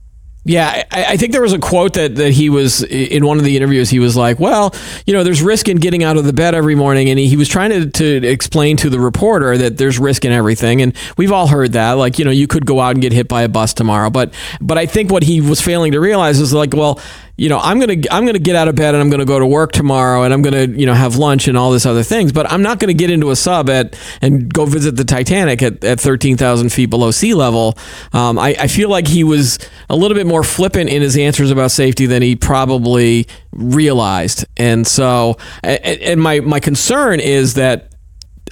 Yeah, 0.43 0.85
I, 0.91 1.05
I, 1.05 1.17
think 1.19 1.33
there 1.33 1.43
was 1.43 1.53
a 1.53 1.59
quote 1.59 1.95
that, 1.95 2.15
that 2.15 2.33
he 2.33 2.49
was 2.49 2.83
in 2.83 3.27
one 3.27 3.37
of 3.37 3.45
the 3.45 3.59
interviews. 3.59 3.91
He 3.91 3.99
was 3.99 4.17
like, 4.17 4.41
"Well, 4.41 4.75
you 5.05 5.13
know, 5.13 5.23
there's 5.23 5.43
risk 5.43 5.69
in 5.69 5.77
getting 5.77 6.03
out 6.03 6.17
of 6.17 6.25
the 6.25 6.33
bed 6.33 6.55
every 6.55 6.75
morning," 6.75 7.11
and 7.11 7.19
he, 7.19 7.29
he 7.29 7.37
was 7.37 7.47
trying 7.47 7.71
to, 7.71 7.91
to 7.91 8.27
explain 8.27 8.79
to 8.79 8.89
the 8.89 8.99
reporter 8.99 9.59
that 9.59 9.77
there's 9.77 9.99
risk 9.99 10.25
in 10.25 10.33
everything. 10.33 10.81
And 10.81 10.97
we've 11.19 11.31
all 11.31 11.47
heard 11.47 11.73
that, 11.73 11.93
like, 11.93 12.19
you 12.19 12.25
know, 12.25 12.31
you 12.31 12.47
could 12.47 12.65
go 12.65 12.81
out 12.81 12.93
and 12.93 13.03
get 13.03 13.13
hit 13.13 13.29
by 13.29 13.43
a 13.43 13.49
bus 13.51 13.75
tomorrow. 13.75 14.09
But 14.09 14.33
but 14.63 14.79
I 14.79 14.87
think 14.87 15.13
what 15.13 15.25
he 15.25 15.43
was 15.43 15.61
failing 15.61 15.93
to 15.93 16.01
realize 16.01 16.41
is 16.41 16.55
like, 16.55 16.73
well, 16.73 16.99
you 17.41 17.49
know, 17.49 17.59
I'm 17.59 17.81
gonna 17.81 17.97
I'm 18.11 18.27
gonna 18.27 18.39
get 18.39 18.55
out 18.55 18.69
of 18.69 18.75
bed 18.75 18.95
and 18.95 19.01
I'm 19.03 19.09
gonna 19.09 19.25
go 19.25 19.39
to 19.39 19.47
work 19.47 19.73
tomorrow 19.73 20.25
and 20.25 20.35
I'm 20.35 20.43
gonna 20.43 20.67
you 20.67 20.85
know 20.85 20.93
have 20.93 21.17
lunch 21.17 21.49
and 21.49 21.57
all 21.57 21.71
this 21.71 21.87
other 21.87 22.03
things, 22.03 22.33
but 22.33 22.53
I'm 22.53 22.61
not 22.61 22.81
gonna 22.81 22.93
get 22.93 23.11
into 23.11 23.31
a 23.31 23.37
sub 23.37 23.71
at 23.71 23.99
and 24.21 24.53
go 24.53 24.67
visit 24.67 24.97
the 24.97 25.05
Titanic 25.05 25.63
at, 25.63 25.83
at 25.83 25.99
13,000 25.99 26.69
feet 26.71 26.91
below 26.91 27.11
sea 27.11 27.33
level. 27.33 27.79
Um, 28.13 28.39
I, 28.39 28.55
I 28.61 28.67
feel 28.67 28.91
like 28.91 29.09
he 29.09 29.25
was 29.25 29.59
a 29.89 29.97
little 29.97 30.15
bit 30.15 30.27
more 30.27 30.45
flippant 30.45 30.91
in 30.91 31.01
his 31.01 31.17
answers 31.17 31.51
about 31.51 31.71
safety 31.71 32.05
than 32.05 32.21
he 32.21 32.37
probably 32.37 33.27
realized, 33.53 34.45
and 34.59 34.87
so 34.87 35.39
and 35.63 36.21
my 36.21 36.41
my 36.41 36.61
concern 36.61 37.21
is 37.21 37.55
that 37.55 37.95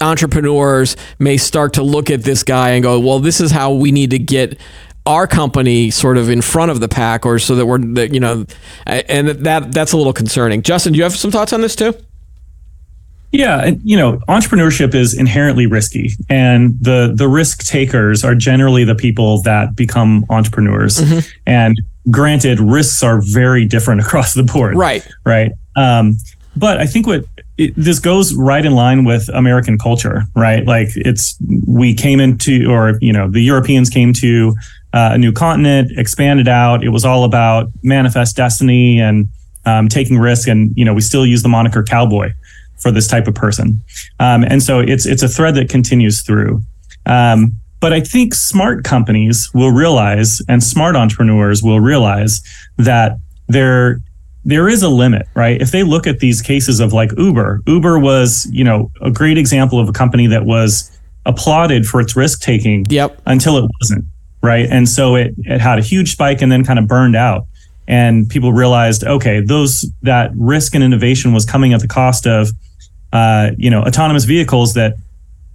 entrepreneurs 0.00 0.96
may 1.18 1.36
start 1.36 1.74
to 1.74 1.82
look 1.82 2.10
at 2.10 2.22
this 2.22 2.42
guy 2.42 2.70
and 2.70 2.82
go, 2.82 3.00
well, 3.00 3.18
this 3.18 3.40
is 3.40 3.50
how 3.50 3.74
we 3.74 3.92
need 3.92 4.10
to 4.10 4.18
get 4.18 4.58
our 5.08 5.26
company 5.26 5.90
sort 5.90 6.18
of 6.18 6.28
in 6.28 6.42
front 6.42 6.70
of 6.70 6.80
the 6.80 6.88
pack, 6.88 7.24
or 7.24 7.38
so 7.38 7.54
that 7.56 7.66
we're, 7.66 7.78
that, 7.78 8.12
you 8.12 8.20
know, 8.20 8.44
and 8.86 9.28
that 9.28 9.72
that's 9.72 9.92
a 9.92 9.96
little 9.96 10.12
concerning. 10.12 10.62
Justin, 10.62 10.92
do 10.92 10.98
you 10.98 11.02
have 11.02 11.16
some 11.16 11.30
thoughts 11.30 11.52
on 11.52 11.62
this 11.62 11.74
too? 11.74 11.94
Yeah, 13.32 13.62
and 13.62 13.80
you 13.84 13.96
know, 13.96 14.18
entrepreneurship 14.28 14.94
is 14.94 15.14
inherently 15.14 15.66
risky, 15.66 16.12
and 16.28 16.78
the 16.80 17.12
the 17.14 17.28
risk 17.28 17.64
takers 17.64 18.24
are 18.24 18.34
generally 18.34 18.84
the 18.84 18.94
people 18.94 19.42
that 19.42 19.74
become 19.74 20.24
entrepreneurs. 20.30 20.98
Mm-hmm. 20.98 21.28
And 21.46 21.80
granted, 22.10 22.60
risks 22.60 23.02
are 23.02 23.20
very 23.20 23.64
different 23.64 24.00
across 24.06 24.34
the 24.34 24.42
board. 24.42 24.76
Right. 24.76 25.06
Right. 25.24 25.52
Um, 25.76 26.16
but 26.56 26.78
I 26.78 26.86
think 26.86 27.06
what 27.06 27.24
it, 27.56 27.74
this 27.76 27.98
goes 27.98 28.34
right 28.34 28.64
in 28.64 28.74
line 28.74 29.04
with 29.04 29.28
American 29.28 29.78
culture, 29.78 30.22
right? 30.34 30.64
Like 30.64 30.88
it's 30.96 31.36
we 31.66 31.94
came 31.94 32.20
into, 32.20 32.70
or 32.70 32.98
you 33.00 33.12
know, 33.12 33.30
the 33.30 33.40
Europeans 33.40 33.90
came 33.90 34.12
to 34.14 34.56
uh, 34.92 35.10
a 35.12 35.18
new 35.18 35.32
continent, 35.32 35.92
expanded 35.96 36.48
out. 36.48 36.82
It 36.82 36.90
was 36.90 37.04
all 37.04 37.24
about 37.24 37.70
manifest 37.82 38.36
destiny 38.36 39.00
and 39.00 39.28
um, 39.66 39.88
taking 39.88 40.18
risk. 40.18 40.48
And 40.48 40.72
you 40.76 40.84
know, 40.84 40.94
we 40.94 41.00
still 41.00 41.26
use 41.26 41.42
the 41.42 41.48
moniker 41.48 41.82
cowboy 41.82 42.32
for 42.78 42.90
this 42.90 43.06
type 43.06 43.26
of 43.26 43.34
person. 43.34 43.82
Um, 44.20 44.44
and 44.44 44.62
so 44.62 44.80
it's 44.80 45.06
it's 45.06 45.22
a 45.22 45.28
thread 45.28 45.54
that 45.56 45.68
continues 45.68 46.22
through. 46.22 46.62
Um, 47.06 47.56
but 47.80 47.92
I 47.92 48.00
think 48.00 48.34
smart 48.34 48.82
companies 48.82 49.50
will 49.54 49.70
realize, 49.70 50.42
and 50.48 50.62
smart 50.62 50.96
entrepreneurs 50.96 51.62
will 51.62 51.80
realize 51.80 52.42
that 52.76 53.18
there 53.48 54.00
there 54.44 54.68
is 54.68 54.82
a 54.82 54.88
limit, 54.88 55.26
right? 55.34 55.60
If 55.60 55.70
they 55.70 55.82
look 55.82 56.06
at 56.06 56.20
these 56.20 56.40
cases 56.40 56.80
of 56.80 56.92
like 56.92 57.10
Uber, 57.18 57.62
Uber 57.66 57.98
was 57.98 58.48
you 58.50 58.64
know 58.64 58.90
a 59.00 59.10
great 59.10 59.38
example 59.38 59.78
of 59.78 59.88
a 59.88 59.92
company 59.92 60.26
that 60.28 60.44
was 60.44 60.90
applauded 61.26 61.86
for 61.86 62.00
its 62.00 62.16
risk 62.16 62.40
taking 62.40 62.86
yep. 62.88 63.20
until 63.26 63.58
it 63.58 63.70
wasn't 63.80 64.04
right? 64.42 64.66
And 64.70 64.88
so 64.88 65.14
it 65.14 65.34
it 65.38 65.60
had 65.60 65.78
a 65.78 65.82
huge 65.82 66.12
spike 66.12 66.42
and 66.42 66.50
then 66.50 66.64
kind 66.64 66.78
of 66.78 66.86
burned 66.86 67.16
out. 67.16 67.46
And 67.86 68.28
people 68.28 68.52
realized, 68.52 69.02
okay, 69.04 69.40
those 69.40 69.90
that 70.02 70.30
risk 70.36 70.74
and 70.74 70.84
innovation 70.84 71.32
was 71.32 71.46
coming 71.46 71.72
at 71.72 71.80
the 71.80 71.88
cost 71.88 72.26
of, 72.26 72.50
uh, 73.12 73.52
you 73.56 73.70
know, 73.70 73.82
autonomous 73.82 74.24
vehicles 74.24 74.74
that 74.74 74.96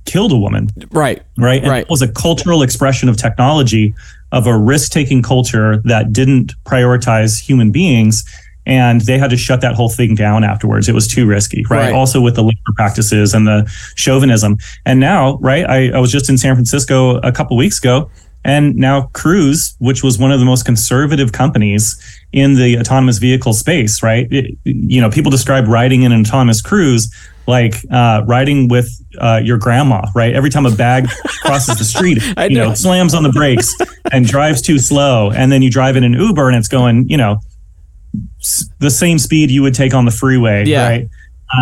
killed 0.06 0.32
a 0.32 0.38
woman. 0.38 0.70
Right. 0.92 1.22
Right. 1.38 1.62
And 1.62 1.72
right. 1.72 1.84
it 1.84 1.90
was 1.90 2.02
a 2.02 2.08
cultural 2.08 2.64
expression 2.64 3.08
of 3.08 3.18
technology, 3.18 3.94
of 4.32 4.48
a 4.48 4.58
risk 4.58 4.92
taking 4.92 5.22
culture 5.22 5.78
that 5.86 6.12
didn't 6.12 6.54
prioritize 6.66 7.40
human 7.40 7.72
beings. 7.72 8.24
And 8.66 9.02
they 9.02 9.18
had 9.18 9.30
to 9.30 9.38
shut 9.38 9.60
that 9.62 9.76
whole 9.76 9.90
thing 9.90 10.16
down 10.16 10.44
afterwards. 10.44 10.88
It 10.88 10.96
was 10.96 11.08
too 11.08 11.26
risky, 11.26 11.66
right? 11.70 11.92
right. 11.92 11.94
Also 11.94 12.22
with 12.22 12.36
the 12.36 12.44
labor 12.44 12.72
practices 12.76 13.34
and 13.34 13.46
the 13.46 13.70
chauvinism. 13.96 14.58
And 14.86 15.02
now, 15.02 15.38
right, 15.40 15.66
I, 15.70 15.90
I 15.90 16.00
was 16.00 16.12
just 16.12 16.30
in 16.30 16.38
San 16.38 16.56
Francisco 16.56 17.18
a 17.18 17.32
couple 17.32 17.58
weeks 17.58 17.78
ago 17.78 18.10
and 18.46 18.76
now 18.76 19.10
Cruise, 19.14 19.76
which 19.80 20.04
was 20.04 20.18
one 20.18 20.32
of 20.32 20.40
the 20.40 20.46
most 20.46 20.66
conservative 20.66 21.32
companies 21.32 21.96
in 22.32 22.56
the 22.56 22.78
autonomous 22.78 23.18
vehicle 23.18 23.54
space, 23.54 24.04
right? 24.04 24.28
It, 24.32 24.58
you 24.66 25.00
know, 25.02 25.10
people 25.10 25.32
describe 25.32 25.68
riding 25.68 26.02
in 26.04 26.12
an 26.12 26.22
autonomous 26.22 26.62
cruise 26.62 27.14
like 27.46 27.76
uh, 27.92 28.24
riding 28.26 28.70
with 28.70 28.90
uh, 29.20 29.42
your 29.44 29.58
grandma, 29.58 30.06
right? 30.16 30.34
Every 30.34 30.50
time 30.50 30.66
a 30.66 30.72
bag 30.72 31.08
crosses 31.42 31.78
the 31.78 31.84
street, 31.84 32.22
you 32.50 32.58
know, 32.58 32.74
slams 32.74 33.14
on 33.14 33.24
the 33.24 33.32
brakes 33.32 33.76
and 34.12 34.26
drives 34.26 34.62
too 34.62 34.80
slow, 34.80 35.30
and 35.32 35.52
then 35.52 35.62
you 35.62 35.70
drive 35.70 35.96
in 35.98 36.04
an 36.04 36.14
Uber 36.14 36.48
and 36.48 36.58
it's 36.58 36.70
going, 36.70 37.08
you 37.10 37.18
know, 37.18 37.40
s- 38.40 38.70
the 38.80 38.90
same 38.90 39.20
speed 39.20 39.52
you 39.52 39.62
would 39.62 39.74
take 39.76 39.94
on 39.94 40.06
the 40.06 40.12
freeway, 40.12 40.66
Yeah. 40.66 40.88
right? 40.88 41.10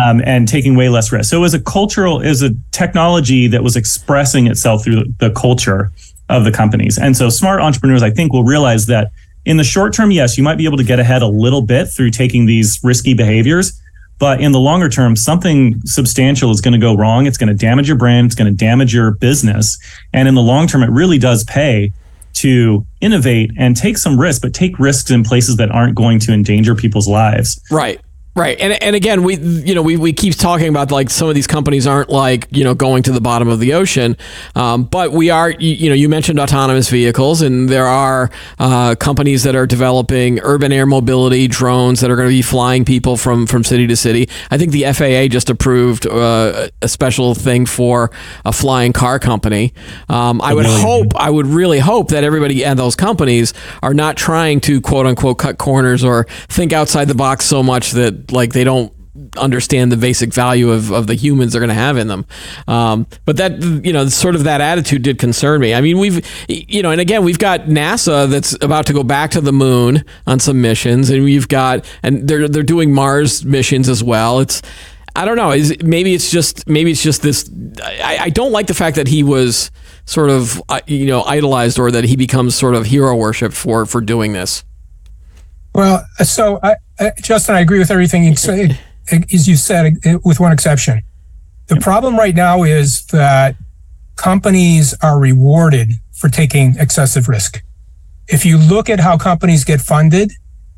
Um, 0.06 0.22
and 0.24 0.48
taking 0.48 0.74
way 0.74 0.88
less 0.88 1.12
risk. 1.12 1.28
So 1.28 1.36
it 1.36 1.40
was 1.40 1.52
a 1.52 1.60
cultural, 1.60 2.20
it 2.22 2.28
was 2.28 2.42
a 2.42 2.50
technology 2.70 3.46
that 3.48 3.62
was 3.62 3.76
expressing 3.76 4.46
itself 4.46 4.84
through 4.84 5.04
the 5.18 5.30
culture 5.32 5.92
of 6.32 6.44
the 6.44 6.52
companies. 6.52 6.98
And 6.98 7.16
so 7.16 7.28
smart 7.28 7.60
entrepreneurs, 7.60 8.02
I 8.02 8.10
think, 8.10 8.32
will 8.32 8.44
realize 8.44 8.86
that 8.86 9.12
in 9.44 9.56
the 9.56 9.64
short 9.64 9.92
term, 9.92 10.10
yes, 10.10 10.38
you 10.38 10.44
might 10.44 10.56
be 10.56 10.64
able 10.64 10.76
to 10.78 10.84
get 10.84 10.98
ahead 11.00 11.22
a 11.22 11.26
little 11.26 11.62
bit 11.62 11.86
through 11.86 12.10
taking 12.10 12.46
these 12.46 12.78
risky 12.82 13.14
behaviors. 13.14 13.80
But 14.18 14.40
in 14.40 14.52
the 14.52 14.60
longer 14.60 14.88
term, 14.88 15.16
something 15.16 15.80
substantial 15.84 16.52
is 16.52 16.60
going 16.60 16.72
to 16.72 16.78
go 16.78 16.96
wrong. 16.96 17.26
It's 17.26 17.36
going 17.36 17.48
to 17.48 17.54
damage 17.54 17.88
your 17.88 17.96
brand. 17.96 18.26
It's 18.26 18.34
going 18.36 18.50
to 18.50 18.56
damage 18.56 18.94
your 18.94 19.12
business. 19.12 19.78
And 20.12 20.28
in 20.28 20.34
the 20.34 20.42
long 20.42 20.68
term, 20.68 20.82
it 20.82 20.90
really 20.90 21.18
does 21.18 21.42
pay 21.44 21.92
to 22.34 22.86
innovate 23.00 23.50
and 23.58 23.76
take 23.76 23.98
some 23.98 24.18
risks, 24.18 24.40
but 24.40 24.54
take 24.54 24.78
risks 24.78 25.10
in 25.10 25.24
places 25.24 25.56
that 25.56 25.70
aren't 25.70 25.96
going 25.96 26.18
to 26.20 26.32
endanger 26.32 26.74
people's 26.74 27.08
lives. 27.08 27.60
Right. 27.70 28.00
Right. 28.34 28.58
And 28.58 28.82
and 28.82 28.96
again, 28.96 29.24
we 29.24 29.36
you 29.36 29.74
know 29.74 29.82
we, 29.82 29.98
we 29.98 30.14
keep 30.14 30.34
talking 30.34 30.68
about 30.68 30.90
like 30.90 31.10
some 31.10 31.28
of 31.28 31.34
these 31.34 31.46
companies 31.46 31.86
aren't 31.86 32.08
like 32.08 32.48
you 32.50 32.64
know 32.64 32.74
going 32.74 33.02
to 33.02 33.12
the 33.12 33.20
bottom 33.20 33.46
of 33.46 33.60
the 33.60 33.74
ocean, 33.74 34.16
um, 34.54 34.84
but 34.84 35.12
we 35.12 35.28
are 35.28 35.50
you, 35.50 35.74
you 35.74 35.88
know 35.90 35.94
you 35.94 36.08
mentioned 36.08 36.40
autonomous 36.40 36.88
vehicles 36.88 37.42
and 37.42 37.68
there 37.68 37.86
are 37.86 38.30
uh, 38.58 38.94
companies 38.94 39.42
that 39.42 39.54
are 39.54 39.66
developing 39.66 40.40
urban 40.40 40.72
air 40.72 40.86
mobility 40.86 41.46
drones 41.46 42.00
that 42.00 42.10
are 42.10 42.16
going 42.16 42.26
to 42.26 42.34
be 42.34 42.40
flying 42.40 42.86
people 42.86 43.18
from 43.18 43.46
from 43.46 43.64
city 43.64 43.86
to 43.86 43.96
city. 43.96 44.30
I 44.50 44.56
think 44.56 44.72
the 44.72 44.90
FAA 44.94 45.28
just 45.28 45.50
approved 45.50 46.06
uh, 46.06 46.68
a 46.80 46.88
special 46.88 47.34
thing 47.34 47.66
for 47.66 48.10
a 48.46 48.52
flying 48.52 48.94
car 48.94 49.18
company. 49.18 49.74
Um, 50.08 50.40
I 50.40 50.54
would 50.54 50.64
hope 50.64 51.14
I 51.16 51.28
would 51.28 51.46
really 51.46 51.80
hope 51.80 52.08
that 52.08 52.24
everybody 52.24 52.64
at 52.64 52.78
those 52.78 52.96
companies 52.96 53.52
are 53.82 53.92
not 53.92 54.16
trying 54.16 54.62
to 54.62 54.80
quote 54.80 55.04
unquote 55.04 55.38
cut 55.38 55.58
corners 55.58 56.02
or 56.02 56.24
think 56.48 56.72
outside 56.72 57.08
the 57.08 57.14
box 57.14 57.44
so 57.44 57.62
much 57.62 57.92
like 58.30 58.52
they 58.52 58.64
don't 58.64 58.92
understand 59.36 59.92
the 59.92 59.96
basic 59.96 60.32
value 60.32 60.70
of, 60.70 60.90
of 60.90 61.06
the 61.06 61.14
humans 61.14 61.52
they're 61.52 61.60
going 61.60 61.68
to 61.68 61.74
have 61.74 61.98
in 61.98 62.08
them. 62.08 62.24
Um, 62.66 63.06
but 63.24 63.36
that, 63.36 63.60
you 63.84 63.92
know, 63.92 64.08
sort 64.08 64.34
of 64.34 64.44
that 64.44 64.60
attitude 64.60 65.02
did 65.02 65.18
concern 65.18 65.60
me. 65.60 65.74
I 65.74 65.80
mean, 65.80 65.98
we've, 65.98 66.26
you 66.48 66.82
know, 66.82 66.90
and 66.90 67.00
again, 67.00 67.22
we've 67.22 67.38
got 67.38 67.62
NASA 67.62 68.28
that's 68.30 68.56
about 68.62 68.86
to 68.86 68.94
go 68.94 69.02
back 69.02 69.30
to 69.32 69.40
the 69.40 69.52
moon 69.52 70.04
on 70.26 70.40
some 70.40 70.60
missions 70.62 71.10
and 71.10 71.24
we've 71.24 71.48
got, 71.48 71.84
and 72.02 72.26
they're, 72.26 72.48
they're 72.48 72.62
doing 72.62 72.92
Mars 72.94 73.44
missions 73.44 73.88
as 73.88 74.02
well. 74.02 74.40
It's, 74.40 74.62
I 75.14 75.26
don't 75.26 75.36
know. 75.36 75.50
Is 75.50 75.76
maybe 75.82 76.14
it's 76.14 76.30
just 76.30 76.66
maybe 76.66 76.90
it's 76.90 77.02
just 77.02 77.20
this. 77.20 77.50
I, 77.84 78.16
I 78.18 78.28
don't 78.30 78.50
like 78.50 78.66
the 78.66 78.72
fact 78.72 78.96
that 78.96 79.08
he 79.08 79.22
was 79.22 79.70
sort 80.06 80.30
of 80.30 80.62
uh, 80.70 80.80
you 80.86 81.04
know 81.04 81.22
idolized 81.24 81.78
or 81.78 81.90
that 81.90 82.04
he 82.04 82.16
becomes 82.16 82.54
sort 82.54 82.74
of 82.74 82.86
hero 82.86 83.14
worship 83.14 83.52
for 83.52 83.84
for 83.84 84.00
doing 84.00 84.32
this. 84.32 84.64
Well, 85.74 86.06
so 86.18 86.60
I, 86.62 86.76
I, 87.00 87.12
Justin, 87.22 87.54
I 87.54 87.60
agree 87.60 87.78
with 87.78 87.90
everything 87.90 88.24
you 88.24 88.34
as 89.32 89.48
you 89.48 89.56
said, 89.56 89.96
with 90.24 90.38
one 90.38 90.52
exception. 90.52 91.02
The 91.68 91.76
problem 91.76 92.16
right 92.16 92.34
now 92.34 92.62
is 92.64 93.06
that 93.06 93.56
companies 94.16 94.94
are 95.02 95.18
rewarded 95.18 95.92
for 96.12 96.28
taking 96.28 96.76
excessive 96.78 97.28
risk. 97.28 97.62
If 98.28 98.44
you 98.44 98.58
look 98.58 98.90
at 98.90 99.00
how 99.00 99.16
companies 99.16 99.64
get 99.64 99.80
funded, 99.80 100.32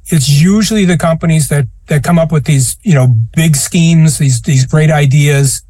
it's 0.07 0.29
usually 0.29 0.85
the 0.85 0.97
companies 0.97 1.49
that 1.49 1.67
that 1.87 2.03
come 2.03 2.19
up 2.19 2.33
with 2.33 2.45
these, 2.45 2.77
you 2.83 2.95
know, 2.95 3.09
big 3.35 3.57
schemes, 3.57 4.19
these 4.19 4.41
these 4.43 4.67
great 4.67 4.91
ideas. 4.91 5.63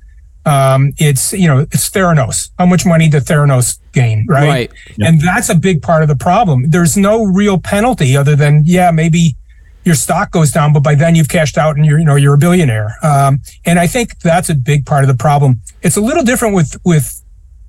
Um, 0.47 0.93
it's 0.99 1.33
you 1.33 1.49
know, 1.49 1.61
it's 1.61 1.89
Theranos. 1.91 2.51
How 2.59 2.67
much 2.67 2.85
money 2.85 3.09
did 3.09 3.25
Theranos 3.25 3.79
gain, 3.93 4.27
right? 4.29 4.49
Right. 4.49 4.73
And 5.01 5.21
that's 5.21 5.49
a 5.49 5.55
big 5.55 5.83
part 5.83 6.03
of 6.03 6.09
the 6.09 6.17
problem. 6.17 6.71
There's 6.71 6.97
no 6.97 7.25
real 7.25 7.59
penalty 7.59 8.17
other 8.17 8.37
than, 8.37 8.63
yeah, 8.67 8.91
maybe 8.91 9.37
your 9.85 9.95
stock 9.95 10.31
goes 10.31 10.51
down, 10.51 10.73
but 10.73 10.83
by 10.83 10.95
then 10.95 11.15
you've 11.15 11.29
cashed 11.29 11.57
out 11.57 11.77
and 11.77 11.87
you're, 11.87 11.99
you 11.99 12.05
know, 12.05 12.17
you're 12.17 12.35
a 12.35 12.39
billionaire. 12.39 12.97
Um, 13.03 13.41
and 13.65 13.79
I 13.79 13.87
think 13.87 14.19
that's 14.21 14.51
a 14.51 14.55
big 14.55 14.85
part 14.85 15.05
of 15.05 15.09
the 15.09 15.15
problem. 15.15 15.61
It's 15.83 15.97
a 15.97 16.01
little 16.01 16.25
different 16.25 16.55
with, 16.55 16.77
with, 16.85 17.23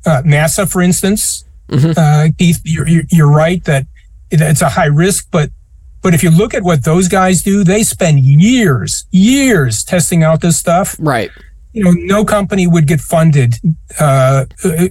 uh, 0.06 0.22
NASA, 0.24 0.70
for 0.70 0.82
instance. 0.82 1.46
Uh, 1.98 2.28
Keith, 2.38 2.62
you're, 2.64 2.88
you're, 2.88 3.04
you're 3.10 3.32
right 3.32 3.64
that 3.66 3.86
it's 4.32 4.62
a 4.62 4.70
high 4.70 4.86
risk, 4.86 5.28
but, 5.32 5.50
but 6.02 6.14
if 6.14 6.24
you 6.24 6.30
look 6.30 6.54
at 6.54 6.64
what 6.64 6.84
those 6.84 7.08
guys 7.08 7.42
do, 7.44 7.64
they 7.64 7.84
spend 7.84 8.20
years, 8.20 9.06
years 9.12 9.84
testing 9.84 10.24
out 10.24 10.42
this 10.42 10.58
stuff 10.58 10.96
Right. 11.00 11.32
You 11.76 11.84
know, 11.84 11.92
no 11.92 12.24
company 12.24 12.68
would 12.68 12.88
get 12.88 13.02
funded. 13.02 13.56
Uh, 14.00 14.46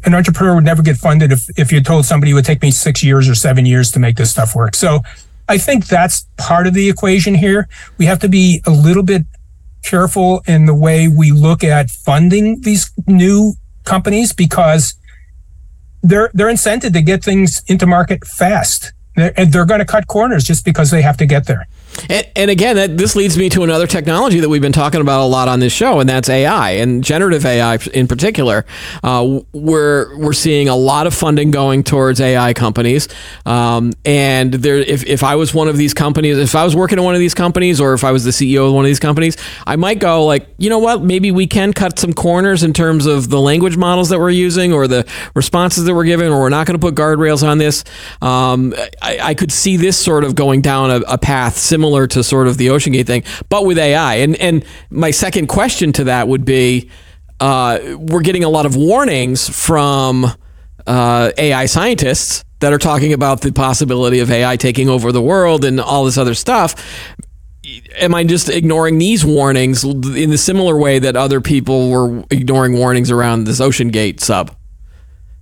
an 0.05 0.15
entrepreneur 0.15 0.55
would 0.55 0.65
never 0.65 0.83
get 0.83 0.99
funded 0.99 1.33
if, 1.33 1.49
if 1.59 1.73
you 1.73 1.83
told 1.83 2.05
somebody 2.05 2.33
it 2.33 2.35
would 2.35 2.45
take 2.45 2.61
me 2.61 2.71
six 2.71 3.03
years 3.03 3.27
or 3.27 3.35
seven 3.35 3.65
years 3.65 3.91
to 3.93 3.99
make 3.99 4.17
this 4.17 4.31
stuff 4.31 4.55
work. 4.55 4.75
So 4.75 5.01
I 5.49 5.57
think 5.57 5.87
that's 5.87 6.27
part 6.37 6.67
of 6.67 6.75
the 6.75 6.91
equation 6.91 7.35
here. 7.35 7.69
We 7.97 8.05
have 8.05 8.19
to 8.19 8.29
be 8.29 8.61
a 8.67 8.71
little 8.71 9.03
bit 9.03 9.23
careful 9.83 10.43
in 10.47 10.67
the 10.67 10.75
way 10.75 11.09
we 11.09 11.33
look 11.33 11.65
at 11.65 11.91
funding 11.91 12.61
these 12.61 12.93
new 13.07 13.55
companies 13.85 14.35
because 14.35 14.95
they're, 16.03 16.31
they're 16.35 16.49
incented 16.49 16.93
to 16.93 17.01
get 17.01 17.25
things 17.25 17.63
into 17.67 17.87
market 17.87 18.27
fast. 18.27 18.93
They're, 19.17 19.33
and 19.41 19.51
they're 19.51 19.65
going 19.65 19.81
to 19.81 19.87
cut 19.87 20.07
corners 20.07 20.45
just 20.45 20.67
because 20.67 20.91
they 20.91 21.01
have 21.01 21.17
to 21.17 21.25
get 21.25 21.47
there. 21.47 21.67
And, 22.09 22.27
and 22.37 22.51
again, 22.51 22.77
that, 22.77 22.97
this 22.97 23.17
leads 23.17 23.37
me 23.39 23.49
to 23.51 23.63
another 23.63 23.87
technology 23.87 24.41
that 24.41 24.49
we've 24.49 24.63
been 24.63 24.73
talking 24.73 25.01
about 25.01 25.25
a 25.25 25.27
lot 25.27 25.49
on 25.49 25.61
this 25.61 25.73
show, 25.73 26.01
and 26.01 26.09
that's 26.09 26.29
AI 26.29 26.71
and 26.73 27.03
generative 27.03 27.47
AI 27.47 27.79
in 27.93 28.07
particular. 28.07 28.65
Uh, 29.03 29.41
we're 29.53 30.17
we're 30.19 30.33
seeing 30.33 30.69
a 30.69 30.77
lot 30.77 31.07
of 31.07 31.15
funding 31.15 31.51
going 31.51 31.83
towards 31.83 32.21
AI 32.21 32.53
companies, 32.53 33.09
um, 33.47 33.93
and 34.05 34.53
there. 34.53 34.77
If, 34.77 35.05
if 35.05 35.23
I 35.23 35.37
was 35.37 35.55
one 35.55 35.69
of 35.69 35.77
these 35.77 35.95
companies, 35.95 36.39
if 36.39 36.55
I 36.55 36.65
was 36.65 36.77
working 36.77 36.99
in 36.99 37.05
one 37.05 37.15
of 37.15 37.21
these 37.21 37.35
companies, 37.35 37.81
or 37.81 37.95
if 37.95 38.05
I 38.05 38.13
was 38.13 38.25
the 38.25 38.31
CEO 38.31 38.67
of 38.67 38.75
one 38.75 38.85
of 38.85 38.89
these 38.89 39.01
companies, 39.01 39.37
I 39.67 39.77
might 39.77 39.99
go 39.99 40.25
like, 40.27 40.49
you 40.59 40.69
know 40.69 40.79
what, 40.79 41.03
maybe 41.03 41.31
we 41.31 41.47
can 41.47 41.73
cut 41.73 41.99
some 41.99 42.13
corners 42.13 42.63
in 42.63 42.73
terms 42.73 43.07
of 43.07 43.31
the 43.31 43.41
language 43.41 43.77
models 43.77 44.09
that 44.11 44.19
we're 44.19 44.31
using 44.31 44.73
or 44.73 44.87
the 44.87 45.07
responses 45.35 45.85
that 45.85 45.95
we're 45.95 46.05
giving, 46.05 46.33
or 46.33 46.41
we're 46.41 46.49
not 46.49 46.67
going 46.67 46.79
to 46.79 46.85
put 46.85 46.95
guardrails 46.95 47.47
on 47.47 47.59
this. 47.59 47.85
Um, 48.21 48.75
I, 49.01 49.19
I 49.23 49.35
could 49.35 49.53
see 49.53 49.77
this 49.77 49.99
sort 49.99 50.25
of 50.25 50.35
going 50.35 50.61
down 50.61 50.91
a, 50.91 51.01
a 51.09 51.19
path 51.19 51.57
similar 51.57 51.84
to 52.09 52.23
sort 52.23 52.49
of 52.49 52.59
the 52.59 52.69
OceanGate 52.69 53.07
thing, 53.07 53.25
but 53.49 53.65
with 53.65 53.79
AI. 53.79 54.17
And 54.17 54.37
and 54.37 54.65
my 54.91 55.11
second 55.11 55.49
question 55.49 55.93
to 55.95 56.05
that 56.05 56.29
would 56.29 56.45
be, 56.45 56.91
uh, 57.41 57.79
we're 57.99 58.23
getting 58.23 58.45
a 58.45 58.49
lot 58.49 58.67
of 58.67 58.77
warnings 58.77 59.49
from 59.49 60.27
uh, 60.87 61.31
AI 61.37 61.67
scientists 61.67 62.45
that 62.61 62.73
are 62.73 62.79
talking 62.79 63.13
about 63.13 63.41
the 63.41 63.53
possibility 63.53 64.21
of 64.21 64.31
AI 64.31 64.57
taking 64.57 64.89
over 64.89 65.13
the 65.13 65.23
world 65.23 65.65
and 65.65 65.81
all 65.81 66.05
this 66.05 66.17
other 66.17 66.35
stuff. 66.35 66.75
Am 67.99 68.15
I 68.15 68.25
just 68.25 68.49
ignoring 68.49 68.99
these 68.99 69.25
warnings 69.25 69.85
in 69.85 70.31
the 70.31 70.39
similar 70.39 70.77
way 70.77 70.99
that 70.99 71.17
other 71.17 71.41
people 71.41 71.91
were 71.91 72.25
ignoring 72.31 72.77
warnings 72.79 73.11
around 73.11 73.45
this 73.45 73.61
OceanGate 73.61 74.21
sub? 74.21 74.55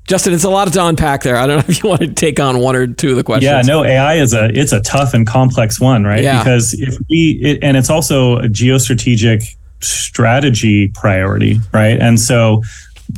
Justin, 0.07 0.33
it's 0.33 0.45
a 0.45 0.51
lot 0.51 0.73
to 0.73 0.85
unpack 0.85 1.23
there. 1.23 1.37
I 1.37 1.47
don't 1.47 1.59
know 1.59 1.65
if 1.69 1.83
you 1.83 1.89
want 1.89 2.01
to 2.03 2.13
take 2.13 2.41
on 2.41 2.59
one 2.59 2.77
or 2.77 2.87
two 2.87 3.11
of 3.11 3.17
the 3.17 3.25
questions. 3.25 3.45
Yeah, 3.45 3.63
no, 3.63 3.85
AI 3.85 4.15
is 4.15 4.35
a 4.35 4.47
it's 4.47 4.73
a 4.73 4.81
tough 4.81 5.15
and 5.15 5.27
complex 5.27 5.81
one, 5.81 6.05
right? 6.05 6.23
Yeah. 6.23 6.43
Because 6.43 6.75
if 6.75 6.97
we 7.09 7.39
it, 7.43 7.59
and 7.63 7.77
it's 7.77 7.91
also 7.91 8.39
a 8.39 8.49
geostrategic 8.49 9.45
strategy 9.81 10.89
priority, 10.89 11.59
right? 11.73 11.99
And 12.01 12.21
so 12.21 12.63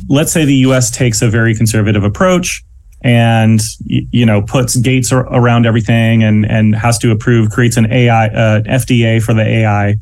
let's 0.09 0.31
say 0.31 0.45
the 0.45 0.55
US 0.55 0.91
takes 0.91 1.21
a 1.21 1.29
very 1.29 1.55
conservative 1.55 2.03
approach 2.03 2.63
and 3.01 3.61
you 3.85 4.25
know 4.25 4.41
puts 4.41 4.75
gates 4.77 5.11
around 5.11 5.65
everything 5.65 6.23
and 6.23 6.45
and 6.49 6.75
has 6.75 6.97
to 6.99 7.11
approve 7.11 7.51
creates 7.51 7.77
an 7.77 7.91
AI 7.91 8.27
uh, 8.27 8.61
FDA 8.63 9.21
for 9.21 9.33
the 9.33 9.43
AI 9.43 9.95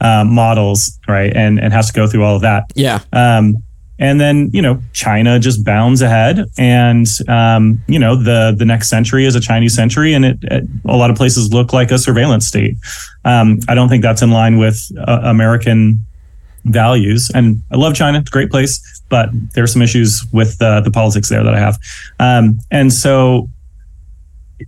uh, 0.00 0.24
models, 0.24 0.98
right? 1.08 1.34
And 1.34 1.60
and 1.60 1.72
has 1.72 1.88
to 1.88 1.92
go 1.92 2.06
through 2.06 2.24
all 2.24 2.36
of 2.36 2.42
that. 2.42 2.64
Yeah. 2.74 3.00
Um, 3.12 3.62
and 3.98 4.20
then 4.20 4.50
you 4.52 4.60
know 4.60 4.82
China 4.92 5.38
just 5.38 5.64
bounds 5.64 6.02
ahead, 6.02 6.44
and 6.58 7.06
um, 7.28 7.82
you 7.86 7.98
know 7.98 8.16
the 8.16 8.54
the 8.56 8.64
next 8.64 8.88
century 8.88 9.24
is 9.24 9.34
a 9.34 9.40
Chinese 9.40 9.74
century, 9.74 10.12
and 10.12 10.24
it, 10.24 10.38
it 10.42 10.64
a 10.84 10.96
lot 10.96 11.10
of 11.10 11.16
places 11.16 11.52
look 11.52 11.72
like 11.72 11.90
a 11.90 11.98
surveillance 11.98 12.46
state. 12.46 12.76
Um, 13.24 13.60
I 13.68 13.74
don't 13.74 13.88
think 13.88 14.02
that's 14.02 14.22
in 14.22 14.30
line 14.30 14.58
with 14.58 14.90
uh, 15.06 15.20
American 15.22 16.04
values, 16.64 17.30
and 17.34 17.62
I 17.70 17.76
love 17.76 17.94
China; 17.94 18.18
it's 18.18 18.28
a 18.28 18.32
great 18.32 18.50
place, 18.50 19.02
but 19.08 19.30
there's 19.54 19.72
some 19.72 19.82
issues 19.82 20.24
with 20.32 20.60
uh, 20.60 20.80
the 20.80 20.90
politics 20.90 21.28
there 21.28 21.42
that 21.42 21.54
I 21.54 21.58
have, 21.58 21.78
um, 22.20 22.58
and 22.70 22.92
so 22.92 23.48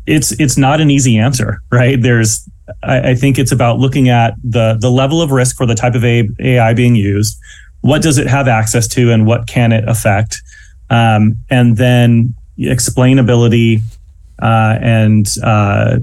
it's 0.06 0.32
it's 0.40 0.56
not 0.56 0.80
an 0.80 0.90
easy 0.90 1.18
answer, 1.18 1.60
right? 1.70 2.00
There's 2.00 2.48
I, 2.82 3.10
I 3.10 3.14
think 3.14 3.38
it's 3.38 3.52
about 3.52 3.78
looking 3.78 4.08
at 4.08 4.34
the 4.42 4.78
the 4.80 4.90
level 4.90 5.20
of 5.20 5.32
risk 5.32 5.56
for 5.56 5.66
the 5.66 5.74
type 5.74 5.94
of 5.94 6.04
AI 6.04 6.72
being 6.72 6.94
used 6.94 7.38
what 7.88 8.02
does 8.02 8.18
it 8.18 8.26
have 8.26 8.46
access 8.48 8.86
to 8.88 9.10
and 9.12 9.26
what 9.26 9.46
can 9.46 9.72
it 9.72 9.84
affect 9.88 10.42
um, 10.90 11.36
and 11.50 11.76
then 11.76 12.34
explainability 12.58 13.80
uh, 14.40 14.78
and 14.80 15.26
uh, 15.42 15.98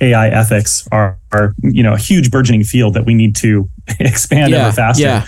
AI 0.00 0.28
ethics 0.28 0.88
are, 0.90 1.18
are, 1.32 1.54
you 1.62 1.82
know, 1.82 1.92
a 1.94 1.98
huge 1.98 2.30
burgeoning 2.30 2.64
field 2.64 2.94
that 2.94 3.04
we 3.04 3.14
need 3.14 3.36
to 3.36 3.68
expand 4.00 4.50
Yeah, 4.52 4.66
ever 4.66 4.72
faster. 4.72 5.02
yeah. 5.04 5.26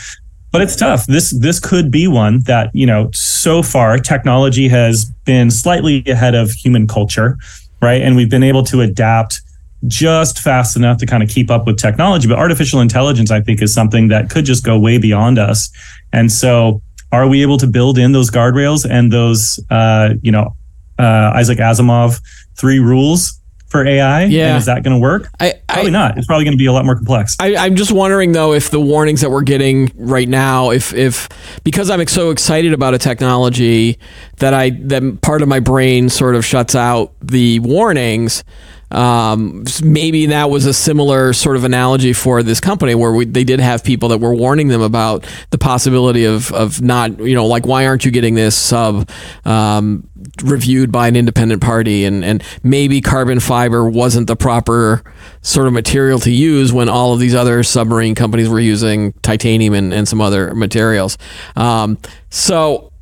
but 0.53 0.63
it's 0.63 0.77
tough. 0.77 1.07
This 1.07 1.31
this 1.39 1.61
could 1.61 1.91
be 1.91 2.09
one 2.09 2.41
that 2.45 2.71
you 2.73 2.87
know 2.87 3.11
so 3.13 3.63
far 3.63 3.99
technology 3.99 4.69
has 4.69 5.05
been 5.25 5.51
slightly 5.51 6.03
ahead 6.07 6.35
of 6.35 6.51
human 6.51 6.87
culture, 6.87 7.37
right? 7.83 8.01
And 8.01 8.17
we've 8.17 8.31
been 8.31 8.43
able 8.45 8.63
to 8.65 8.81
adapt 8.81 9.41
just 9.89 10.39
fast 10.39 10.77
enough 10.77 10.99
to 10.99 11.07
kind 11.07 11.23
of 11.23 11.29
keep 11.29 11.51
up 11.51 11.67
with 11.67 11.79
technology. 11.79 12.29
But 12.29 12.39
artificial 12.39 12.81
intelligence, 12.81 13.31
I 13.31 13.41
think, 13.41 13.63
is 13.63 13.73
something 13.73 14.09
that 14.09 14.31
could 14.31 14.45
just 14.45 14.65
go 14.65 14.79
way 14.79 14.99
beyond 14.99 15.39
us. 15.39 15.71
And 16.13 16.31
so, 16.31 16.83
are 17.13 17.29
we 17.29 17.43
able 17.43 17.57
to 17.59 17.67
build 17.67 17.99
in 17.99 18.13
those 18.13 18.31
guardrails 18.31 18.89
and 18.89 19.13
those, 19.13 19.61
uh, 19.71 20.15
you 20.23 20.33
know, 20.33 20.57
uh, 20.99 21.33
Isaac 21.35 21.59
Asimov 21.59 22.21
three 22.57 22.79
rules 22.79 23.41
for 23.69 23.87
AI? 23.87 24.25
Yeah. 24.25 24.49
And 24.49 24.57
is 24.59 24.67
that 24.67 24.83
going 24.83 24.97
to 24.97 25.01
work? 25.01 25.29
I, 25.41 25.55
Probably 25.77 25.91
not. 25.91 26.17
It's 26.17 26.27
probably 26.27 26.45
going 26.45 26.57
to 26.57 26.59
be 26.59 26.67
a 26.67 26.73
lot 26.73 26.87
more 26.87 26.95
complex. 26.95 27.37
I, 27.39 27.55
I'm 27.55 27.77
just 27.77 27.93
wondering 27.93 28.33
though 28.33 28.55
if 28.55 28.71
the 28.71 28.81
warnings 28.81 29.21
that 29.21 29.31
we're 29.31 29.43
getting 29.43 29.93
right 29.95 30.29
now, 30.29 30.71
if 30.71 30.95
if 30.95 31.29
because 31.65 31.91
I'm 31.91 32.07
so 32.07 32.31
excited 32.31 32.73
about 32.73 32.95
a 32.95 32.99
technology 32.99 33.99
that 34.39 34.55
I 34.55 34.71
that 34.71 35.21
part 35.21 35.43
of 35.43 35.49
my 35.49 35.61
brain 35.61 36.09
sort 36.09 36.35
of 36.35 36.45
shuts 36.47 36.75
out 36.75 37.13
the 37.21 37.61
warnings. 37.61 38.43
Um, 38.91 39.65
maybe 39.83 40.27
that 40.27 40.49
was 40.49 40.65
a 40.65 40.73
similar 40.73 41.33
sort 41.33 41.57
of 41.57 41.65
analogy 41.65 42.13
for 42.13 42.43
this 42.43 42.61
company 42.61 42.95
where 42.95 43.13
we, 43.13 43.25
they 43.25 43.45
did 43.45 43.59
have 43.61 43.83
people 43.83 44.11
that 44.11 44.19
were 44.19 44.35
warning 44.35 44.69
them 44.69 44.81
about 44.81 45.27
the 45.51 45.59
possibility 45.59 46.25
of, 46.25 46.53
of 46.53 46.81
not, 46.81 47.19
you 47.19 47.35
know, 47.35 47.47
like, 47.47 47.67
why 47.67 47.87
aren't 47.87 48.05
you 48.05 48.11
getting 48.11 48.35
this 48.35 48.57
sub 48.57 49.11
um, 49.45 50.09
reviewed 50.45 50.93
by 50.93 51.09
an 51.09 51.17
independent 51.17 51.63
party? 51.63 52.05
And, 52.05 52.25
and 52.25 52.43
maybe 52.63 53.01
carbon 53.01 53.41
fiber 53.41 53.89
wasn't 53.89 54.29
the 54.29 54.37
proper 54.37 55.03
sort 55.43 55.67
of 55.67 55.73
material 55.73 56.19
to 56.21 56.31
use 56.31 56.73
when 56.73 56.89
all 56.89 57.13
of 57.13 57.19
these 57.19 57.35
other 57.35 57.63
submarine 57.63 58.15
companies 58.15 58.49
were 58.49 58.61
using 58.61 59.13
titanium 59.23 59.75
and, 59.75 59.93
and 59.93 60.07
some 60.07 60.21
other 60.21 60.55
materials. 60.55 61.19
Um, 61.57 61.99
so, 62.31 62.93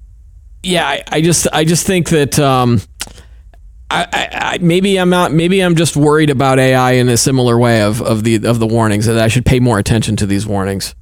yeah, 0.63 0.87
I, 0.87 1.05
I 1.09 1.21
just 1.21 1.47
I 1.53 1.65
just 1.65 1.87
think 1.87 2.09
that 2.09 2.39
um, 2.39 2.81
I, 3.91 4.29
I, 4.33 4.59
maybe 4.61 4.99
I'm 4.99 5.11
not. 5.11 5.33
Maybe 5.33 5.61
I'm 5.61 5.77
just 5.77 5.97
worried 5.97 6.31
about 6.31 6.59
AI 6.59 6.93
in 6.93 7.09
a 7.09 7.17
similar 7.17 7.59
way 7.59 7.83
of, 7.83 8.03
of 8.03 8.25
the 8.25 8.45
of 8.47 8.59
the 8.59 8.67
warnings 8.67 9.07
that 9.07 9.19
I 9.19 9.29
should 9.29 9.47
pay 9.47 9.61
more 9.61 9.79
attention 9.79 10.17
to 10.17 10.27
these 10.27 10.47
warnings. 10.47 10.95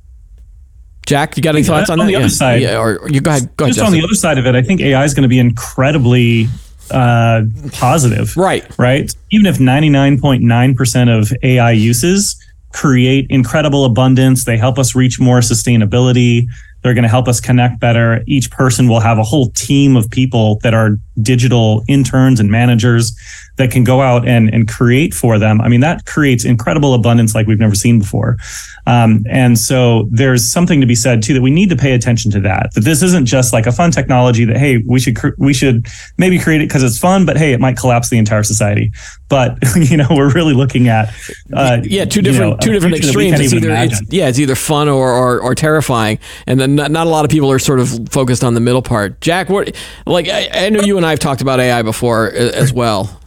Jack, 1.07 1.37
you 1.37 1.43
got 1.43 1.55
any 1.55 1.65
thoughts 1.65 1.91
on, 1.91 2.01
on 2.01 2.07
that? 2.07 2.11
the 2.11 2.17
other 2.17 2.25
yeah. 2.27 2.31
side- 2.31 2.63
yeah, 2.63 2.79
or 2.79 3.09
you 3.09 3.21
go 3.21 3.31
ahead. 3.31 3.57
Go 3.57 3.65
ahead. 3.65 3.75
just 3.75 3.87
on 3.87 3.93
the 3.93 4.05
other 4.05 4.15
side 4.15 4.39
of 4.39 4.47
it, 4.47 4.55
I 4.55 4.63
think 4.63 4.81
AI 4.81 5.05
is 5.05 5.15
going 5.15 5.23
to 5.23 5.29
be 5.29 5.39
incredibly 5.39 6.49
uh, 6.91 7.43
positive. 7.73 8.37
right. 8.37 8.67
right? 8.79 9.15
Even 9.31 9.47
if 9.47 9.59
99.9% 9.59 11.19
of 11.19 11.33
AI 11.43 11.73
uses 11.73 12.37
create 12.73 13.27
incredible 13.31 13.85
abundance, 13.85 14.45
they 14.45 14.57
help 14.57 14.79
us 14.79 14.95
reach 14.95 15.21
more 15.21 15.41
sustainability. 15.41 16.47
They're 16.83 16.95
going 16.95 17.05
to 17.05 17.09
help 17.09 17.29
us 17.29 17.41
connect 17.41 17.81
better. 17.81 18.23
Each 18.27 18.51
person 18.51 18.89
will 18.89 19.01
have 19.01 19.19
a 19.19 19.23
whole 19.23 19.51
team 19.51 19.97
of 19.97 20.11
people 20.11 20.59
that 20.63 20.75
are 20.75 20.99
digital 21.21 21.85
interns 21.89 22.41
and 22.41 22.51
managers 22.51 23.15
that 23.57 23.71
can 23.71 23.85
go 23.85 24.01
out 24.01 24.27
and, 24.27 24.53
and 24.53 24.67
create 24.69 25.13
for 25.13 25.39
them. 25.39 25.61
I 25.61 25.69
mean, 25.69 25.81
that 25.81 26.07
creates 26.07 26.45
incredible 26.45 26.95
abundance 26.95 27.35
like 27.35 27.47
we've 27.47 27.59
never 27.59 27.75
seen 27.75 27.99
before. 27.99 28.39
Um, 28.87 29.25
and 29.31 29.59
so 29.59 30.09
there's 30.11 30.45
something 30.45 30.81
to 30.81 30.87
be 30.87 30.95
said 30.95 31.23
too 31.23 31.35
that 31.35 31.43
we 31.43 31.51
need 31.51 31.69
to 31.71 31.77
pay 31.77 31.93
attention 31.93 32.31
to 32.33 32.41
that. 32.41 32.73
That 32.75 32.81
this 32.81 33.03
isn't 33.03 33.27
just 33.27 33.53
like 33.53 33.67
a 33.67 33.73
fun 33.73 33.91
technology 33.91 34.45
that 34.45 34.57
hey 34.57 34.79
we 34.79 34.99
should 34.99 35.17
cr- 35.17 35.37
we 35.39 35.55
should 35.55 35.87
maybe 36.19 36.39
create 36.39 36.63
it 36.63 36.69
because 36.69 36.83
it's 36.83 36.99
fun, 36.99 37.25
but 37.25 37.37
hey 37.37 37.53
it 37.53 37.61
might 37.61 37.77
collapse 37.77 38.11
the 38.11 38.19
entire 38.19 38.43
society. 38.43 38.91
But 39.29 39.57
you 39.77 39.97
know 39.97 40.09
we're 40.11 40.33
really 40.33 40.55
looking 40.55 40.89
at 40.89 41.15
uh, 41.53 41.81
Yeah, 41.85 42.07
two 42.07 42.21
you 42.21 42.23
different 42.23 42.53
know, 42.53 42.57
two 42.57 42.73
different 42.73 42.97
future 42.97 43.13
that 43.13 43.17
we 43.17 43.29
extremes. 43.29 43.53
It's 43.53 43.65
either 43.65 43.71
it's, 43.71 44.03
yeah, 44.13 44.29
it's 44.29 44.41
either 44.41 44.57
fun 44.57 44.89
or, 44.89 45.13
or, 45.13 45.41
or 45.41 45.55
terrifying, 45.55 46.19
and 46.47 46.59
then 46.59 46.75
not, 46.75 46.91
not 46.91 47.07
a 47.07 47.11
lot 47.11 47.25
of 47.25 47.31
people 47.31 47.53
are 47.53 47.61
sort 47.61 47.79
of 47.79 48.09
focused 48.11 48.43
on 48.43 48.55
the 48.55 48.61
middle 48.61 48.83
part. 48.83 49.21
Jack, 49.21 49.49
what 49.49 49.77
like 50.07 50.27
I, 50.29 50.49
I 50.53 50.69
know 50.71 50.81
you 50.81 50.97
and 50.97 51.02
I 51.05 51.11
have 51.11 51.19
talked 51.19 51.41
about 51.43 51.61
AI 51.61 51.83
before 51.83 52.31
as 52.31 52.73
well. 52.81 53.21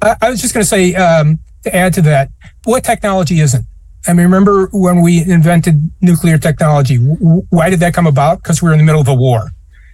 I, 0.00 0.30
was 0.30 0.40
just 0.40 0.52
going 0.52 0.62
to 0.64 0.68
say 0.68 0.94
um, 0.94 1.38
to 1.64 1.74
add 1.74 1.94
to 1.94 2.02
that, 2.02 2.28
what 2.64 2.82
technology 2.82 3.40
isn't? 3.40 3.64
I 4.08 4.12
mean, 4.14 4.24
remember 4.24 4.66
when 4.72 5.00
we 5.00 5.22
invented 5.30 5.90
nuclear 6.00 6.38
technology? 6.38 6.96
W- 6.98 7.46
why 7.50 7.70
did 7.70 7.78
that 7.80 7.94
come 7.94 8.08
about? 8.08 8.42
Because 8.42 8.60
we 8.60 8.66
were 8.68 8.72
in 8.72 8.78
the 8.78 8.84
middle 8.84 9.00
of 9.00 9.06
a 9.06 9.14
war, 9.14 9.50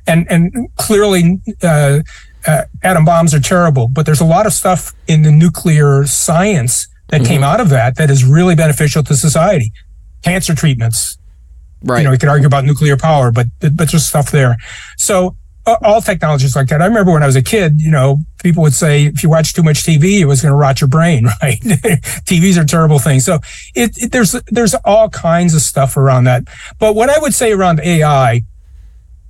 and 0.07 0.27
and 0.31 0.75
clearly, 0.77 1.39
uh, 1.63 1.99
uh, 2.47 2.63
atom 2.83 3.05
bombs 3.05 3.35
are 3.35 3.41
terrible. 3.41 3.87
But 3.87 4.07
there's 4.07 4.21
a 4.23 4.25
lot 4.25 4.47
of 4.47 4.55
stuff 4.55 4.95
in 5.09 5.23
the 5.23 5.31
nuclear 5.31 6.07
science 6.07 6.89
that 7.09 7.23
came 7.27 7.43
out 7.45 7.61
of 7.61 7.69
that 7.69 7.97
that 7.97 8.11
is 8.11 8.25
really 8.25 8.55
beneficial 8.55 9.03
to 9.03 9.15
society. 9.15 9.73
Cancer 10.23 10.55
treatments, 10.55 11.19
Right. 11.85 11.99
you 11.99 12.05
know, 12.05 12.11
we 12.11 12.19
could 12.19 12.31
argue 12.31 12.47
about 12.47 12.65
nuclear 12.65 12.97
power, 12.97 13.31
but 13.31 13.47
but 13.61 13.77
there's 13.77 14.07
stuff 14.07 14.31
there. 14.31 14.57
So 14.97 15.37
all 15.83 16.01
technologies 16.01 16.57
like 16.57 16.69
that. 16.69 16.83
I 16.83 16.87
remember 16.87 17.13
when 17.13 17.23
I 17.23 17.27
was 17.27 17.37
a 17.37 17.43
kid, 17.43 17.81
you 17.81 17.91
know, 17.91 18.21
people 18.43 18.63
would 18.63 18.75
say 18.75 19.07
if 19.07 19.23
you 19.23 19.29
watch 19.29 19.55
too 19.55 19.63
much 19.63 19.83
TV, 19.83 20.21
it 20.21 20.27
was 20.27 20.43
going 20.43 20.53
to 20.53 20.57
rot 20.57 20.81
your 20.81 20.89
brain, 20.89 21.25
right? 21.43 21.61
TVs 21.61 22.61
are 22.61 22.65
terrible 22.65 22.99
things. 22.99 23.25
So 23.25 23.39
it, 23.75 23.97
it 24.03 24.13
there's 24.13 24.33
there's 24.47 24.75
all 24.85 25.09
kinds 25.09 25.55
of 25.55 25.61
stuff 25.61 25.97
around 25.97 26.25
that. 26.25 26.45
But 26.79 26.95
what 26.95 27.11
I 27.11 27.19
would 27.19 27.35
say 27.35 27.53
around 27.53 27.81
AI 27.81 28.43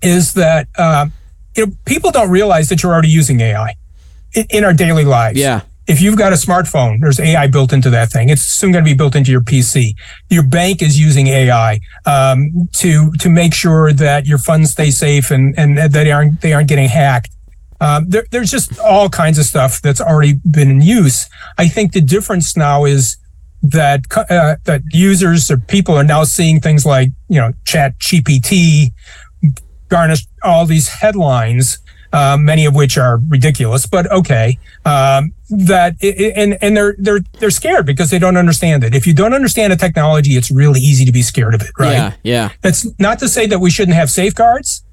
is 0.03 0.35
that 0.35 0.69
uh, 0.77 1.07
you 1.57 1.67
know 1.67 1.73
people 1.85 2.11
don't 2.11 2.31
realize 2.31 2.69
that 2.69 2.83
you're 2.83 2.93
already 2.93 3.09
using 3.09 3.41
AI 3.41 3.75
in, 4.35 4.47
in 4.51 4.65
our 4.65 4.73
daily 4.73 5.05
lives 5.05 5.39
yeah. 5.39 5.63
If 5.89 6.03
you've 6.03 6.19
got 6.19 6.33
a 6.35 6.37
smartphone, 6.37 7.01
there's 7.01 7.19
AI 7.19 7.47
built 7.47 7.73
into 7.73 7.89
that 7.91 8.11
thing. 8.11 8.29
It's 8.29 8.43
soon 8.43 8.73
going 8.73 8.85
to 8.85 8.89
be 8.89 8.95
built 8.95 9.17
into 9.17 9.31
your 9.31 9.41
PC. 9.41 9.95
Your 10.29 10.47
bank 10.47 10.83
is 10.83 11.01
using 11.01 11.29
AI 11.29 11.81
um, 12.05 12.69
to 12.75 13.11
to 13.13 13.29
make 13.31 13.55
sure 13.55 13.93
that 13.95 14.27
your 14.27 14.39
funds 14.39 14.71
stay 14.71 14.91
safe 14.91 15.31
and 15.31 15.59
and 15.59 15.79
that 15.79 15.93
they 15.93 16.13
aren't 16.13 16.43
they 16.43 16.53
aren't 16.53 16.69
getting 16.69 16.89
hacked. 16.89 17.31
Um, 17.81 18.09
there, 18.09 18.27
there's 18.31 18.51
just 18.51 18.79
all 18.81 19.09
kinds 19.09 19.39
of 19.39 19.47
stuff 19.47 19.81
that's 19.81 20.01
already 20.01 20.35
been 20.51 20.71
in 20.71 20.83
use. 20.83 21.29
I 21.57 21.69
think 21.69 21.93
the 21.93 22.01
difference 22.03 22.57
now 22.57 22.85
is 22.85 23.17
that 23.63 24.03
uh, 24.15 24.57
that 24.65 24.83
users 24.93 25.51
or 25.51 25.57
people 25.57 25.95
are 25.97 26.05
now 26.05 26.25
seeing 26.25 26.61
things 26.61 26.85
like 26.85 27.11
you 27.29 27.41
know 27.41 27.53
Chat 27.65 27.99
GPT 27.99 28.93
garnish 29.89 30.27
all 30.43 30.67
these 30.67 30.89
headlines, 30.89 31.79
uh, 32.13 32.37
many 32.39 32.65
of 32.67 32.75
which 32.75 32.97
are 32.99 33.21
ridiculous, 33.29 33.87
but 33.87 34.11
okay. 34.11 34.59
Um, 34.85 35.33
that 35.51 35.95
i 36.03 36.07
i- 36.07 36.33
and 36.37 36.59
and 36.61 36.77
they're 36.77 36.95
they're 36.99 37.21
they're 37.39 37.51
scared 37.51 37.87
because 37.87 38.11
they 38.11 38.19
don't 38.19 38.37
understand 38.37 38.85
it. 38.85 38.95
If 38.95 39.07
you 39.07 39.15
don't 39.15 39.33
understand 39.35 39.73
a 39.73 39.77
technology, 39.77 40.33
it's 40.33 40.51
really 40.51 40.81
easy 40.81 41.05
to 41.07 41.13
be 41.13 41.23
scared 41.23 41.55
of 41.55 41.63
it, 41.63 41.71
right? 41.79 41.93
Yeah. 41.93 42.13
Yeah. 42.23 42.49
That's 42.63 42.87
not 42.99 43.19
to 43.21 43.29
say 43.29 43.47
that 43.47 43.59
we 43.59 43.71
shouldn't 43.71 43.97
have 43.97 44.11
safeguards. 44.11 44.85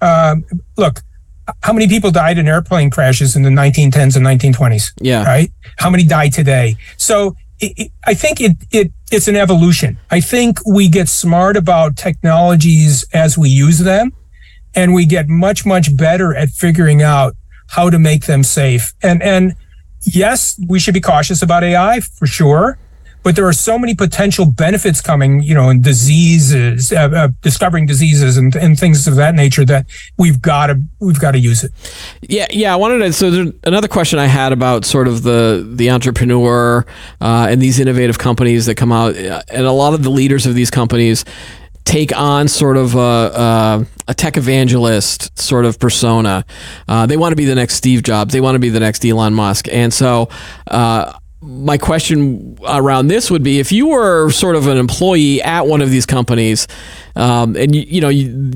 Um, 0.00 0.44
look, 0.76 1.00
how 1.62 1.72
many 1.72 1.86
people 1.88 2.10
died 2.10 2.38
in 2.38 2.48
airplane 2.48 2.90
crashes 2.90 3.36
in 3.36 3.42
the 3.42 3.50
1910s 3.50 4.16
and 4.16 4.24
1920s? 4.26 4.92
Yeah. 5.00 5.24
right? 5.24 5.50
How 5.78 5.90
many 5.90 6.04
die 6.04 6.28
today? 6.28 6.76
So 6.96 7.36
it, 7.60 7.72
it, 7.76 7.92
I 8.04 8.14
think 8.14 8.40
it, 8.40 8.56
it 8.72 8.92
it's 9.12 9.28
an 9.28 9.36
evolution. 9.36 9.98
I 10.10 10.20
think 10.20 10.58
we 10.66 10.88
get 10.88 11.08
smart 11.08 11.56
about 11.56 11.96
technologies 11.96 13.04
as 13.12 13.36
we 13.38 13.48
use 13.48 13.78
them, 13.78 14.12
and 14.74 14.94
we 14.94 15.06
get 15.06 15.28
much 15.28 15.64
much 15.66 15.96
better 15.96 16.34
at 16.34 16.50
figuring 16.50 17.02
out 17.02 17.34
how 17.68 17.90
to 17.90 17.98
make 17.98 18.26
them 18.26 18.42
safe. 18.42 18.92
And 19.02 19.22
and 19.22 19.54
yes, 20.02 20.60
we 20.68 20.78
should 20.78 20.94
be 20.94 21.00
cautious 21.00 21.42
about 21.42 21.64
AI 21.64 22.00
for 22.00 22.26
sure. 22.26 22.78
But 23.24 23.36
there 23.36 23.46
are 23.46 23.52
so 23.52 23.78
many 23.78 23.94
potential 23.94 24.46
benefits 24.50 25.00
coming, 25.00 25.44
you 25.44 25.54
know, 25.54 25.70
in 25.70 25.80
diseases, 25.80 26.92
uh, 26.92 27.08
uh, 27.14 27.28
discovering 27.40 27.86
diseases 27.86 28.36
and, 28.36 28.54
and 28.56 28.76
things 28.76 29.06
of 29.06 29.14
that 29.14 29.36
nature 29.36 29.64
that 29.64 29.86
we've 30.18 30.42
got 30.42 30.66
to 30.66 30.82
we've 30.98 31.20
got 31.20 31.30
to 31.30 31.38
use 31.38 31.62
it. 31.62 31.70
Yeah, 32.22 32.48
yeah. 32.50 32.72
I 32.72 32.76
wanted 32.76 32.98
to. 32.98 33.12
So 33.12 33.30
there's 33.30 33.52
another 33.62 33.86
question 33.86 34.18
I 34.18 34.26
had 34.26 34.52
about 34.52 34.84
sort 34.84 35.06
of 35.06 35.22
the 35.22 35.64
the 35.72 35.90
entrepreneur 35.90 36.84
uh, 37.20 37.46
and 37.48 37.62
these 37.62 37.78
innovative 37.78 38.18
companies 38.18 38.66
that 38.66 38.74
come 38.74 38.90
out, 38.90 39.16
uh, 39.16 39.42
and 39.52 39.66
a 39.66 39.72
lot 39.72 39.94
of 39.94 40.02
the 40.02 40.10
leaders 40.10 40.44
of 40.44 40.56
these 40.56 40.70
companies 40.70 41.24
take 41.84 42.16
on 42.16 42.48
sort 42.48 42.76
of 42.76 42.94
a, 42.94 42.98
a, 42.98 43.86
a 44.08 44.14
tech 44.14 44.36
evangelist 44.36 45.38
sort 45.38 45.64
of 45.64 45.78
persona. 45.78 46.44
Uh, 46.88 47.06
they 47.06 47.16
want 47.16 47.32
to 47.32 47.36
be 47.36 47.44
the 47.44 47.54
next 47.54 47.74
Steve 47.74 48.02
Jobs. 48.02 48.32
They 48.32 48.40
want 48.40 48.54
to 48.54 48.58
be 48.58 48.68
the 48.68 48.80
next 48.80 49.04
Elon 49.04 49.34
Musk, 49.34 49.68
and 49.70 49.92
so. 49.92 50.28
Uh, 50.66 51.12
my 51.44 51.76
question 51.76 52.56
around 52.68 53.08
this 53.08 53.28
would 53.28 53.42
be 53.42 53.58
if 53.58 53.72
you 53.72 53.88
were 53.88 54.30
sort 54.30 54.54
of 54.54 54.68
an 54.68 54.78
employee 54.78 55.42
at 55.42 55.66
one 55.66 55.82
of 55.82 55.90
these 55.90 56.06
companies 56.06 56.68
um, 57.16 57.56
and 57.56 57.74
you, 57.74 57.82
you 57.82 58.00
know 58.00 58.08
you, 58.08 58.52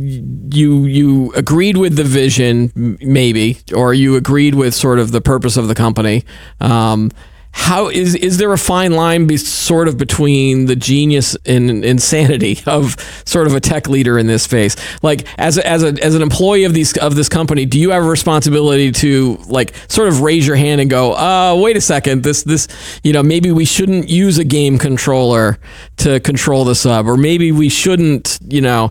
you 0.53 0.85
you 0.85 1.33
agreed 1.33 1.77
with 1.77 1.97
the 1.97 2.05
vision 2.05 2.97
maybe 3.01 3.59
or 3.75 3.93
you 3.93 4.15
agreed 4.15 4.55
with 4.55 4.73
sort 4.73 5.01
of 5.01 5.11
the 5.11 5.21
purpose 5.21 5.57
of 5.57 5.67
the 5.67 5.75
company 5.75 6.25
um, 6.61 7.11
how 7.59 7.89
is 7.89 8.15
is 8.15 8.37
there 8.37 8.53
a 8.53 8.59
fine 8.59 8.93
line 8.93 9.27
be 9.27 9.39
sort 9.39 9.89
of 9.89 9.97
between 9.97 10.67
the 10.67 10.77
genius 10.77 11.37
and 11.47 11.85
insanity 11.85 12.61
of 12.67 12.97
sort 13.25 13.47
of 13.47 13.55
a 13.55 13.61
tech 13.61 13.89
leader 13.89 14.19
in 14.19 14.27
this 14.27 14.43
space? 14.43 14.77
Like 15.03 15.27
as 15.39 15.57
a, 15.57 15.67
as 15.67 15.83
a 15.83 15.97
as 16.05 16.15
an 16.15 16.21
employee 16.21 16.65
of 16.65 16.75
these 16.75 16.97
of 16.99 17.17
this 17.17 17.31
company 17.31 17.65
do 17.65 17.81
you 17.81 17.91
have 17.91 18.05
a 18.05 18.09
responsibility 18.09 18.93
to 18.93 19.39
like 19.49 19.75
sort 19.89 20.07
of 20.07 20.21
raise 20.21 20.47
your 20.47 20.57
hand 20.57 20.81
and 20.81 20.91
go 20.91 21.15
uh 21.15 21.59
wait 21.59 21.77
a 21.77 21.81
second 21.81 22.23
this 22.23 22.43
this 22.43 22.69
you 23.03 23.13
know 23.13 23.23
maybe 23.23 23.51
we 23.51 23.65
shouldn't 23.65 24.09
use 24.09 24.39
a 24.39 24.45
game 24.45 24.79
controller 24.79 25.59
to 25.97 26.21
control 26.21 26.65
the 26.65 26.75
sub 26.75 27.09
or 27.09 27.17
maybe 27.17 27.53
we 27.53 27.69
shouldn't 27.69 28.39
you 28.47 28.61
know 28.61 28.91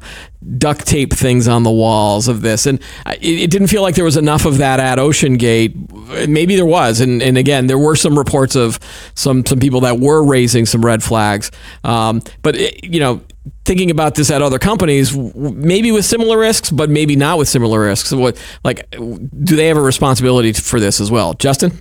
duct 0.58 0.86
tape 0.86 1.12
things 1.14 1.48
on 1.48 1.64
the 1.64 1.72
walls 1.72 2.28
of 2.28 2.42
this. 2.42 2.66
And 2.66 2.80
it, 3.08 3.44
it, 3.44 3.52
didn't 3.52 3.68
feel 3.68 3.82
like 3.82 3.96
there 3.96 4.06
was 4.06 4.18
enough 4.18 4.46
of 4.46 4.60
that 4.60 4.80
at 4.80 4.98
OceanGate. 4.98 6.28
Maybe 6.28 6.56
there 6.56 6.66
was. 6.66 7.02
And, 7.02 7.22
and 7.22 7.38
again, 7.38 7.68
there 7.68 7.78
were 7.78 7.96
some 7.96 8.18
reports 8.18 8.56
of 8.56 8.80
some, 9.16 9.46
some 9.46 9.60
people 9.60 9.82
that 9.82 10.00
were 10.00 10.24
raising 10.24 10.66
some 10.66 10.86
red 10.86 11.04
flags. 11.04 11.52
Um, 11.84 12.22
but, 12.42 12.56
it, 12.56 12.84
you 12.84 13.00
know, 13.00 13.22
thinking 13.66 13.92
about 13.92 14.16
this 14.16 14.30
at 14.30 14.42
other 14.42 14.60
companies, 14.60 15.16
maybe 15.36 15.92
with 15.92 16.06
similar 16.06 16.38
risks, 16.38 16.70
but 16.70 16.90
maybe 16.90 17.16
not 17.16 17.38
with 17.38 17.50
similar 17.50 17.80
risks. 17.80 18.12
What, 18.12 18.42
like, 18.64 18.90
do 18.92 19.56
they 19.56 19.68
have 19.68 19.78
a 19.78 19.82
responsibility 19.82 20.54
for 20.54 20.80
this 20.80 21.00
as 21.00 21.10
well? 21.10 21.34
Justin? 21.34 21.80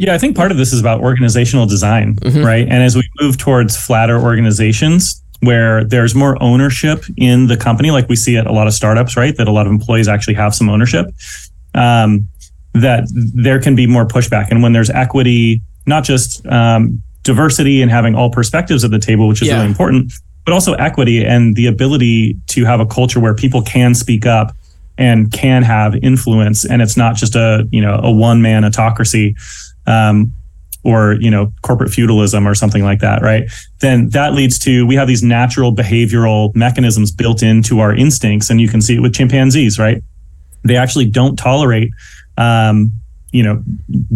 Yeah, 0.00 0.14
I 0.14 0.18
think 0.18 0.34
part 0.34 0.50
of 0.50 0.56
this 0.56 0.72
is 0.72 0.80
about 0.80 1.00
organizational 1.00 1.66
design, 1.66 2.14
mm-hmm. 2.16 2.42
right? 2.42 2.62
And 2.62 2.82
as 2.82 2.96
we 2.96 3.06
move 3.20 3.36
towards 3.36 3.76
flatter 3.76 4.18
organizations, 4.18 5.19
where 5.40 5.84
there's 5.84 6.14
more 6.14 6.40
ownership 6.42 7.04
in 7.16 7.46
the 7.46 7.56
company, 7.56 7.90
like 7.90 8.08
we 8.08 8.16
see 8.16 8.36
at 8.36 8.46
a 8.46 8.52
lot 8.52 8.66
of 8.66 8.74
startups, 8.74 9.16
right? 9.16 9.36
That 9.36 9.48
a 9.48 9.52
lot 9.52 9.66
of 9.66 9.72
employees 9.72 10.08
actually 10.08 10.34
have 10.34 10.54
some 10.54 10.68
ownership. 10.68 11.06
Um, 11.74 12.28
that 12.74 13.04
there 13.34 13.60
can 13.60 13.74
be 13.74 13.86
more 13.86 14.06
pushback, 14.06 14.48
and 14.50 14.62
when 14.62 14.72
there's 14.72 14.90
equity, 14.90 15.60
not 15.86 16.04
just 16.04 16.46
um, 16.46 17.02
diversity 17.22 17.82
and 17.82 17.90
having 17.90 18.14
all 18.14 18.30
perspectives 18.30 18.84
at 18.84 18.90
the 18.90 18.98
table, 18.98 19.26
which 19.28 19.42
is 19.42 19.48
yeah. 19.48 19.56
really 19.56 19.66
important, 19.66 20.12
but 20.44 20.52
also 20.52 20.74
equity 20.74 21.24
and 21.24 21.56
the 21.56 21.66
ability 21.66 22.36
to 22.46 22.64
have 22.64 22.80
a 22.80 22.86
culture 22.86 23.18
where 23.18 23.34
people 23.34 23.62
can 23.62 23.94
speak 23.94 24.26
up 24.26 24.54
and 24.98 25.32
can 25.32 25.62
have 25.62 25.96
influence, 25.96 26.64
and 26.64 26.82
it's 26.82 26.96
not 26.96 27.16
just 27.16 27.34
a 27.34 27.66
you 27.72 27.80
know 27.80 27.98
a 28.02 28.10
one 28.10 28.42
man 28.42 28.64
autocracy. 28.64 29.34
Um, 29.86 30.32
or 30.82 31.14
you 31.20 31.30
know 31.30 31.52
corporate 31.62 31.90
feudalism 31.90 32.46
or 32.46 32.54
something 32.54 32.82
like 32.82 33.00
that 33.00 33.22
right 33.22 33.50
then 33.80 34.08
that 34.10 34.34
leads 34.34 34.58
to 34.58 34.86
we 34.86 34.94
have 34.94 35.08
these 35.08 35.22
natural 35.22 35.74
behavioral 35.74 36.54
mechanisms 36.54 37.10
built 37.10 37.42
into 37.42 37.80
our 37.80 37.94
instincts 37.94 38.50
and 38.50 38.60
you 38.60 38.68
can 38.68 38.80
see 38.80 38.96
it 38.96 39.00
with 39.00 39.14
chimpanzees 39.14 39.78
right 39.78 40.02
they 40.64 40.76
actually 40.76 41.04
don't 41.04 41.36
tolerate 41.36 41.90
um, 42.38 42.92
you 43.32 43.42
know 43.42 43.62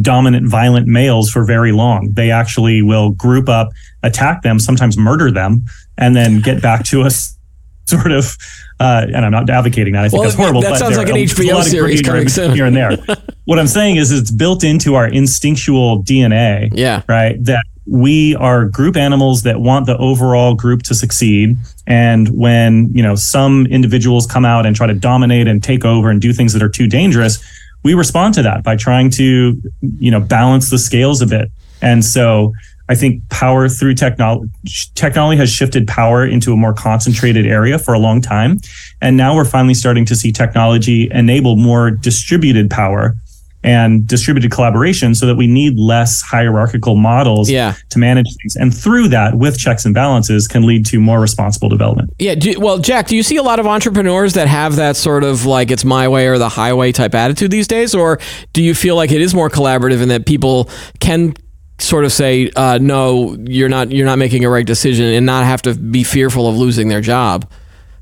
dominant 0.00 0.48
violent 0.48 0.86
males 0.86 1.30
for 1.30 1.44
very 1.44 1.72
long 1.72 2.10
they 2.12 2.30
actually 2.30 2.82
will 2.82 3.10
group 3.10 3.48
up 3.48 3.70
attack 4.02 4.42
them 4.42 4.58
sometimes 4.58 4.96
murder 4.96 5.30
them 5.30 5.64
and 5.98 6.16
then 6.16 6.40
get 6.40 6.62
back 6.62 6.84
to 6.84 7.02
us 7.02 7.36
sort 7.86 8.12
of 8.12 8.36
uh, 8.80 9.06
and 9.14 9.24
I'm 9.24 9.30
not 9.30 9.48
advocating 9.48 9.92
that. 9.92 10.04
I 10.04 10.08
think 10.08 10.20
well, 10.20 10.28
that's 10.28 10.36
horrible. 10.36 10.60
That 10.62 10.78
sounds 10.78 10.96
like 10.96 11.08
an 11.08 11.16
HBO 11.16 11.62
series 11.62 12.02
coming 12.02 12.28
soon. 12.28 12.52
Here 12.52 12.66
and 12.66 12.76
there. 12.76 12.96
what 13.44 13.58
I'm 13.58 13.66
saying 13.66 13.96
is 13.96 14.10
it's 14.10 14.30
built 14.30 14.64
into 14.64 14.94
our 14.94 15.06
instinctual 15.06 16.02
DNA. 16.02 16.70
Yeah. 16.72 17.02
Right. 17.08 17.42
That 17.44 17.64
we 17.86 18.34
are 18.36 18.64
group 18.64 18.96
animals 18.96 19.42
that 19.42 19.60
want 19.60 19.86
the 19.86 19.96
overall 19.98 20.54
group 20.54 20.82
to 20.84 20.94
succeed. 20.94 21.56
And 21.86 22.28
when, 22.30 22.90
you 22.94 23.02
know, 23.02 23.14
some 23.14 23.66
individuals 23.66 24.26
come 24.26 24.44
out 24.44 24.64
and 24.64 24.74
try 24.74 24.86
to 24.86 24.94
dominate 24.94 25.46
and 25.46 25.62
take 25.62 25.84
over 25.84 26.08
and 26.08 26.20
do 26.20 26.32
things 26.32 26.54
that 26.54 26.62
are 26.62 26.68
too 26.68 26.86
dangerous, 26.86 27.44
we 27.82 27.92
respond 27.92 28.32
to 28.34 28.42
that 28.42 28.64
by 28.64 28.76
trying 28.76 29.10
to, 29.10 29.60
you 29.98 30.10
know, 30.10 30.20
balance 30.20 30.70
the 30.70 30.78
scales 30.78 31.20
a 31.20 31.26
bit. 31.26 31.50
And 31.82 32.02
so 32.02 32.54
I 32.88 32.94
think 32.94 33.28
power 33.28 33.68
through 33.68 33.94
technology 33.94 34.50
technology 34.94 35.38
has 35.38 35.50
shifted 35.50 35.86
power 35.86 36.26
into 36.26 36.52
a 36.52 36.56
more 36.56 36.72
concentrated 36.72 37.46
area 37.46 37.78
for 37.78 37.92
a 37.92 37.98
long 37.98 38.22
time. 38.22 38.60
And 39.02 39.16
now 39.16 39.34
we're 39.34 39.44
finally 39.44 39.74
starting 39.74 40.06
to 40.06 40.16
see 40.16 40.32
technology 40.32 41.10
enable 41.10 41.56
more 41.56 41.90
distributed 41.90 42.70
power 42.70 43.16
and 43.64 44.06
distributed 44.06 44.52
collaboration 44.52 45.14
so 45.14 45.26
that 45.26 45.36
we 45.36 45.46
need 45.46 45.78
less 45.78 46.20
hierarchical 46.20 46.96
models 46.96 47.50
yeah. 47.50 47.74
to 47.88 47.98
manage 47.98 48.26
things. 48.40 48.54
And 48.56 48.72
through 48.72 49.08
that, 49.08 49.36
with 49.36 49.58
checks 49.58 49.86
and 49.86 49.94
balances, 49.94 50.46
can 50.46 50.66
lead 50.66 50.84
to 50.86 51.00
more 51.00 51.18
responsible 51.18 51.70
development. 51.70 52.12
Yeah. 52.18 52.34
Do, 52.34 52.60
well, 52.60 52.78
Jack, 52.78 53.08
do 53.08 53.16
you 53.16 53.22
see 53.22 53.36
a 53.36 53.42
lot 53.42 53.58
of 53.58 53.66
entrepreneurs 53.66 54.34
that 54.34 54.48
have 54.48 54.76
that 54.76 54.96
sort 54.96 55.24
of 55.24 55.46
like 55.46 55.70
it's 55.70 55.84
my 55.84 56.06
way 56.06 56.28
or 56.28 56.36
the 56.36 56.50
highway 56.50 56.92
type 56.92 57.14
attitude 57.14 57.50
these 57.50 57.66
days? 57.66 57.94
Or 57.94 58.18
do 58.52 58.62
you 58.62 58.74
feel 58.74 58.96
like 58.96 59.10
it 59.10 59.22
is 59.22 59.34
more 59.34 59.48
collaborative 59.48 60.02
and 60.02 60.10
that 60.10 60.26
people 60.26 60.68
can 61.00 61.34
sort 61.78 62.04
of 62.04 62.12
say 62.12 62.50
uh, 62.54 62.78
no 62.80 63.36
you're 63.46 63.68
not 63.68 63.90
you're 63.90 64.06
not 64.06 64.18
making 64.18 64.44
a 64.44 64.50
right 64.50 64.66
decision 64.66 65.06
and 65.06 65.26
not 65.26 65.44
have 65.44 65.60
to 65.62 65.74
be 65.74 66.04
fearful 66.04 66.48
of 66.48 66.56
losing 66.56 66.86
their 66.86 67.00
job 67.00 67.50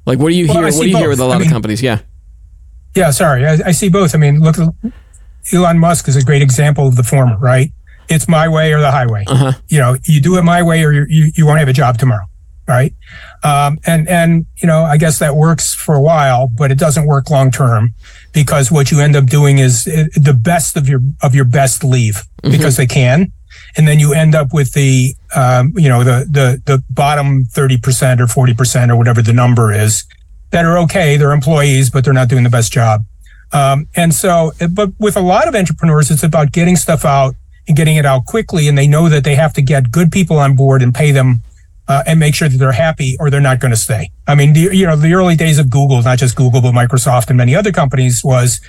like 0.04 0.18
what 0.18 0.28
do 0.28 0.34
you 0.34 0.46
well, 0.46 0.56
hear 0.56 0.64
what 0.64 0.82
do 0.82 0.86
you 0.86 0.92
both. 0.92 1.00
hear 1.00 1.08
with 1.08 1.20
a 1.20 1.24
lot 1.24 1.36
I 1.36 1.38
mean, 1.38 1.46
of 1.46 1.52
companies 1.52 1.82
yeah 1.82 2.00
yeah 2.94 3.10
sorry 3.10 3.46
I, 3.46 3.52
I, 3.64 3.72
see 3.72 3.88
both 3.88 4.14
i 4.14 4.18
mean 4.18 4.40
look 4.40 4.56
elon 5.52 5.78
musk 5.78 6.08
is 6.08 6.16
a 6.16 6.22
great 6.22 6.42
example 6.42 6.86
of 6.86 6.96
the 6.96 7.02
former 7.02 7.38
right? 7.38 7.72
It's 8.08 8.28
my 8.28 8.48
way 8.48 8.72
or 8.72 8.80
the 8.80 8.90
highway. 8.90 9.24
Uh-huh. 9.26 9.52
you 9.68 9.78
know 9.78 9.96
you 10.04 10.20
do 10.20 10.36
it 10.38 10.42
my 10.42 10.62
way 10.62 10.84
or 10.84 10.92
you 10.92 11.32
you 11.34 11.46
won't 11.46 11.58
have 11.58 11.68
a 11.68 11.72
job 11.72 11.98
tomorrow 11.98 12.26
right? 12.68 12.94
Um, 13.42 13.78
and 13.86 14.08
and 14.08 14.46
you 14.58 14.68
know 14.68 14.84
i 14.84 14.96
guess 14.96 15.18
that 15.18 15.34
works 15.34 15.74
for 15.74 15.94
a 15.96 16.00
while 16.00 16.46
but 16.46 16.70
it 16.70 16.78
doesn't 16.78 17.06
work 17.06 17.28
long 17.28 17.50
term 17.50 17.92
because 18.32 18.72
what 18.72 18.90
you 18.90 19.00
end 19.00 19.14
up 19.14 19.26
doing 19.26 19.58
is 19.58 19.86
uh, 19.86 20.04
the 20.16 20.34
best 20.34 20.76
of 20.76 20.88
your 20.88 21.00
of 21.22 21.34
your 21.34 21.44
best 21.44 21.84
leave 21.84 22.14
mm-hmm. 22.42 22.50
because 22.50 22.76
they 22.76 22.86
can. 22.86 23.32
And 23.76 23.88
then 23.88 23.98
you 23.98 24.12
end 24.12 24.34
up 24.34 24.52
with 24.52 24.72
the 24.72 25.14
um, 25.34 25.72
you 25.76 25.88
know 25.88 26.04
the 26.04 26.26
the 26.28 26.62
the 26.64 26.82
bottom 26.90 27.44
30% 27.44 28.20
or 28.20 28.26
40% 28.26 28.90
or 28.90 28.96
whatever 28.96 29.22
the 29.22 29.32
number 29.32 29.72
is 29.72 30.04
that 30.50 30.64
are 30.64 30.78
okay. 30.78 31.16
They're 31.16 31.32
employees 31.32 31.90
but 31.90 32.04
they're 32.04 32.12
not 32.12 32.28
doing 32.28 32.44
the 32.44 32.50
best 32.50 32.72
job 32.72 33.04
um, 33.52 33.88
and 33.96 34.14
so 34.14 34.52
but 34.70 34.90
with 34.98 35.16
a 35.16 35.20
lot 35.20 35.48
of 35.48 35.54
entrepreneurs 35.54 36.10
it's 36.10 36.22
about 36.22 36.52
getting 36.52 36.76
stuff 36.76 37.04
out 37.04 37.34
and 37.68 37.76
getting 37.76 37.96
it 37.96 38.06
out 38.06 38.24
quickly 38.24 38.68
and 38.68 38.76
they 38.76 38.86
know 38.86 39.08
that 39.08 39.24
they 39.24 39.34
have 39.34 39.52
to 39.52 39.62
get 39.62 39.90
good 39.90 40.10
people 40.10 40.38
on 40.38 40.56
board 40.56 40.82
and 40.82 40.94
pay 40.94 41.10
them 41.10 41.42
uh, 41.88 42.02
and 42.06 42.18
make 42.18 42.34
sure 42.34 42.48
that 42.48 42.58
they're 42.58 42.72
happy 42.72 43.16
or 43.20 43.30
they're 43.30 43.40
not 43.40 43.60
going 43.60 43.70
to 43.70 43.76
stay 43.76 44.10
i 44.26 44.34
mean 44.34 44.52
the, 44.52 44.74
you 44.74 44.86
know 44.86 44.96
the 44.96 45.12
early 45.14 45.36
days 45.36 45.58
of 45.58 45.70
google 45.70 46.00
not 46.02 46.18
just 46.18 46.36
google 46.36 46.60
but 46.60 46.72
microsoft 46.72 47.28
and 47.28 47.36
many 47.36 47.54
other 47.54 47.72
companies 47.72 48.22
was 48.24 48.60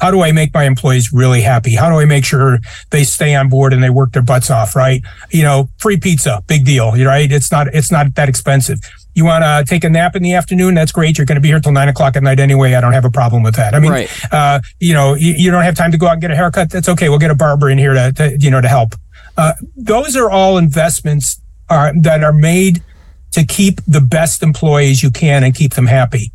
how 0.00 0.10
do 0.10 0.22
I 0.22 0.32
make 0.32 0.52
my 0.52 0.64
employees 0.64 1.12
really 1.12 1.40
happy? 1.40 1.74
How 1.74 1.88
do 1.88 1.96
I 1.96 2.04
make 2.04 2.24
sure 2.24 2.58
they 2.90 3.04
stay 3.04 3.34
on 3.34 3.48
board 3.48 3.72
and 3.72 3.82
they 3.82 3.90
work 3.90 4.12
their 4.12 4.22
butts 4.22 4.50
off? 4.50 4.76
Right? 4.76 5.02
You 5.30 5.42
know, 5.42 5.68
free 5.78 5.96
pizza, 5.98 6.42
big 6.46 6.64
deal. 6.64 6.92
Right? 6.92 7.30
It's 7.30 7.50
not 7.50 7.68
it's 7.74 7.90
not 7.90 8.14
that 8.14 8.28
expensive. 8.28 8.78
You 9.16 9.24
want 9.24 9.44
to 9.44 9.64
take 9.66 9.82
a 9.82 9.88
nap 9.88 10.14
in 10.14 10.22
the 10.22 10.34
afternoon? 10.34 10.74
That's 10.74 10.92
great. 10.92 11.16
You're 11.16 11.24
going 11.24 11.36
to 11.36 11.40
be 11.40 11.48
here 11.48 11.58
till 11.58 11.72
nine 11.72 11.88
o'clock 11.88 12.16
at 12.16 12.22
night 12.22 12.38
anyway. 12.38 12.74
I 12.74 12.82
don't 12.82 12.92
have 12.92 13.06
a 13.06 13.10
problem 13.10 13.42
with 13.42 13.56
that. 13.56 13.74
I 13.74 13.80
mean, 13.80 13.90
right. 13.90 14.10
uh, 14.30 14.60
you 14.78 14.92
know, 14.92 15.14
you, 15.14 15.32
you, 15.32 15.50
don't 15.50 15.62
have 15.62 15.74
time 15.74 15.90
to 15.92 15.96
go 15.96 16.06
out 16.06 16.12
and 16.12 16.20
get 16.20 16.30
a 16.30 16.36
haircut. 16.36 16.68
That's 16.68 16.86
okay. 16.90 17.08
We'll 17.08 17.18
get 17.18 17.30
a 17.30 17.34
barber 17.34 17.70
in 17.70 17.78
here 17.78 17.94
to, 17.94 18.12
to 18.12 18.36
you 18.38 18.50
know 18.50 18.60
to 18.60 18.68
help. 18.68 18.94
Uh, 19.38 19.54
those 19.74 20.16
are 20.16 20.30
all 20.30 20.58
investments 20.58 21.40
are, 21.70 21.88
uh, 21.88 21.92
that 22.02 22.22
are 22.22 22.32
made 22.34 22.82
to 23.32 23.46
keep 23.46 23.80
the 23.86 24.02
best 24.02 24.42
employees 24.42 25.02
you 25.02 25.10
can 25.10 25.42
and 25.42 25.54
keep 25.54 25.72
them 25.72 25.86
happy. 25.86 26.30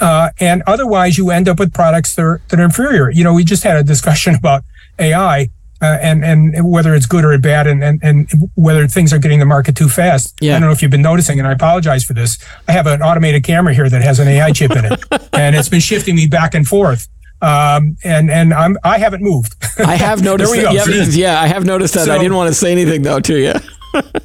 Uh, 0.00 0.30
and 0.40 0.62
otherwise, 0.66 1.18
you 1.18 1.30
end 1.30 1.50
up 1.50 1.58
with 1.58 1.74
products 1.74 2.14
that 2.14 2.22
are, 2.22 2.40
that 2.48 2.58
are 2.58 2.64
inferior. 2.64 3.10
You 3.10 3.24
know, 3.24 3.34
we 3.34 3.44
just 3.44 3.62
had 3.62 3.76
a 3.76 3.84
discussion 3.84 4.34
about 4.38 4.64
AI. 4.98 5.50
Uh, 5.82 5.98
and 6.00 6.24
and 6.24 6.54
whether 6.64 6.94
it's 6.94 7.06
good 7.06 7.24
or 7.24 7.36
bad, 7.38 7.66
and, 7.66 7.82
and 7.82 7.98
and 8.04 8.30
whether 8.54 8.86
things 8.86 9.12
are 9.12 9.18
getting 9.18 9.40
the 9.40 9.44
market 9.44 9.74
too 9.74 9.88
fast. 9.88 10.38
Yeah. 10.40 10.56
I 10.56 10.60
don't 10.60 10.68
know 10.68 10.72
if 10.72 10.80
you've 10.80 10.92
been 10.92 11.02
noticing, 11.02 11.40
and 11.40 11.48
I 11.48 11.52
apologize 11.52 12.04
for 12.04 12.14
this. 12.14 12.38
I 12.68 12.72
have 12.72 12.86
an 12.86 13.02
automated 13.02 13.42
camera 13.42 13.74
here 13.74 13.88
that 13.88 14.00
has 14.00 14.20
an 14.20 14.28
AI 14.28 14.52
chip 14.52 14.70
in 14.70 14.84
it, 14.84 15.04
and 15.32 15.56
it's 15.56 15.68
been 15.68 15.80
shifting 15.80 16.14
me 16.14 16.28
back 16.28 16.54
and 16.54 16.66
forth. 16.66 17.08
Um, 17.40 17.96
and 18.04 18.30
and 18.30 18.54
I'm 18.54 18.76
I 18.84 18.98
haven't 18.98 19.24
moved. 19.24 19.56
I 19.80 19.96
have 19.96 20.22
noticed. 20.30 20.54
that, 20.54 20.72
yeah, 20.72 21.32
yeah, 21.34 21.40
I 21.40 21.48
have 21.48 21.64
noticed 21.64 21.94
that. 21.94 22.04
So, 22.04 22.14
I 22.14 22.18
didn't 22.18 22.36
want 22.36 22.48
to 22.48 22.54
say 22.54 22.70
anything 22.70 23.02
though 23.02 23.18
to 23.18 23.36
you. 23.36 23.52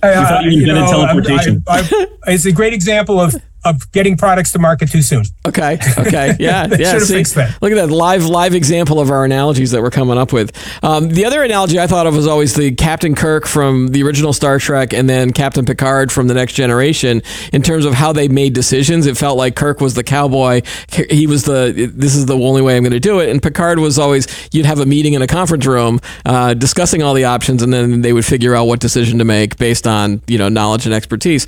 uh, 0.03 0.41
you, 0.43 0.51
you 0.51 0.67
know, 0.67 0.85
teleportation. 0.85 1.63
I, 1.67 1.79
I, 1.79 2.31
it's 2.33 2.45
a 2.45 2.51
great 2.51 2.73
example 2.73 3.19
of 3.19 3.35
of 3.67 3.91
getting 3.91 4.17
products 4.17 4.51
to 4.53 4.59
market 4.59 4.89
too 4.89 5.01
soon. 5.01 5.23
Okay. 5.47 5.77
Okay. 5.97 6.35
Yeah. 6.47 6.67
yeah. 6.77 6.99
See, 6.99 7.23
look 7.61 7.71
at 7.71 7.75
that 7.75 7.89
live 7.89 8.25
live 8.25 8.53
example 8.53 8.99
of 8.99 9.09
our 9.09 9.25
analogies 9.25 9.71
that 9.71 9.81
we're 9.81 9.89
coming 9.89 10.17
up 10.17 10.31
with. 10.31 10.55
Um, 10.83 11.09
the 11.09 11.25
other 11.25 11.41
analogy 11.41 11.79
I 11.79 11.87
thought 11.87 12.05
of 12.05 12.15
was 12.15 12.27
always 12.27 12.53
the 12.53 12.71
Captain 12.75 13.15
Kirk 13.15 13.47
from 13.47 13.87
the 13.89 14.03
original 14.03 14.33
Star 14.33 14.59
Trek, 14.59 14.93
and 14.93 15.09
then 15.09 15.33
Captain 15.33 15.65
Picard 15.65 16.11
from 16.11 16.27
the 16.27 16.33
Next 16.33 16.53
Generation. 16.53 17.21
In 17.53 17.61
terms 17.61 17.85
of 17.85 17.93
how 17.93 18.13
they 18.13 18.27
made 18.27 18.53
decisions, 18.53 19.07
it 19.07 19.17
felt 19.17 19.37
like 19.37 19.55
Kirk 19.55 19.81
was 19.81 19.93
the 19.95 20.03
cowboy. 20.03 20.61
He 21.09 21.27
was 21.27 21.43
the 21.43 21.91
this 21.93 22.15
is 22.15 22.25
the 22.25 22.37
only 22.37 22.61
way 22.61 22.77
I'm 22.77 22.83
going 22.83 22.91
to 22.91 22.99
do 22.99 23.19
it, 23.19 23.29
and 23.29 23.41
Picard 23.41 23.79
was 23.79 23.97
always 23.97 24.27
you'd 24.51 24.65
have 24.65 24.79
a 24.79 24.85
meeting 24.85 25.13
in 25.13 25.21
a 25.21 25.27
conference 25.27 25.65
room 25.65 25.99
uh, 26.25 26.53
discussing 26.53 27.01
all 27.01 27.13
the 27.13 27.25
options, 27.25 27.63
and 27.63 27.73
then 27.73 28.01
they 28.01 28.13
would 28.13 28.25
figure 28.25 28.55
out 28.55 28.65
what 28.65 28.79
decision 28.79 29.19
to 29.19 29.25
make 29.25 29.57
based 29.57 29.87
on 29.87 30.21
you 30.27 30.37
know 30.37 30.49
knowledge 30.49 30.85
and 30.85 30.93
expertise. 30.93 31.47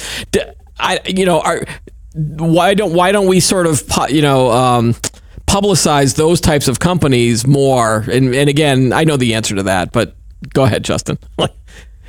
I, 0.79 0.99
you 1.05 1.25
know, 1.25 1.41
are 1.41 1.63
why 2.13 2.74
don't 2.74 2.93
why 2.93 3.12
don't 3.12 3.28
we 3.28 3.39
sort 3.39 3.67
of 3.67 3.84
you 4.10 4.21
know 4.21 4.52
um, 4.52 4.94
publicize 5.48 6.15
those 6.15 6.42
types 6.42 6.67
of 6.67 6.79
companies 6.79 7.46
more? 7.46 8.06
And, 8.12 8.33
and 8.33 8.50
again, 8.50 8.94
I 8.94 9.04
know 9.04 9.17
the 9.17 9.36
answer 9.36 9.56
to 9.56 9.63
that, 9.63 9.92
but 9.92 10.15
Go 10.54 10.63
ahead, 10.63 10.83
Justin. 10.83 11.17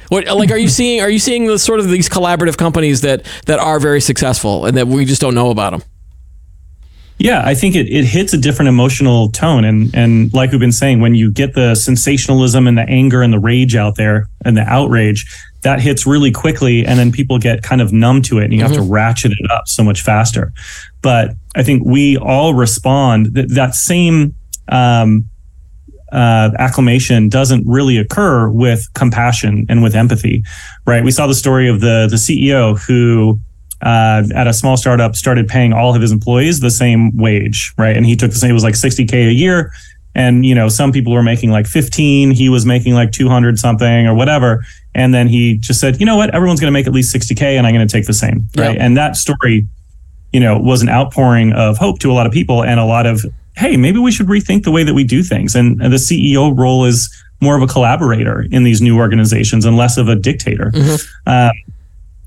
What, 0.09 0.27
like, 0.27 0.51
are 0.51 0.59
you 0.59 0.67
seeing? 0.67 1.01
Are 1.03 1.09
you 1.09 1.21
seeing 1.21 1.47
the 1.47 1.57
sort 1.57 1.79
of 1.79 1.89
these 1.89 2.09
collaborative 2.09 2.57
companies 2.57 3.03
that 3.03 3.25
that 3.47 3.61
are 3.61 3.79
very 3.79 4.01
successful 4.01 4.67
and 4.67 4.77
that 4.77 4.89
we 4.89 5.05
just 5.05 5.21
don't 5.21 5.37
know 5.37 5.51
about 5.51 5.71
them? 5.71 5.83
Yeah, 7.19 7.43
I 7.47 7.55
think 7.55 7.77
it, 7.77 7.87
it 7.87 8.07
hits 8.07 8.33
a 8.33 8.37
different 8.37 8.71
emotional 8.71 9.31
tone. 9.31 9.65
And 9.65 9.95
and 9.95 10.35
like 10.35 10.51
we've 10.51 10.59
been 10.59 10.73
saying, 10.73 11.01
when 11.01 11.15
you 11.15 11.31
get 11.31 11.55
the 11.55 11.77
sensationalism 11.77 12.67
and 12.67 12.77
the 12.77 12.83
anger 12.89 13.23
and 13.23 13.33
the 13.33 13.39
rage 13.39 13.77
out 13.77 13.95
there 13.95 14.27
and 14.45 14.57
the 14.57 14.63
outrage, 14.63 15.33
that 15.63 15.81
hits 15.81 16.07
really 16.07 16.31
quickly. 16.31 16.85
And 16.85 16.99
then 16.99 17.13
people 17.13 17.39
get 17.39 17.63
kind 17.63 17.81
of 17.81 17.93
numb 17.93 18.23
to 18.23 18.39
it 18.39 18.45
and 18.45 18.53
you 18.53 18.61
mm-hmm. 18.61 18.67
have 18.69 18.77
to 18.77 18.83
mm-hmm. 18.83 18.93
ratchet 18.93 19.33
it 19.33 19.51
up 19.51 19.69
so 19.69 19.83
much 19.83 20.03
faster. 20.03 20.53
But 21.03 21.33
I 21.55 21.63
think 21.63 21.85
we 21.85 22.17
all 22.17 22.55
respond 22.55 23.35
that 23.35 23.51
that 23.51 23.75
same 23.75 24.35
um, 24.69 25.29
uh, 26.13 26.51
acclamation 26.59 27.29
doesn't 27.29 27.67
really 27.67 27.97
occur 27.99 28.49
with 28.49 28.89
compassion 28.95 29.67
and 29.69 29.83
with 29.83 29.95
empathy, 29.95 30.43
right? 30.87 31.05
We 31.05 31.11
saw 31.11 31.27
the 31.27 31.35
story 31.35 31.69
of 31.69 31.81
the 31.81 32.07
the 32.11 32.17
CEO 32.17 32.79
who 32.79 33.41
uh, 33.83 34.25
at 34.35 34.47
a 34.47 34.53
small 34.53 34.77
startup 34.77 35.17
started 35.17 35.49
paying 35.49 35.73
all 35.73 35.95
of 35.95 36.03
his 36.03 36.13
employees 36.13 36.61
the 36.61 36.71
same 36.71 37.17
wage, 37.17 37.73
right? 37.79 37.97
And 37.97 38.05
he 38.05 38.15
took 38.15 38.31
the 38.31 38.37
same, 38.37 38.51
it 38.51 38.55
was 38.55 38.65
like 38.65 38.75
60K 38.75 39.29
a 39.29 39.33
year. 39.33 39.73
And, 40.21 40.45
you 40.45 40.55
know, 40.55 40.69
some 40.69 40.93
people 40.93 41.15
were 41.15 41.23
making 41.23 41.51
like 41.51 41.67
15, 41.67 42.33
he 42.33 42.51
was 42.51 42.67
making 42.67 42.93
like 42.93 43.11
200 43.11 43.59
something 43.59 44.07
or 44.07 44.15
whatever. 44.15 44.63
And 44.95 45.15
then 45.15 45.29
he 45.29 45.57
just 45.57 45.81
said, 45.81 45.99
you 45.99 46.05
know 46.05 46.17
what, 46.17 46.35
everyone's 46.35 46.61
going 46.61 46.69
to 46.69 46.73
make 46.73 46.87
at 46.87 46.93
least 46.93 47.15
60K 47.15 47.57
and 47.57 47.67
I'm 47.67 47.75
going 47.75 47.87
to 47.87 47.91
take 47.91 48.07
the 48.07 48.13
same, 48.13 48.47
right? 48.55 48.77
And 48.77 48.99
that 48.99 49.17
story, 49.17 49.67
you 50.35 50.41
know, 50.41 50.59
was 50.59 50.83
an 50.83 50.91
outpouring 50.91 51.55
of 51.55 51.79
hope 51.79 52.01
to 52.01 52.13
a 52.13 52.15
lot 52.15 52.27
of 52.27 52.33
people 52.33 52.63
and 52.63 52.79
a 52.79 52.85
lot 52.85 53.07
of, 53.07 53.25
hey, 53.57 53.79
maybe 53.79 53.99
we 53.99 54.13
should 54.13 54.27
rethink 54.27 54.65
the 54.65 54.71
way 54.71 54.85
that 54.85 54.93
we 54.93 55.05
do 55.05 55.23
things. 55.23 55.55
And, 55.55 55.81
and 55.81 55.91
the 55.91 55.97
CEO 55.97 56.55
role 56.55 56.85
is 56.85 57.09
more 57.41 57.57
of 57.57 57.63
a 57.63 57.67
collaborator 57.67 58.47
in 58.51 58.63
these 58.63 58.83
new 58.83 58.99
organizations 58.99 59.65
and 59.65 59.75
less 59.75 59.97
of 59.97 60.09
a 60.09 60.17
dictator. 60.17 60.71
Mm-hmm. 60.71 61.29
Um, 61.29 61.53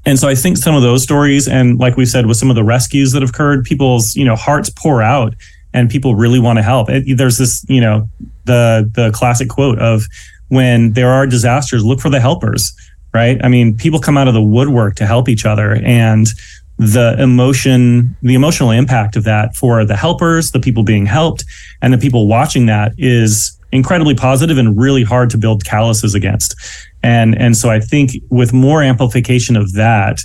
and 0.06 0.18
so 0.18 0.28
I 0.28 0.34
think 0.34 0.58
some 0.58 0.76
of 0.76 0.82
those 0.82 1.04
stories, 1.04 1.48
and 1.48 1.78
like 1.78 1.96
we 1.96 2.06
said, 2.06 2.26
with 2.26 2.38
some 2.38 2.50
of 2.50 2.56
the 2.56 2.64
rescues 2.64 3.12
that 3.12 3.22
have 3.22 3.30
occurred, 3.30 3.64
people's 3.64 4.16
you 4.16 4.26
know 4.26 4.36
hearts 4.36 4.70
pour 4.70 5.02
out, 5.02 5.36
and 5.74 5.89
people 5.89 6.15
really 6.15 6.39
want 6.39 6.57
to 6.57 6.63
help. 6.63 6.89
It, 6.89 7.17
there's 7.17 7.38
this 7.38 7.65
you 7.67 7.82
know 7.82 8.07
the 8.45 8.89
the 8.93 9.11
classic 9.11 9.49
quote 9.49 9.80
of 9.80 10.03
when 10.49 10.93
there 10.93 11.09
are 11.09 11.26
disasters, 11.26 11.84
look 11.84 11.99
for 11.99 12.09
the 12.09 12.19
helpers. 12.19 12.74
Right? 13.13 13.39
I 13.43 13.47
mean, 13.47 13.78
people 13.78 13.99
come 13.99 14.17
out 14.17 14.28
of 14.28 14.34
the 14.34 14.41
woodwork 14.41 14.95
to 14.95 15.05
help 15.05 15.30
each 15.30 15.45
other, 15.45 15.76
and 15.84 16.28
the 16.78 17.15
emotion, 17.19 18.15
the 18.24 18.34
emotional 18.34 18.71
impact 18.71 19.15
of 19.15 19.24
that 19.24 19.55
for 19.55 19.86
the 19.86 19.95
helpers, 19.95 20.51
the 20.51 20.59
people 20.59 20.84
being 20.84 21.05
helped, 21.05 21.45
and 21.82 21.93
the 21.93 21.97
people 21.97 22.28
watching 22.28 22.65
that 22.65 22.93
is 22.97 23.57
incredibly 23.71 24.15
positive 24.15 24.57
and 24.57 24.80
really 24.80 25.03
hard 25.03 25.30
to 25.32 25.38
build 25.38 25.65
calluses 25.65 26.15
against. 26.15 26.55
And 27.01 27.38
and 27.38 27.57
so 27.57 27.69
I 27.69 27.80
think 27.80 28.11
with 28.30 28.53
more 28.53 28.82
amplification 28.82 29.55
of 29.55 29.74
that, 29.74 30.21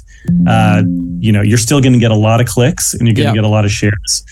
uh, 0.47 0.83
you 1.19 1.33
know, 1.33 1.43
you're 1.43 1.59
still 1.59 1.81
going 1.81 1.95
to 1.95 1.99
get 1.99 2.11
a 2.11 2.17
lot 2.17 2.41
of 2.41 2.47
clicks 2.47 2.95
and 2.95 3.07
you're 3.07 3.15
going 3.15 3.27
to 3.27 3.31
yeah. 3.31 3.35
get 3.35 3.45
a 3.45 3.49
lot 3.49 3.65
of 3.65 3.71
shares. 3.71 4.25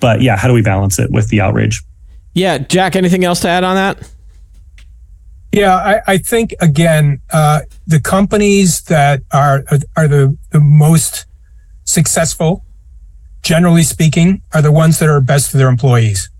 But 0.00 0.22
yeah, 0.22 0.36
how 0.36 0.48
do 0.48 0.54
we 0.54 0.62
balance 0.62 0.98
it 0.98 1.10
with 1.10 1.28
the 1.28 1.40
outrage? 1.40 1.82
Yeah, 2.34 2.58
Jack. 2.58 2.96
Anything 2.96 3.24
else 3.24 3.40
to 3.40 3.48
add 3.48 3.64
on 3.64 3.74
that? 3.76 4.10
Yeah, 5.52 5.74
I, 5.74 6.00
I 6.06 6.18
think 6.18 6.54
again, 6.60 7.20
uh, 7.32 7.60
the 7.86 8.00
companies 8.00 8.82
that 8.82 9.22
are 9.32 9.64
are 9.96 10.06
the, 10.06 10.36
the 10.50 10.60
most 10.60 11.26
successful, 11.84 12.64
generally 13.42 13.82
speaking, 13.82 14.42
are 14.52 14.62
the 14.62 14.72
ones 14.72 14.98
that 14.98 15.08
are 15.08 15.20
best 15.20 15.50
for 15.50 15.56
their 15.56 15.68
employees 15.68 16.30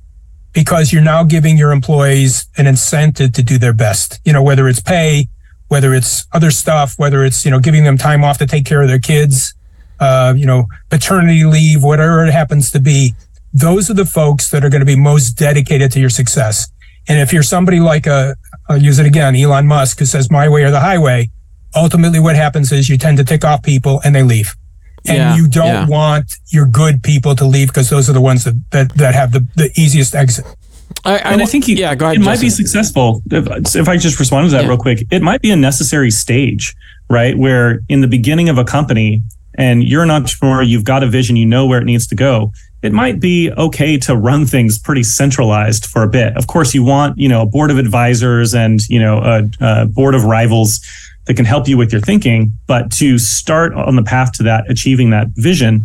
because 0.52 0.92
you're 0.92 1.02
now 1.02 1.24
giving 1.24 1.56
your 1.56 1.72
employees 1.72 2.48
an 2.56 2.66
incentive 2.66 3.32
to 3.32 3.42
do 3.42 3.58
their 3.58 3.72
best. 3.72 4.20
You 4.24 4.32
know, 4.32 4.42
whether 4.42 4.68
it's 4.68 4.80
pay, 4.80 5.28
whether 5.68 5.94
it's 5.94 6.26
other 6.32 6.50
stuff, 6.50 6.94
whether 6.98 7.24
it's, 7.24 7.44
you 7.44 7.50
know, 7.50 7.60
giving 7.60 7.84
them 7.84 7.98
time 7.98 8.24
off 8.24 8.38
to 8.38 8.46
take 8.46 8.64
care 8.64 8.82
of 8.82 8.88
their 8.88 8.98
kids, 8.98 9.54
uh, 10.00 10.34
you 10.36 10.46
know, 10.46 10.66
paternity 10.90 11.44
leave, 11.44 11.82
whatever 11.82 12.24
it 12.24 12.32
happens 12.32 12.70
to 12.72 12.80
be. 12.80 13.14
Those 13.52 13.90
are 13.90 13.94
the 13.94 14.04
folks 14.04 14.50
that 14.50 14.64
are 14.64 14.70
going 14.70 14.80
to 14.80 14.86
be 14.86 14.96
most 14.96 15.32
dedicated 15.32 15.90
to 15.92 16.00
your 16.00 16.10
success. 16.10 16.70
And 17.08 17.18
if 17.18 17.32
you're 17.32 17.42
somebody 17.42 17.80
like 17.80 18.06
a, 18.06 18.36
I'll 18.68 18.82
use 18.82 18.98
it 18.98 19.06
again, 19.06 19.34
Elon 19.34 19.66
Musk, 19.66 19.98
who 19.98 20.04
says 20.04 20.30
my 20.30 20.48
way 20.48 20.62
or 20.64 20.70
the 20.70 20.80
highway, 20.80 21.30
ultimately 21.74 22.20
what 22.20 22.36
happens 22.36 22.70
is 22.72 22.88
you 22.88 22.98
tend 22.98 23.16
to 23.18 23.24
tick 23.24 23.44
off 23.44 23.62
people 23.62 24.00
and 24.04 24.14
they 24.14 24.22
leave 24.22 24.54
and 25.06 25.16
yeah, 25.16 25.36
you 25.36 25.48
don't 25.48 25.66
yeah. 25.66 25.86
want 25.86 26.34
your 26.48 26.66
good 26.66 27.02
people 27.02 27.34
to 27.34 27.44
leave 27.44 27.68
because 27.68 27.90
those 27.90 28.08
are 28.08 28.12
the 28.12 28.20
ones 28.20 28.44
that 28.44 28.54
that, 28.70 28.94
that 28.94 29.14
have 29.14 29.32
the, 29.32 29.46
the 29.56 29.70
easiest 29.76 30.14
exit. 30.14 30.44
I, 31.04 31.14
I, 31.14 31.16
and 31.32 31.42
I 31.42 31.46
think 31.46 31.68
you, 31.68 31.76
yeah, 31.76 31.94
go 31.94 32.06
ahead, 32.06 32.16
it 32.16 32.18
Justin. 32.20 32.32
might 32.32 32.40
be 32.40 32.50
successful. 32.50 33.22
If, 33.30 33.76
if 33.76 33.88
I 33.88 33.96
just 33.96 34.18
respond 34.18 34.46
to 34.46 34.50
that 34.52 34.62
yeah. 34.62 34.68
real 34.68 34.78
quick, 34.78 35.06
it 35.10 35.22
might 35.22 35.40
be 35.40 35.50
a 35.50 35.56
necessary 35.56 36.10
stage, 36.10 36.74
right? 37.08 37.36
Where 37.36 37.80
in 37.88 38.00
the 38.00 38.08
beginning 38.08 38.48
of 38.48 38.58
a 38.58 38.64
company, 38.64 39.22
and 39.54 39.84
you're 39.84 40.02
an 40.02 40.10
entrepreneur, 40.10 40.62
you've 40.62 40.84
got 40.84 41.02
a 41.02 41.06
vision, 41.06 41.36
you 41.36 41.46
know 41.46 41.66
where 41.66 41.80
it 41.80 41.84
needs 41.84 42.06
to 42.08 42.14
go. 42.14 42.52
It 42.82 42.92
might 42.92 43.18
be 43.18 43.50
okay 43.52 43.98
to 43.98 44.16
run 44.16 44.46
things 44.46 44.78
pretty 44.78 45.02
centralized 45.02 45.86
for 45.86 46.04
a 46.04 46.08
bit. 46.08 46.36
Of 46.36 46.46
course, 46.46 46.74
you 46.74 46.84
want 46.84 47.18
you 47.18 47.28
know 47.28 47.42
a 47.42 47.46
board 47.46 47.70
of 47.70 47.78
advisors 47.78 48.54
and 48.54 48.80
you 48.88 49.00
know 49.00 49.18
a, 49.18 49.50
a 49.60 49.86
board 49.86 50.14
of 50.14 50.24
rivals 50.24 50.80
that 51.24 51.34
can 51.34 51.44
help 51.44 51.68
you 51.68 51.76
with 51.76 51.92
your 51.92 52.00
thinking. 52.00 52.52
But 52.66 52.90
to 52.92 53.18
start 53.18 53.74
on 53.74 53.96
the 53.96 54.02
path 54.02 54.32
to 54.34 54.42
that, 54.44 54.70
achieving 54.70 55.10
that 55.10 55.28
vision, 55.34 55.84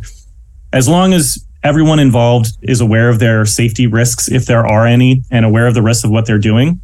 as 0.71 0.87
long 0.87 1.13
as 1.13 1.45
everyone 1.63 1.99
involved 1.99 2.57
is 2.61 2.79
aware 2.79 3.09
of 3.09 3.19
their 3.19 3.45
safety 3.45 3.87
risks, 3.87 4.29
if 4.29 4.45
there 4.45 4.65
are 4.65 4.85
any, 4.85 5.23
and 5.31 5.45
aware 5.45 5.67
of 5.67 5.73
the 5.73 5.81
risks 5.81 6.03
of 6.03 6.11
what 6.11 6.25
they're 6.25 6.37
doing, 6.37 6.79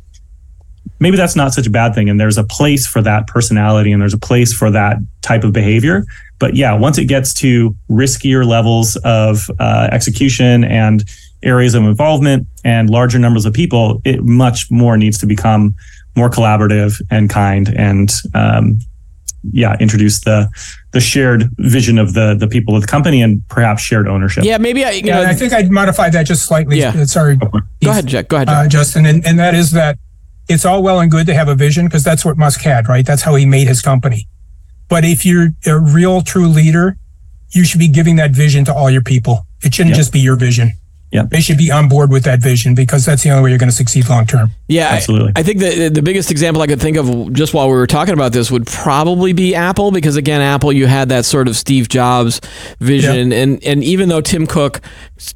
maybe 1.00 1.18
that's 1.18 1.36
not 1.36 1.54
such 1.54 1.68
a 1.68 1.70
bad 1.70 1.94
thing. 1.94 2.10
And 2.10 2.20
there's 2.20 2.38
a 2.38 2.44
place 2.44 2.86
for 2.88 3.02
that 3.02 3.28
personality 3.28 3.92
and 3.92 4.02
there's 4.02 4.14
a 4.14 4.20
place 4.20 4.54
for 4.54 4.72
that 4.72 4.98
type 5.22 5.44
of 5.44 5.54
behavior. 5.54 6.06
But 6.40 6.56
yeah, 6.56 6.74
once 6.74 6.98
it 6.98 7.06
gets 7.06 7.34
to 7.36 7.76
riskier 7.90 8.46
levels 8.46 8.96
of 9.04 9.50
uh, 9.60 9.90
execution 9.92 10.64
and 10.64 11.04
areas 11.44 11.74
of 11.74 11.84
involvement 11.84 12.48
and 12.64 12.90
larger 12.90 13.20
numbers 13.20 13.46
of 13.46 13.54
people, 13.54 14.02
it 14.06 14.24
much 14.24 14.72
more 14.72 14.98
needs 14.98 15.18
to 15.20 15.26
become 15.26 15.76
more 16.16 16.30
collaborative 16.30 17.02
and 17.10 17.30
kind 17.30 17.70
and 17.78 18.12
um, 18.34 18.80
yeah 19.52 19.78
introduce 19.80 20.20
the 20.22 20.50
the 20.92 21.00
shared 21.00 21.50
vision 21.60 21.98
of 21.98 22.14
the 22.14 22.36
the 22.36 22.48
people 22.48 22.76
of 22.76 22.82
the 22.82 22.88
company 22.88 23.22
and 23.22 23.48
perhaps 23.48 23.82
shared 23.82 24.08
ownership. 24.08 24.44
Yeah 24.44 24.58
maybe 24.58 24.84
i 24.84 24.92
you 24.92 25.04
yeah, 25.06 25.22
know, 25.22 25.30
i 25.30 25.34
think 25.34 25.54
i'd 25.54 25.72
modify 25.72 26.10
that 26.10 26.24
just 26.24 26.46
slightly. 26.46 26.80
Yeah. 26.80 26.90
Uh, 26.90 27.06
sorry. 27.06 27.38
Go 27.38 27.50
ahead 27.84 28.08
jack. 28.08 28.28
Go 28.28 28.36
ahead 28.36 28.50
uh, 28.50 28.68
justin 28.68 29.06
and, 29.06 29.26
and 29.26 29.40
that 29.40 29.56
is 29.56 29.72
that 29.72 29.98
it's 30.50 30.66
all 30.66 30.84
well 30.84 31.00
and 31.00 31.10
good 31.10 31.26
to 31.28 31.34
have 31.34 31.48
a 31.48 31.56
vision 31.56 31.86
because 31.86 32.04
that's 32.04 32.26
what 32.26 32.38
musk 32.38 32.62
had 32.62 32.90
right? 32.90 33.06
That's 33.06 33.22
how 33.22 33.36
he 33.36 33.46
made 33.46 33.68
his 33.68 33.82
company 33.82 34.28
but 34.90 35.06
if 35.06 35.26
you're 35.26 35.50
a 35.66 35.80
real 35.80 36.22
true 36.22 36.48
leader 36.48 36.98
you 37.52 37.64
should 37.64 37.80
be 37.80 37.88
giving 37.88 38.16
that 38.18 38.32
vision 38.32 38.66
to 38.66 38.74
all 38.74 38.90
your 38.90 39.04
people 39.04 39.46
it 39.64 39.74
shouldn't 39.74 39.92
yep. 39.92 39.98
just 39.98 40.14
be 40.14 40.20
your 40.20 40.36
vision 40.36 40.72
yeah. 41.12 41.24
They 41.24 41.42
should 41.42 41.58
be 41.58 41.72
on 41.72 41.90
board 41.90 42.12
with 42.12 42.24
that 42.26 42.40
vision 42.40 42.76
because 42.76 43.04
that's 43.04 43.24
the 43.24 43.32
only 43.32 43.44
way 43.44 43.50
you're 43.50 43.58
going 43.58 43.70
to 43.70 43.76
succeed 43.76 44.08
long 44.08 44.28
term. 44.28 44.52
Yeah, 44.68 44.90
absolutely. 44.90 45.34
I, 45.36 45.40
I, 45.40 45.44
think 45.44 45.60
the 45.60 45.90
the 45.90 46.04
biggest 46.04 46.30
example 46.30 46.62
I 46.62 46.68
could 46.68 46.80
think 46.80 46.98
of 46.98 47.34
just 47.34 47.52
while 47.52 47.68
we 47.68 47.74
were 47.74 47.88
talking 47.88 48.14
about 48.14 48.32
this 48.32 48.52
would 48.52 48.68
probably 48.68 49.34
be 49.34 49.56
Apple 49.56 49.90
because 49.90 50.18
again, 50.18 50.42
Apple 50.42 50.72
you 50.72 50.86
had 50.86 51.10
that 51.10 51.26
sort 51.26 51.48
of 51.48 51.56
Steve 51.56 51.90
Jobs 51.90 52.42
vision, 52.80 53.32
yeah. 53.32 53.38
and 53.40 53.64
and 53.64 53.84
even 53.84 54.10
though 54.10 54.22
Tim 54.22 54.46
Cook 54.46 54.82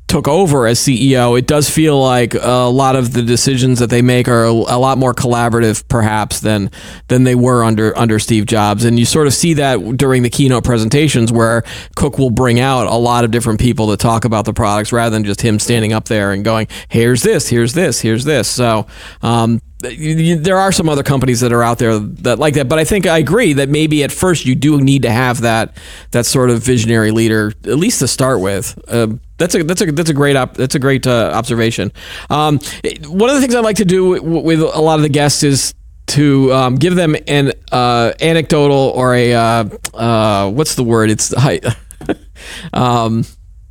took 0.08 0.28
over 0.28 0.66
as 0.68 0.80
CEO, 0.80 1.38
it 1.38 1.48
does 1.48 1.70
feel 1.70 2.00
like 2.00 2.34
a 2.36 2.70
lot 2.70 2.96
of 2.96 3.14
the 3.14 3.22
decisions 3.22 3.80
that 3.80 3.90
they 3.90 4.02
make 4.02 4.28
are 4.28 4.44
a, 4.46 4.54
lot 4.54 4.98
more 4.98 5.14
collaborative, 5.14 5.88
perhaps 5.88 6.40
than 6.40 6.70
than 7.08 7.24
they 7.24 7.36
were 7.36 7.64
under 7.64 7.98
under 7.98 8.20
Steve 8.20 8.46
Jobs, 8.46 8.86
and 8.86 8.98
you 8.98 9.06
sort 9.06 9.28
of 9.28 9.34
see 9.34 9.54
that 9.56 9.98
during 9.98 10.24
the 10.24 10.30
keynote 10.30 10.64
presentations 10.64 11.32
where 11.32 11.64
Cook 11.96 12.18
will 12.18 12.30
bring 12.30 12.60
out 12.60 12.88
a 12.88 12.96
lot 12.96 13.24
of 13.24 13.32
different 13.32 13.60
people 13.60 13.88
to 13.88 13.98
talk 13.98 14.26
about 14.26 14.46
the 14.46 14.54
products 14.54 14.94
rather 14.94 15.10
than 15.10 15.24
just 15.24 15.42
him 15.42 15.60
standing 15.60 15.94
up 15.94 16.06
there 16.06 16.32
and 16.32 16.46
going, 16.46 16.68
"Here's 16.90 17.24
this, 17.24 17.48
here's 17.48 17.74
this, 17.74 18.02
here's 18.02 18.24
this." 18.24 18.48
So. 18.48 18.88
Um, 19.22 19.62
there 19.84 20.58
are 20.58 20.72
some 20.72 20.88
other 20.88 21.04
companies 21.04 21.42
that 21.42 21.52
are 21.52 21.62
out 21.62 21.78
there 21.78 22.00
that 22.00 22.40
like 22.40 22.54
that, 22.54 22.70
but 22.70 22.80
I 22.80 22.86
think 22.86 23.06
I 23.06 23.18
agree 23.18 23.52
that 23.54 23.68
maybe 23.68 24.04
at 24.04 24.14
first 24.14 24.46
you 24.46 24.56
do 24.56 24.80
need 24.80 25.02
to 25.02 25.12
have 25.12 25.42
that 25.42 25.76
that 26.12 26.26
sort 26.26 26.50
of 26.50 26.64
visionary 26.64 27.12
leader, 27.12 27.52
at 27.66 27.78
least 27.78 28.00
to 28.00 28.08
start 28.08 28.40
with. 28.40 28.80
Uh, 28.88 29.08
that's 29.44 29.56
a 29.56 29.64
that's 29.64 29.82
a 29.82 29.92
that's 29.92 30.10
a 30.10 30.14
great 30.14 30.36
op, 30.36 30.56
that's 30.56 30.76
a 30.76 30.80
great 30.80 31.06
uh, 31.06 31.32
observation. 31.34 31.92
Um, 32.30 32.60
one 33.08 33.30
of 33.30 33.36
the 33.36 33.42
things 33.42 33.56
I 33.56 33.60
like 33.60 33.78
to 33.78 33.86
do 33.86 34.10
with, 34.10 34.24
with 34.24 34.62
a 34.62 34.82
lot 34.82 34.96
of 34.96 35.02
the 35.02 35.10
guests 35.10 35.44
is 35.44 35.74
to 36.08 36.54
um, 36.54 36.76
give 36.76 36.96
them 36.96 37.16
an 37.28 37.52
uh, 37.72 38.14
anecdotal 38.22 38.78
or 38.96 39.14
a 39.14 39.34
uh, 39.34 39.66
uh, 39.94 40.50
what's 40.50 40.76
the 40.76 40.84
word? 40.84 41.10
It's 41.10 41.34
um, 42.74 43.26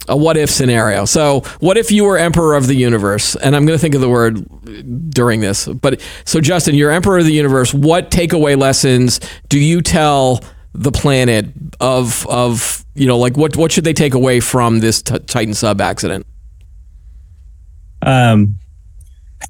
a 0.08 0.16
what 0.16 0.36
if 0.36 0.50
scenario. 0.50 1.06
So, 1.06 1.40
what 1.60 1.78
if 1.78 1.90
you 1.90 2.04
were 2.04 2.18
emperor 2.18 2.54
of 2.54 2.66
the 2.66 2.74
universe? 2.74 3.34
And 3.36 3.56
I'm 3.56 3.64
going 3.64 3.78
to 3.78 3.80
think 3.80 3.94
of 3.94 4.02
the 4.02 4.08
word 4.10 5.10
during 5.10 5.40
this. 5.40 5.66
But 5.68 6.00
so, 6.26 6.40
Justin, 6.40 6.74
you're 6.74 6.90
emperor 6.90 7.18
of 7.18 7.24
the 7.24 7.32
universe. 7.32 7.72
What 7.72 8.10
takeaway 8.10 8.58
lessons 8.58 9.20
do 9.48 9.58
you 9.58 9.80
tell 9.80 10.40
the 10.74 10.92
planet 10.92 11.46
of 11.80 12.26
of 12.28 12.84
you 12.94 13.06
know 13.06 13.18
like 13.18 13.36
what 13.36 13.56
what 13.56 13.70
should 13.72 13.84
they 13.84 13.92
take 13.92 14.14
away 14.14 14.40
from 14.40 14.80
this 14.80 15.02
t- 15.02 15.18
Titan 15.20 15.54
sub 15.54 15.80
accident? 15.80 16.26
Um, 18.02 18.56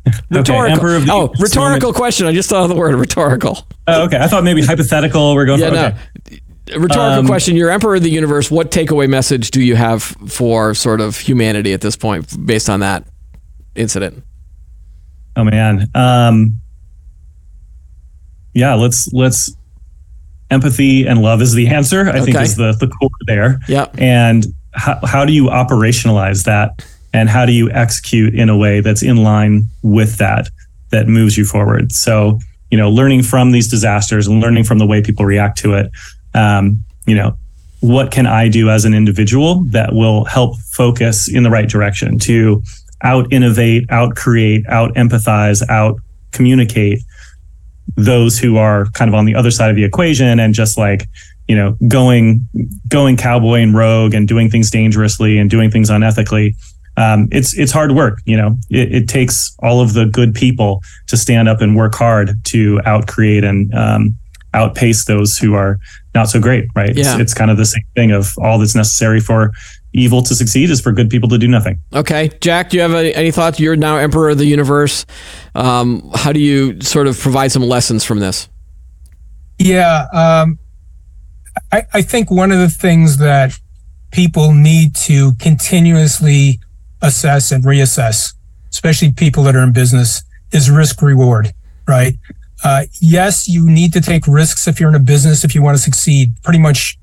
Rhetorical. 0.31 0.73
Emperor 0.77 0.97
of 0.97 1.07
the 1.07 1.12
oh, 1.12 1.33
rhetorical 1.39 1.89
moment. 1.89 1.97
question. 1.97 2.27
I 2.27 2.33
just 2.33 2.49
thought 2.51 2.64
of 2.64 2.68
the 2.70 2.75
word 2.75 2.95
rhetorical. 2.95 3.66
Oh, 3.87 4.05
okay. 4.05 4.18
I 4.18 4.27
thought 4.27 4.43
maybe 4.45 4.62
hypothetical. 4.62 5.35
We're 5.35 5.45
going 5.47 5.61
Yeah, 5.61 5.68
for 5.68 6.35
no. 6.75 6.79
Rhetorical 6.81 7.20
Um, 7.20 7.27
question. 7.27 7.57
You're 7.57 7.70
Emperor 7.70 7.97
of 7.97 8.03
the 8.03 8.11
Universe. 8.11 8.51
What 8.51 8.70
takeaway 8.70 9.09
message 9.09 9.51
do 9.51 9.61
you 9.62 9.77
have 9.77 10.03
for 10.03 10.75
sort 10.75 11.01
of 11.01 11.18
humanity 11.18 11.73
at 11.73 11.81
this 11.83 11.97
point 11.97 12.47
based 12.47 12.68
on 12.70 12.81
that 12.81 13.07
incident? 13.75 14.23
Oh 15.37 15.45
man. 15.45 15.89
Um, 15.95 16.59
yeah, 18.55 18.75
let's 18.75 19.11
let's 19.12 19.55
empathy 20.53 21.07
and 21.07 21.22
love 21.22 21.42
is 21.42 21.55
the 21.55 21.68
answer. 21.68 22.09
I 22.09 22.20
think 22.20 22.36
is 22.36 22.57
the 22.57 22.72
the 22.72 22.88
core 22.88 23.11
there. 23.26 23.59
Yep. 23.68 23.96
And 23.98 24.46
how 24.72 24.98
how 25.05 25.24
do 25.24 25.32
you 25.32 25.46
operationalize 25.46 26.44
that? 26.44 26.86
And 27.14 27.28
how 27.28 27.44
do 27.44 27.53
you 27.53 27.70
execute 27.70 28.34
in 28.34 28.48
a 28.48 28.57
way 28.57 28.80
that's 28.80 29.03
in 29.03 29.18
line 29.18 29.64
with 29.82 30.16
that 30.18 30.48
that 30.90 31.09
moves 31.09 31.36
you 31.36 31.44
forward? 31.44 31.92
So 31.92 32.38
you 32.70 32.78
know, 32.78 32.90
learning 32.90 33.22
from 33.22 33.53
these 33.53 33.68
disasters 33.68 34.26
and 34.26 34.40
learning 34.40 34.64
from 34.64 34.78
the 34.78 34.86
way 34.86 35.03
people 35.03 35.26
react 35.26 35.59
to 35.59 35.74
it. 35.74 35.90
Um, 36.32 36.82
you 37.07 37.14
know, 37.14 37.36
what 37.80 38.11
can 38.11 38.26
I 38.26 38.48
do 38.48 38.70
as 38.70 38.86
an 38.86 38.94
individual 38.94 39.64
that 39.64 39.92
will 39.92 40.24
help 40.24 40.59
focus 40.61 41.28
in 41.28 41.42
the 41.42 41.50
right 41.50 41.68
direction 41.68 42.18
to 42.20 42.62
out 43.03 43.30
innovate, 43.30 43.84
out 43.90 44.16
create, 44.16 44.64
out 44.68 44.94
empathize, 44.94 45.68
out 45.68 46.00
communicate 46.30 47.00
those 47.97 48.39
who 48.39 48.57
are 48.57 48.87
kind 48.93 49.09
of 49.09 49.14
on 49.14 49.24
the 49.24 49.35
other 49.35 49.51
side 49.51 49.70
of 49.70 49.76
the 49.76 49.85
equation 49.85 50.39
and 50.41 50.55
just 50.55 50.78
like 50.78 51.07
you 51.49 51.57
know 51.57 51.76
going 51.89 52.47
going 52.89 53.16
cowboy 53.16 53.61
and 53.61 53.74
rogue 53.74 54.14
and 54.14 54.28
doing 54.28 54.49
things 54.49 54.70
dangerously 54.70 55.39
and 55.39 55.51
doing 55.51 55.70
things 55.70 55.91
unethically 55.91 56.55
um, 56.97 57.28
it's 57.33 57.57
it's 57.59 57.72
hard 57.72 57.93
work 57.93 58.20
you 58.24 58.37
know 58.37 58.57
it, 58.70 58.95
it 58.95 59.09
takes 59.09 59.55
all 59.61 59.80
of 59.80 59.95
the 59.95 60.07
good 60.07 60.35
people 60.35 60.83
to 61.09 61.16
stand 61.16 61.49
up 61.49 61.61
and 61.61 61.74
work 61.76 61.95
hard 61.95 62.43
to 62.45 62.78
outcreate 62.87 63.45
and 63.45 63.74
um, 63.74 64.14
outpace 64.55 65.05
those 65.07 65.39
who 65.39 65.55
are 65.55 65.78
not 66.14 66.28
so 66.28 66.39
great 66.41 66.66
right 66.74 66.95
Yeah. 66.97 67.12
it's, 67.14 67.20
it's 67.22 67.35
kind 67.35 67.51
of 67.51 67.57
the 67.57 67.64
same 67.66 67.85
thing 67.95 68.11
of 68.12 68.33
all 68.39 68.59
that's 68.59 68.74
necessary 68.74 69.20
for 69.20 69.51
evil 69.95 70.22
to 70.22 70.34
succeed 70.34 70.70
is 70.70 70.80
for 70.80 70.90
good 70.93 71.11
people 71.11 71.28
to 71.28 71.36
do 71.36 71.47
nothing 71.47 71.78
Okay, 71.95 72.30
Jack, 72.40 72.70
do 72.70 72.76
you 72.76 72.82
have 72.82 72.95
any, 72.95 73.14
any 73.14 73.30
thoughts? 73.30 73.61
You're 73.61 73.76
now 73.76 73.97
Emperor 73.99 74.30
of 74.30 74.38
the 74.38 74.47
Universe. 74.47 75.05
Um, 75.55 76.11
how 76.14 76.32
do 76.32 76.40
you 76.40 76.80
sort 76.80 77.07
of 77.07 77.18
provide 77.18 77.53
some 77.53 77.62
lessons 77.62 78.05
from 78.05 78.20
this? 78.20 78.49
Yeah, 79.59 80.07
um, 80.12 80.59
I, 81.70 81.82
I 81.93 82.03
think 82.03 82.30
one 82.30 82.51
of 82.51 82.59
the 82.59 82.70
things 82.70 83.18
that 83.18 83.59
people 84.11 84.53
need 84.53 84.95
to 84.95 85.34
continuously 85.34 86.61
assess 87.03 87.53
and 87.53 87.64
reassess, 87.64 88.34
especially 88.70 89.12
people 89.12 89.43
that 89.45 89.55
are 89.55 89.62
in 89.62 89.72
business, 89.72 90.22
is 90.53 90.70
risk 90.70 91.03
reward, 91.03 91.53
right? 91.86 92.14
Uh, 92.64 92.84
yes, 93.01 93.49
you 93.49 93.68
need 93.68 93.93
to 93.93 94.01
take 94.01 94.26
risks 94.26 94.68
if 94.68 94.78
you're 94.78 94.88
in 94.88 94.95
a 94.95 95.01
business, 95.01 95.45
if 95.45 95.55
you 95.55 95.62
want 95.62 95.76
to 95.76 95.82
succeed. 95.82 96.32
Pretty 96.43 96.59
much 96.59 96.99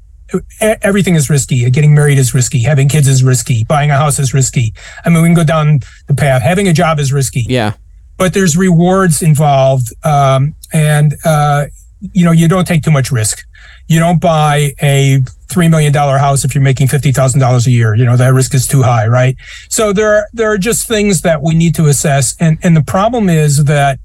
everything 0.62 1.16
is 1.16 1.30
risky. 1.30 1.70
Getting 1.70 1.94
married 1.94 2.18
is 2.18 2.34
risky. 2.34 2.62
Having 2.64 2.90
kids 2.90 3.08
is 3.08 3.24
risky. 3.24 3.64
Buying 3.64 3.92
a 3.92 3.98
house 3.98 4.20
is 4.20 4.34
risky. 4.34 4.74
I 5.06 5.10
mean, 5.10 5.22
we 5.22 5.28
can 5.30 5.36
go 5.36 5.44
down 5.44 5.80
the 6.08 6.16
path. 6.16 6.42
Having 6.42 6.68
a 6.68 6.74
job 6.74 7.00
is 7.00 7.12
risky 7.12 7.46
Yeah, 7.48 7.74
but 8.18 8.34
there's 8.34 8.56
rewards 8.56 9.22
involved 9.22 9.94
um, 10.06 10.56
and 10.74 11.16
uh, 11.26 11.66
you 12.14 12.24
know 12.24 12.32
you 12.32 12.48
don't 12.48 12.66
take 12.66 12.84
too 12.84 12.92
much 12.92 13.12
risk 13.12 13.46
you 13.88 14.00
don't 14.00 14.22
buy 14.22 14.72
a 14.82 15.20
three 15.50 15.68
million 15.68 15.92
dollar 15.92 16.18
house 16.18 16.46
if 16.46 16.54
you're 16.54 16.64
making 16.64 16.88
fifty 16.88 17.12
thousand 17.12 17.40
dollars 17.40 17.66
a 17.68 17.72
year 17.72 17.96
you 17.96 18.06
know 18.06 18.16
that 18.16 18.34
risk 18.34 18.54
is 18.54 18.68
too 18.68 18.82
high 18.82 19.08
right 19.08 19.36
so 19.68 19.92
there 19.92 20.14
are 20.14 20.28
there 20.32 20.52
are 20.52 20.58
just 20.58 20.88
things 20.88 21.22
that 21.22 21.42
we 21.42 21.54
need 21.56 21.76
to 21.76 21.88
assess 21.88 22.36
and 22.40 22.58
and 22.64 22.78
the 22.78 22.84
problem 22.84 23.30
is 23.30 23.66
that 23.66 24.00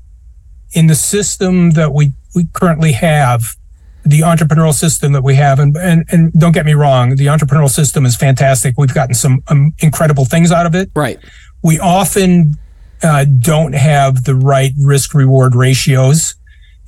in 0.73 0.87
the 0.87 0.95
system 0.95 1.73
that 1.73 1.93
we 1.93 2.13
we 2.35 2.47
currently 2.53 2.93
have 2.93 3.57
the 4.05 4.21
entrepreneurial 4.21 4.75
system 4.75 5.13
that 5.13 5.23
we 5.23 5.35
have 5.35 5.59
and 5.59 5.77
and, 5.77 6.05
and 6.11 6.33
don't 6.33 6.53
get 6.53 6.67
me 6.67 6.75
wrong 6.75 7.17
the 7.17 7.27
entrepreneurial 7.27 7.71
system 7.71 8.05
is 8.05 8.17
fantastic 8.17 8.75
we've 8.77 8.95
gotten 8.95 9.15
some 9.15 9.43
um, 9.49 9.73
incredible 9.81 10.25
things 10.25 10.53
out 10.53 10.67
of 10.67 10.75
it 10.75 10.91
right. 10.95 11.19
we 11.63 11.79
often 11.79 12.57
uh, 13.05 13.27
don't 13.39 13.75
have 13.75 14.25
the 14.25 14.35
right 14.35 14.73
risk 14.79 15.15
reward 15.15 15.55
ratios. 15.55 16.35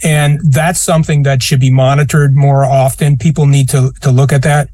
And 0.03 0.41
that's 0.51 0.81
something 0.81 1.23
that 1.23 1.43
should 1.43 1.61
be 1.61 1.71
monitored 1.71 2.35
more 2.35 2.65
often. 2.65 3.17
People 3.17 3.47
need 3.47 3.69
to, 3.71 3.93
to 4.01 4.11
look 4.11 4.33
at 4.33 4.43
that. 4.43 4.69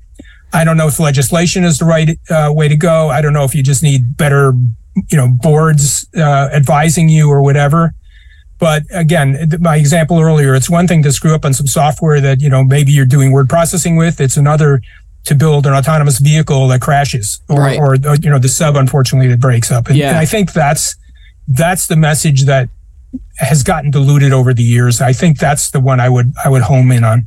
I 0.53 0.65
don't 0.65 0.77
know 0.77 0.89
if 0.89 1.01
legislation 1.01 1.65
is 1.65 1.79
the 1.79 1.85
right 1.85 2.19
uh, 2.31 2.53
way 2.53 2.69
to 2.69 2.77
go. 2.77 3.09
I 3.09 3.21
don't 3.21 3.33
know 3.33 3.45
if 3.45 3.55
you 3.55 3.63
just 3.63 3.83
need 3.83 4.17
better, 4.17 4.53
you 5.11 5.17
know, 5.17 5.29
boards 5.29 6.07
uh, 6.17 6.51
advising 6.53 7.09
you 7.09 7.29
or 7.29 7.43
whatever. 7.43 7.95
But 8.63 8.85
again, 8.93 9.51
my 9.59 9.75
example 9.75 10.21
earlier, 10.21 10.55
it's 10.55 10.71
one 10.71 10.87
thing 10.87 11.03
to 11.03 11.11
screw 11.11 11.35
up 11.35 11.45
on 11.45 11.53
some 11.53 11.67
software 11.67 12.21
that, 12.21 12.41
you 12.41 12.49
know, 12.49 12.63
maybe 12.63 12.93
you're 12.93 13.05
doing 13.05 13.33
word 13.33 13.49
processing 13.49 13.97
with. 13.97 14.21
It's 14.21 14.37
another 14.37 14.81
to 15.25 15.35
build 15.35 15.67
an 15.67 15.73
autonomous 15.73 16.21
vehicle 16.21 16.69
that 16.69 16.81
crashes 16.81 17.41
or, 17.49 17.59
Right. 17.59 17.77
or, 17.77 17.95
or, 18.07 18.15
you 18.23 18.31
know, 18.31 18.39
the 18.39 18.49
sub, 18.49 18.77
unfortunately, 18.77 19.27
that 19.31 19.41
breaks 19.41 19.73
up. 19.73 19.89
And, 19.89 19.97
Yeah. 19.97 20.11
and 20.11 20.19
I 20.19 20.27
think 20.27 20.53
that's, 20.53 20.95
that's 21.49 21.89
the 21.89 21.97
message 21.97 22.45
that 22.45 22.69
has 23.39 23.65
gotten 23.65 23.91
diluted 23.91 24.33
over 24.33 24.55
the 24.55 24.63
years. 24.63 25.01
I 25.01 25.13
think 25.13 25.41
that's 25.41 25.71
the 25.71 25.81
one 25.81 25.99
I 25.99 26.09
would, 26.09 26.33
I 26.45 26.49
would 26.49 26.63
home 26.63 26.93
in 26.93 27.03
on. 27.03 27.27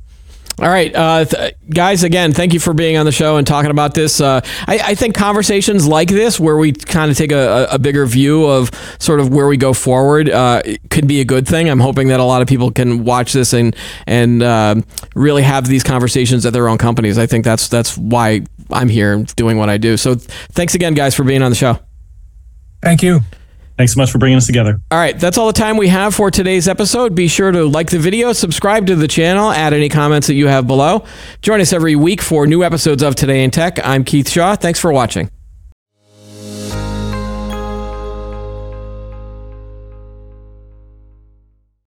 All 0.57 0.69
right, 0.69 0.95
uh, 0.95 1.25
th- 1.25 1.55
guys. 1.69 2.03
Again, 2.03 2.31
thank 2.31 2.53
you 2.53 2.61
for 2.61 2.73
being 2.73 2.95
on 2.95 3.05
the 3.05 3.11
show 3.11 3.35
and 3.35 3.45
talking 3.45 3.71
about 3.71 3.93
this. 3.93 4.21
Uh, 4.21 4.39
I, 4.67 4.79
I 4.83 4.95
think 4.95 5.13
conversations 5.13 5.85
like 5.85 6.07
this, 6.07 6.39
where 6.39 6.55
we 6.55 6.71
kind 6.71 7.11
of 7.11 7.17
take 7.17 7.33
a, 7.33 7.67
a 7.71 7.77
bigger 7.77 8.05
view 8.05 8.45
of 8.45 8.69
sort 8.97 9.19
of 9.19 9.29
where 9.33 9.47
we 9.47 9.57
go 9.57 9.73
forward, 9.73 10.29
uh, 10.29 10.61
could 10.89 11.07
be 11.07 11.19
a 11.19 11.25
good 11.25 11.45
thing. 11.45 11.69
I'm 11.69 11.81
hoping 11.81 12.07
that 12.07 12.21
a 12.21 12.23
lot 12.23 12.41
of 12.41 12.47
people 12.47 12.71
can 12.71 13.03
watch 13.03 13.33
this 13.33 13.51
and 13.51 13.75
and 14.07 14.41
um 14.43 14.85
really 15.13 15.43
have 15.43 15.67
these 15.67 15.83
conversations 15.83 16.45
at 16.45 16.53
their 16.53 16.69
own 16.69 16.77
companies. 16.77 17.17
I 17.17 17.25
think 17.25 17.43
that's 17.43 17.67
that's 17.67 17.97
why 17.97 18.41
I'm 18.71 18.87
here 18.87 19.23
doing 19.35 19.57
what 19.57 19.69
I 19.69 19.77
do. 19.77 19.97
So, 19.97 20.15
thanks 20.15 20.73
again, 20.73 20.93
guys, 20.93 21.15
for 21.15 21.23
being 21.23 21.41
on 21.43 21.51
the 21.51 21.55
show. 21.57 21.79
Thank 22.81 23.03
you. 23.03 23.21
Thanks 23.77 23.93
so 23.93 23.99
much 23.99 24.11
for 24.11 24.17
bringing 24.17 24.37
us 24.37 24.45
together 24.45 24.79
All 24.91 24.97
right, 24.97 25.19
that's 25.19 25.37
all 25.37 25.47
the 25.47 25.53
time 25.53 25.77
we 25.77 25.87
have 25.87 26.15
for 26.15 26.31
today's 26.31 26.67
episode. 26.67 27.15
Be 27.15 27.27
sure 27.27 27.51
to 27.51 27.65
like 27.65 27.89
the 27.89 27.99
video, 27.99 28.33
subscribe 28.33 28.87
to 28.87 28.95
the 28.95 29.07
channel, 29.07 29.51
add 29.51 29.73
any 29.73 29.89
comments 29.89 30.27
that 30.27 30.35
you 30.35 30.47
have 30.47 30.67
below. 30.67 31.05
Join 31.41 31.61
us 31.61 31.73
every 31.73 31.95
week 31.95 32.21
for 32.21 32.47
new 32.47 32.63
episodes 32.63 33.03
of 33.03 33.15
Today 33.15 33.43
in 33.43 33.51
Tech. 33.51 33.79
I'm 33.85 34.03
Keith 34.03 34.29
Shaw. 34.29 34.55
Thanks 34.55 34.79
for 34.79 34.91
watching. 34.91 35.29